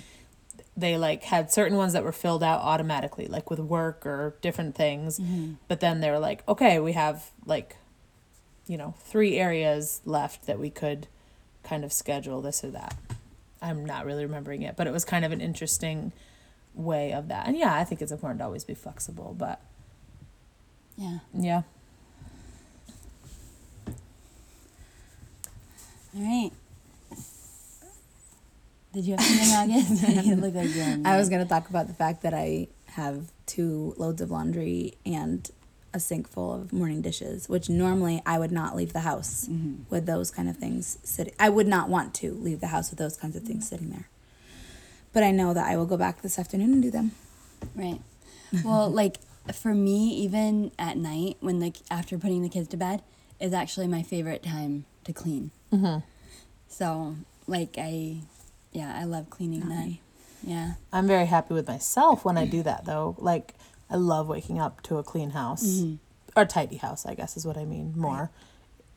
they 0.76 0.96
like 0.96 1.24
had 1.24 1.52
certain 1.52 1.76
ones 1.76 1.92
that 1.92 2.02
were 2.02 2.12
filled 2.12 2.42
out 2.42 2.60
automatically, 2.60 3.26
like 3.26 3.50
with 3.50 3.60
work 3.60 4.06
or 4.06 4.36
different 4.40 4.74
things. 4.74 5.18
Mm-hmm. 5.18 5.54
But 5.68 5.80
then 5.80 6.00
they 6.00 6.10
were 6.10 6.18
like, 6.18 6.42
okay, 6.48 6.80
we 6.80 6.92
have 6.92 7.30
like, 7.44 7.76
you 8.66 8.76
know, 8.76 8.94
three 8.98 9.36
areas 9.36 10.00
left 10.04 10.46
that 10.46 10.58
we 10.58 10.70
could 10.70 11.06
kind 11.62 11.84
of 11.84 11.92
schedule 11.92 12.40
this 12.40 12.64
or 12.64 12.70
that. 12.70 12.96
I'm 13.62 13.84
not 13.84 14.04
really 14.04 14.24
remembering 14.24 14.62
it, 14.62 14.76
but 14.76 14.86
it 14.86 14.92
was 14.92 15.04
kind 15.04 15.24
of 15.24 15.32
an 15.32 15.40
interesting 15.40 16.12
way 16.74 17.12
of 17.12 17.28
that. 17.28 17.46
And 17.46 17.56
yeah, 17.56 17.74
I 17.74 17.84
think 17.84 18.02
it's 18.02 18.12
important 18.12 18.40
to 18.40 18.44
always 18.44 18.64
be 18.64 18.74
flexible, 18.74 19.34
but 19.36 19.60
yeah. 20.96 21.18
yeah. 21.34 21.62
All 26.16 26.22
right. 26.22 26.50
Did 28.94 29.04
you 29.04 29.16
have 29.16 29.22
something, 29.22 29.76
August? 29.76 30.08
you 30.26 30.36
look 30.36 30.54
like 30.54 30.74
you're 30.74 30.96
I 31.04 31.18
was 31.18 31.28
going 31.28 31.42
to 31.42 31.48
talk 31.48 31.68
about 31.68 31.86
the 31.86 31.94
fact 31.94 32.22
that 32.22 32.32
I 32.32 32.68
have 32.86 33.30
two 33.44 33.94
loads 33.98 34.22
of 34.22 34.30
laundry 34.30 34.94
and 35.04 35.50
a 35.96 36.00
sink 36.00 36.28
full 36.28 36.52
of 36.52 36.72
morning 36.72 37.00
dishes, 37.00 37.48
which 37.48 37.68
normally 37.70 38.22
I 38.26 38.38
would 38.38 38.52
not 38.52 38.76
leave 38.76 38.92
the 38.92 39.00
house 39.00 39.48
with 39.90 40.04
those 40.04 40.30
kind 40.30 40.48
of 40.48 40.56
things 40.58 40.98
sitting. 41.02 41.32
I 41.40 41.48
would 41.48 41.66
not 41.66 41.88
want 41.88 42.14
to 42.16 42.32
leave 42.32 42.60
the 42.60 42.66
house 42.68 42.90
with 42.90 42.98
those 42.98 43.16
kinds 43.16 43.34
of 43.34 43.42
things 43.42 43.66
sitting 43.66 43.88
there. 43.90 44.08
But 45.14 45.22
I 45.22 45.30
know 45.30 45.54
that 45.54 45.66
I 45.66 45.76
will 45.76 45.86
go 45.86 45.96
back 45.96 46.20
this 46.20 46.38
afternoon 46.38 46.74
and 46.74 46.82
do 46.82 46.90
them. 46.90 47.12
Right. 47.74 48.00
Well, 48.62 48.90
like 49.02 49.16
for 49.54 49.74
me, 49.74 50.10
even 50.10 50.70
at 50.78 50.98
night 50.98 51.38
when 51.40 51.58
like 51.58 51.78
after 51.90 52.18
putting 52.18 52.42
the 52.42 52.50
kids 52.50 52.68
to 52.68 52.76
bed 52.76 53.02
is 53.40 53.54
actually 53.54 53.86
my 53.86 54.02
favorite 54.02 54.42
time 54.42 54.84
to 55.04 55.14
clean. 55.14 55.50
Mm-hmm. 55.72 56.00
So 56.68 57.16
like 57.46 57.76
I, 57.78 58.18
yeah, 58.72 58.94
I 58.94 59.04
love 59.04 59.30
cleaning 59.30 59.60
Not 59.60 59.68
then. 59.70 59.86
me. 59.86 60.00
Yeah. 60.42 60.72
I'm 60.92 61.06
very 61.06 61.26
happy 61.26 61.54
with 61.54 61.66
myself 61.66 62.24
when 62.24 62.36
I 62.36 62.44
do 62.44 62.62
that 62.64 62.84
though. 62.84 63.16
Like 63.18 63.54
I 63.90 63.96
love 63.96 64.28
waking 64.28 64.60
up 64.60 64.82
to 64.82 64.98
a 64.98 65.02
clean 65.02 65.30
house 65.30 65.64
mm-hmm. 65.64 65.96
or 66.38 66.44
tidy 66.44 66.76
house, 66.76 67.06
I 67.06 67.14
guess 67.14 67.36
is 67.36 67.46
what 67.46 67.56
I 67.56 67.64
mean 67.64 67.94
more. 67.96 68.30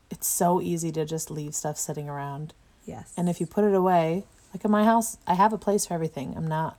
It's 0.09 0.27
so 0.27 0.61
easy 0.61 0.91
to 0.93 1.05
just 1.05 1.29
leave 1.29 1.53
stuff 1.53 1.77
sitting 1.77 2.09
around. 2.09 2.53
Yes. 2.85 3.13
And 3.15 3.29
if 3.29 3.39
you 3.39 3.45
put 3.45 3.63
it 3.63 3.73
away, 3.75 4.23
like 4.53 4.65
in 4.65 4.71
my 4.71 4.83
house, 4.83 5.17
I 5.27 5.35
have 5.35 5.53
a 5.53 5.57
place 5.57 5.85
for 5.85 5.93
everything. 5.93 6.33
I'm 6.35 6.47
not 6.47 6.77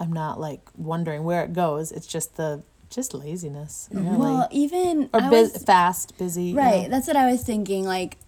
I'm 0.00 0.12
not 0.12 0.38
like 0.38 0.60
wondering 0.76 1.24
where 1.24 1.42
it 1.42 1.52
goes. 1.52 1.90
It's 1.90 2.06
just 2.06 2.36
the 2.36 2.62
just 2.90 3.14
laziness, 3.14 3.88
mm-hmm. 3.92 4.06
really. 4.06 4.18
Well, 4.18 4.48
even 4.50 5.10
or 5.12 5.28
was- 5.30 5.62
fast, 5.62 6.16
busy. 6.18 6.44
you 6.44 6.56
Right. 6.56 6.84
know? 6.84 6.88
That's 6.88 7.06
what 7.06 7.16
I 7.16 7.30
was 7.30 7.42
thinking. 7.42 7.84
Like, 7.84 8.18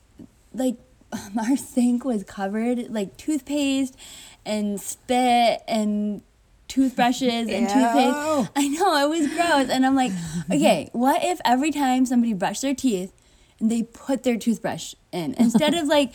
like 0.53 0.76
our 1.39 1.57
sink 1.57 2.05
was 2.05 2.24
covered 2.24 2.91
like 2.91 3.16
toothpaste 3.16 3.97
and 4.45 4.81
spit 4.81 5.62
and 5.68 6.22
toothbrushes 6.70 7.48
and 7.48 7.68
toothpaste. 7.68 8.50
I 8.56 8.68
know 8.68 9.04
it 9.04 9.08
was 9.10 9.28
gross, 9.28 9.68
and 9.68 9.84
I'm 9.84 9.94
like, 9.94 10.12
okay, 10.50 10.88
what 10.92 11.22
if 11.22 11.40
every 11.44 11.70
time 11.70 12.06
somebody 12.06 12.32
brushed 12.32 12.62
their 12.62 12.74
teeth 12.74 13.12
and 13.58 13.70
they 13.70 13.82
put 13.82 14.22
their 14.22 14.38
toothbrush 14.38 14.94
in 15.12 15.34
instead 15.34 15.74
of 15.74 15.86
like. 15.86 16.12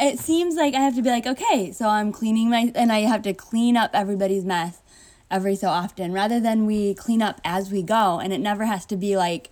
It 0.00 0.18
seems 0.18 0.56
like 0.56 0.74
I 0.74 0.80
have 0.80 0.96
to 0.96 1.02
be 1.02 1.08
like, 1.08 1.24
okay, 1.24 1.70
so 1.70 1.88
I'm 1.88 2.10
cleaning 2.10 2.50
my, 2.50 2.72
and 2.74 2.90
I 2.90 3.02
have 3.02 3.22
to 3.22 3.32
clean 3.32 3.76
up 3.76 3.92
everybody's 3.94 4.44
mess 4.44 4.82
every 5.30 5.54
so 5.54 5.68
often 5.68 6.12
rather 6.12 6.40
than 6.40 6.66
we 6.66 6.94
clean 6.94 7.22
up 7.22 7.40
as 7.44 7.70
we 7.70 7.80
go 7.80 8.18
and 8.18 8.32
it 8.32 8.38
never 8.38 8.64
has 8.64 8.84
to 8.86 8.96
be 8.96 9.16
like 9.16 9.50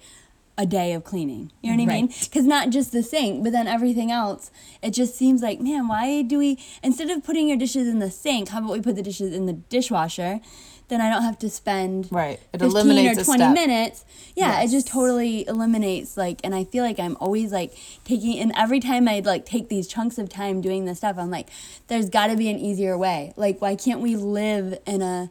a 0.58 0.66
day 0.66 0.92
of 0.92 1.04
cleaning. 1.04 1.50
You 1.62 1.70
know 1.70 1.82
what 1.82 1.90
I 1.90 1.94
mean? 1.94 2.06
Because 2.06 2.44
not 2.44 2.70
just 2.70 2.92
the 2.92 3.02
sink, 3.02 3.42
but 3.42 3.52
then 3.52 3.66
everything 3.66 4.10
else. 4.10 4.50
It 4.82 4.90
just 4.90 5.16
seems 5.16 5.42
like, 5.42 5.60
man, 5.60 5.88
why 5.88 6.22
do 6.22 6.38
we, 6.38 6.58
instead 6.82 7.10
of 7.10 7.24
putting 7.24 7.48
your 7.48 7.56
dishes 7.56 7.88
in 7.88 7.98
the 8.00 8.10
sink, 8.10 8.50
how 8.50 8.58
about 8.58 8.72
we 8.72 8.80
put 8.80 8.96
the 8.96 9.02
dishes 9.02 9.34
in 9.34 9.46
the 9.46 9.54
dishwasher? 9.54 10.40
Then 10.88 11.00
I 11.00 11.08
don't 11.08 11.22
have 11.22 11.38
to 11.38 11.48
spend 11.48 12.08
Right. 12.10 12.38
It 12.52 12.60
15 12.60 12.70
eliminates 12.70 13.20
or 13.22 13.24
20 13.24 13.48
minutes. 13.54 14.04
Yeah, 14.34 14.60
it 14.60 14.68
just 14.68 14.88
totally 14.88 15.46
eliminates 15.48 16.18
like 16.18 16.40
and 16.44 16.54
I 16.54 16.64
feel 16.64 16.84
like 16.84 17.00
I'm 17.00 17.16
always 17.18 17.50
like 17.50 17.72
taking 18.04 18.38
and 18.38 18.52
every 18.56 18.78
time 18.78 19.08
I 19.08 19.20
like 19.20 19.46
take 19.46 19.70
these 19.70 19.88
chunks 19.88 20.18
of 20.18 20.28
time 20.28 20.60
doing 20.60 20.84
this 20.84 20.98
stuff, 20.98 21.16
I'm 21.18 21.30
like 21.30 21.48
there's 21.86 22.10
got 22.10 22.26
to 22.26 22.36
be 22.36 22.50
an 22.50 22.58
easier 22.58 22.98
way. 22.98 23.32
Like 23.36 23.62
why 23.62 23.74
can't 23.74 24.00
we 24.00 24.16
live 24.16 24.78
in 24.84 25.00
a 25.00 25.30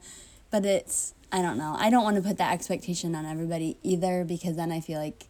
but 0.49 0.65
it's 0.65 1.13
I 1.31 1.41
don't 1.41 1.57
know. 1.57 1.75
I 1.77 1.89
don't 1.89 2.03
want 2.03 2.17
to 2.17 2.21
put 2.21 2.37
that 2.37 2.53
expectation 2.53 3.15
on 3.15 3.25
everybody 3.25 3.77
either 3.83 4.23
because 4.23 4.55
then 4.55 4.71
I 4.71 4.81
feel 4.81 4.99
like 4.99 5.25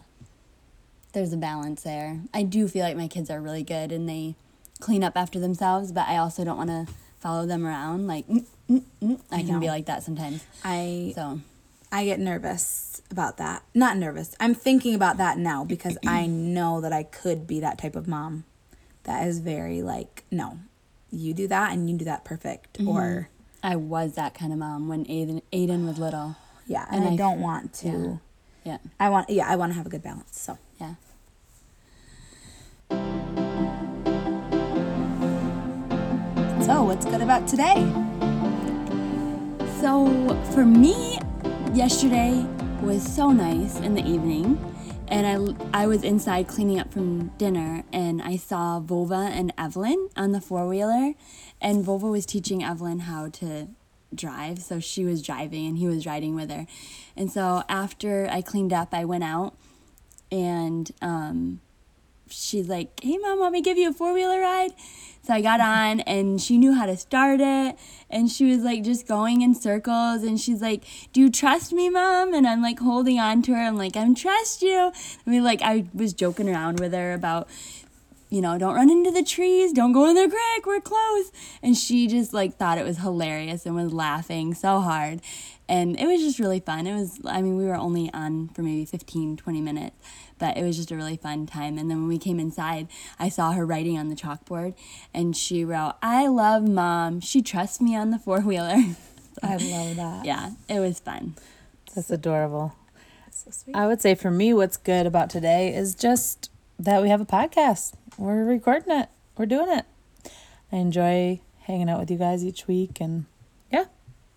there's 1.13 1.33
a 1.33 1.37
balance 1.37 1.83
there. 1.83 2.21
I 2.33 2.43
do 2.43 2.67
feel 2.67 2.83
like 2.83 2.97
my 2.97 3.07
kids 3.07 3.29
are 3.29 3.39
really 3.39 3.63
good 3.63 3.91
and 3.91 4.07
they 4.09 4.35
clean 4.79 5.03
up 5.03 5.15
after 5.15 5.39
themselves, 5.39 5.91
but 5.91 6.07
I 6.07 6.17
also 6.17 6.43
don't 6.43 6.57
want 6.57 6.69
to 6.69 6.93
follow 7.19 7.45
them 7.45 7.65
around 7.65 8.07
like 8.07 8.27
mm, 8.27 8.45
mm, 8.67 8.83
mm. 9.01 9.21
I 9.31 9.43
can 9.43 9.59
be 9.59 9.67
like 9.67 9.85
that 9.85 10.01
sometimes. 10.03 10.43
I 10.63 11.11
So, 11.15 11.39
I 11.91 12.05
get 12.05 12.19
nervous 12.19 13.01
about 13.11 13.37
that. 13.37 13.63
Not 13.75 13.97
nervous. 13.97 14.35
I'm 14.39 14.55
thinking 14.55 14.95
about 14.95 15.17
that 15.17 15.37
now 15.37 15.65
because 15.65 15.97
I 16.07 16.25
know 16.27 16.81
that 16.81 16.93
I 16.93 17.03
could 17.03 17.45
be 17.45 17.59
that 17.59 17.77
type 17.77 17.95
of 17.95 18.07
mom 18.07 18.45
that 19.03 19.27
is 19.27 19.39
very 19.39 19.81
like, 19.81 20.23
no, 20.31 20.59
you 21.11 21.33
do 21.33 21.47
that 21.49 21.73
and 21.73 21.89
you 21.89 21.97
do 21.97 22.05
that 22.05 22.23
perfect. 22.23 22.77
Or, 22.87 23.29
I 23.63 23.75
was 23.75 24.13
that 24.13 24.33
kind 24.33 24.51
of 24.51 24.59
mom 24.59 24.87
when 24.87 25.05
Aiden 25.05 25.41
Aiden 25.53 25.85
was 25.87 25.97
little. 25.99 26.35
yeah, 26.67 26.85
and, 26.91 27.03
And 27.03 27.09
I 27.11 27.13
I- 27.13 27.17
don't 27.17 27.39
want 27.41 27.73
to. 27.75 28.19
Yeah. 28.63 28.77
I 28.99 29.09
want, 29.09 29.29
yeah, 29.29 29.47
I 29.47 29.55
want 29.55 29.71
to 29.71 29.77
have 29.77 29.85
a 29.87 29.89
good 29.89 30.03
balance. 30.03 30.39
So, 30.39 30.57
Yeah. 30.79 30.95
so 36.65 36.83
what's 36.83 37.05
good 37.05 37.21
about 37.21 37.47
today? 37.47 37.75
So 39.81 40.07
for 40.53 40.63
me, 40.65 41.17
yesterday 41.73 42.45
was 42.81 43.01
so 43.03 43.31
nice 43.31 43.79
in 43.79 43.95
the 43.95 44.05
evening, 44.07 44.59
and 45.07 45.25
I 45.73 45.83
I 45.83 45.87
was 45.87 46.03
inside 46.03 46.47
cleaning 46.47 46.79
up 46.79 46.91
from 46.93 47.29
dinner, 47.37 47.83
and 47.91 48.21
I 48.21 48.35
saw 48.37 48.79
Vova 48.79 49.27
and 49.29 49.51
Evelyn 49.57 50.09
on 50.15 50.31
the 50.33 50.41
four 50.41 50.67
wheeler, 50.67 51.13
and 51.61 51.85
Vova 51.85 52.09
was 52.09 52.25
teaching 52.25 52.63
Evelyn 52.63 52.99
how 52.99 53.29
to 53.29 53.67
drive, 54.13 54.59
so 54.59 54.79
she 54.79 55.05
was 55.05 55.21
driving 55.21 55.67
and 55.67 55.77
he 55.77 55.87
was 55.87 56.05
riding 56.05 56.35
with 56.35 56.49
her, 56.51 56.65
and 57.15 57.31
so 57.31 57.63
after 57.69 58.27
I 58.29 58.41
cleaned 58.41 58.73
up, 58.73 58.93
I 58.93 59.05
went 59.05 59.23
out 59.23 59.55
and 60.31 60.91
um, 61.01 61.59
she's 62.29 62.67
like, 62.69 62.99
"Hey, 63.03 63.17
mom, 63.17 63.39
want 63.39 63.53
me 63.53 63.61
give 63.61 63.77
you 63.77 63.89
a 63.89 63.93
four 63.93 64.13
wheeler 64.13 64.39
ride?" 64.39 64.71
So 65.23 65.33
I 65.35 65.41
got 65.41 65.59
on, 65.59 65.99
and 66.01 66.41
she 66.41 66.57
knew 66.57 66.73
how 66.73 66.87
to 66.87 66.97
start 66.97 67.41
it, 67.41 67.77
and 68.09 68.29
she 68.29 68.45
was 68.45 68.63
like 68.63 68.83
just 68.83 69.07
going 69.07 69.41
in 69.41 69.53
circles, 69.53 70.23
and 70.23 70.39
she's 70.39 70.61
like, 70.61 70.83
"Do 71.13 71.21
you 71.21 71.29
trust 71.29 71.73
me, 71.73 71.89
mom?" 71.89 72.33
And 72.33 72.47
I'm 72.47 72.61
like 72.61 72.79
holding 72.79 73.19
on 73.19 73.41
to 73.43 73.53
her. 73.53 73.61
I'm 73.61 73.77
like, 73.77 73.95
"I'm 73.95 74.15
trust 74.15 74.61
you." 74.61 74.91
I 75.25 75.29
mean, 75.29 75.43
like 75.43 75.61
I 75.61 75.85
was 75.93 76.13
joking 76.13 76.49
around 76.49 76.79
with 76.79 76.93
her 76.93 77.13
about 77.13 77.47
you 78.31 78.41
know, 78.41 78.57
don't 78.57 78.73
run 78.73 78.89
into 78.89 79.11
the 79.11 79.23
trees, 79.23 79.73
don't 79.73 79.91
go 79.91 80.09
in 80.09 80.15
the 80.15 80.27
creek, 80.27 80.65
we're 80.65 80.79
close. 80.79 81.31
And 81.61 81.75
she 81.77 82.07
just 82.07 82.33
like 82.33 82.55
thought 82.55 82.77
it 82.77 82.85
was 82.85 82.99
hilarious 82.99 83.65
and 83.65 83.75
was 83.75 83.93
laughing 83.93 84.53
so 84.53 84.79
hard. 84.79 85.19
And 85.67 85.99
it 85.99 86.07
was 86.07 86.21
just 86.21 86.39
really 86.39 86.61
fun. 86.61 86.87
It 86.87 86.95
was, 86.95 87.19
I 87.25 87.41
mean, 87.41 87.57
we 87.57 87.65
were 87.65 87.75
only 87.75 88.11
on 88.13 88.47
for 88.49 88.61
maybe 88.61 88.85
15, 88.85 89.35
20 89.35 89.61
minutes, 89.61 89.95
but 90.39 90.57
it 90.57 90.63
was 90.63 90.77
just 90.77 90.91
a 90.91 90.95
really 90.95 91.17
fun 91.17 91.45
time. 91.45 91.77
And 91.77 91.91
then 91.91 91.99
when 91.99 92.07
we 92.07 92.17
came 92.17 92.39
inside, 92.39 92.87
I 93.19 93.27
saw 93.27 93.51
her 93.51 93.65
writing 93.65 93.97
on 93.97 94.07
the 94.07 94.15
chalkboard 94.15 94.75
and 95.13 95.35
she 95.35 95.65
wrote, 95.65 95.95
I 96.01 96.27
love 96.27 96.67
mom. 96.67 97.19
She 97.19 97.41
trusts 97.41 97.81
me 97.81 97.97
on 97.97 98.11
the 98.11 98.19
four 98.19 98.39
wheeler. 98.39 98.77
I 99.43 99.57
love 99.57 99.95
that. 99.97 100.25
yeah, 100.25 100.51
it 100.69 100.79
was 100.79 100.99
fun. 100.99 101.35
That's 101.93 102.09
adorable. 102.09 102.75
So 103.31 103.51
sweet. 103.51 103.75
I 103.75 103.87
would 103.87 104.01
say 104.01 104.15
for 104.15 104.31
me, 104.31 104.53
what's 104.53 104.77
good 104.77 105.05
about 105.05 105.29
today 105.29 105.73
is 105.73 105.95
just 105.95 106.50
that 106.83 107.01
we 107.01 107.09
have 107.09 107.21
a 107.21 107.25
podcast. 107.25 107.93
We're 108.17 108.43
recording 108.43 108.91
it. 108.95 109.09
We're 109.37 109.45
doing 109.45 109.69
it. 109.69 109.85
I 110.71 110.77
enjoy 110.77 111.41
hanging 111.61 111.89
out 111.89 111.99
with 111.99 112.09
you 112.11 112.17
guys 112.17 112.43
each 112.43 112.67
week, 112.67 112.99
and 112.99 113.25
yeah, 113.71 113.85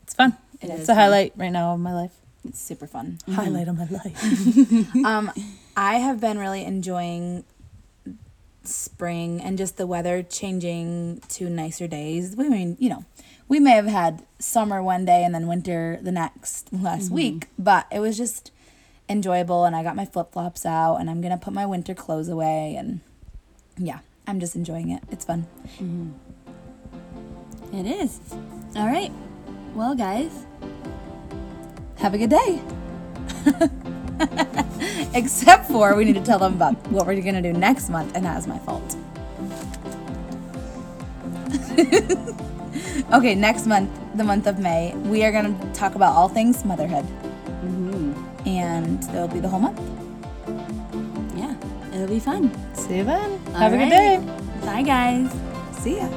it's 0.03 0.14
fun. 0.14 0.36
It 0.61 0.70
it's 0.70 0.82
is 0.82 0.84
a 0.84 0.86
fun. 0.88 0.97
highlight 0.97 1.32
right 1.36 1.51
now 1.51 1.72
of 1.72 1.80
my 1.80 1.95
life. 1.95 2.12
It's 2.47 2.61
super 2.61 2.86
fun. 2.86 3.18
Highlight 3.32 3.68
of 3.68 3.78
my 3.78 3.86
life. 3.86 4.97
um, 5.07 5.32
I 5.76 5.97
have 5.97 6.20
been 6.20 6.38
really 6.38 6.62
enjoying 6.64 7.45
spring 8.64 9.40
and 9.40 9.57
just 9.57 9.78
the 9.78 9.86
weather 9.86 10.22
changing 10.22 11.22
to 11.28 11.49
nicer 11.49 11.86
days. 11.86 12.38
I 12.38 12.49
mean, 12.49 12.76
you 12.78 12.90
know, 12.90 13.07
we 13.49 13.61
may 13.61 13.72
have 13.72 13.86
had 13.86 14.26
summer 14.38 14.82
one 14.82 15.07
day 15.07 15.24
and 15.24 15.34
then 15.34 15.47
winter 15.47 15.99
the 16.03 16.12
next 16.12 16.70
last 16.70 17.11
week, 17.11 17.49
but 17.59 17.86
it 17.90 18.01
was 18.01 18.18
just 18.18 18.51
enjoyable. 19.09 19.64
And 19.64 19.74
I 19.76 19.82
got 19.82 19.96
my 19.96 20.05
flip 20.05 20.32
flops 20.32 20.66
out 20.66 20.96
and 20.96 21.11
I'm 21.11 21.20
going 21.20 21.32
to 21.32 21.42
put 21.42 21.52
my 21.52 21.66
winter 21.66 21.94
clothes 21.94 22.28
away. 22.28 22.76
And 22.76 23.00
yeah, 23.78 24.00
I'm 24.26 24.40
just 24.40 24.57
enjoying 24.57 24.90
it. 24.90 25.02
It's 25.11 25.24
fun. 25.24 25.46
Mm-hmm. 25.78 26.11
It 27.76 27.86
is. 27.86 28.20
All 28.76 28.86
right. 28.86 29.12
Well, 29.74 29.94
guys, 29.94 30.46
Have 31.96 32.14
a 32.14 32.18
good 32.18 32.30
day. 32.30 32.61
Except 35.14 35.66
for 35.66 35.94
we 35.96 36.05
need 36.05 36.14
to 36.14 36.22
tell 36.22 36.38
them 36.38 36.55
about 36.55 36.74
what 36.88 37.07
we're 37.07 37.20
going 37.20 37.34
to 37.34 37.42
do 37.42 37.52
next 37.52 37.88
month, 37.88 38.14
and 38.14 38.24
that's 38.24 38.46
my 38.46 38.59
fault. 38.59 38.96
okay, 43.12 43.34
next 43.34 43.66
month, 43.66 43.90
the 44.16 44.24
month 44.24 44.46
of 44.46 44.59
May, 44.59 44.94
we 44.96 45.24
are 45.24 45.32
going 45.32 45.59
to 45.59 45.72
talk 45.72 45.94
about 45.94 46.14
all 46.14 46.28
things 46.28 46.64
motherhood. 46.64 47.07
And 48.47 49.03
there'll 49.05 49.28
be 49.28 49.40
the 49.40 49.49
whole 49.49 49.61
month. 49.61 49.80
yeah, 51.36 51.55
it'll 51.95 52.09
be 52.09 52.20
fun. 52.20 52.51
See 52.74 52.99
you 52.99 53.05
then. 53.05 53.40
All 53.49 53.55
have 53.55 53.72
a 53.72 53.76
good 53.76 53.88
day. 53.90 54.18
Bye, 54.62 54.82
guys. 54.82 55.30
See 55.82 55.97
ya. 55.97 56.09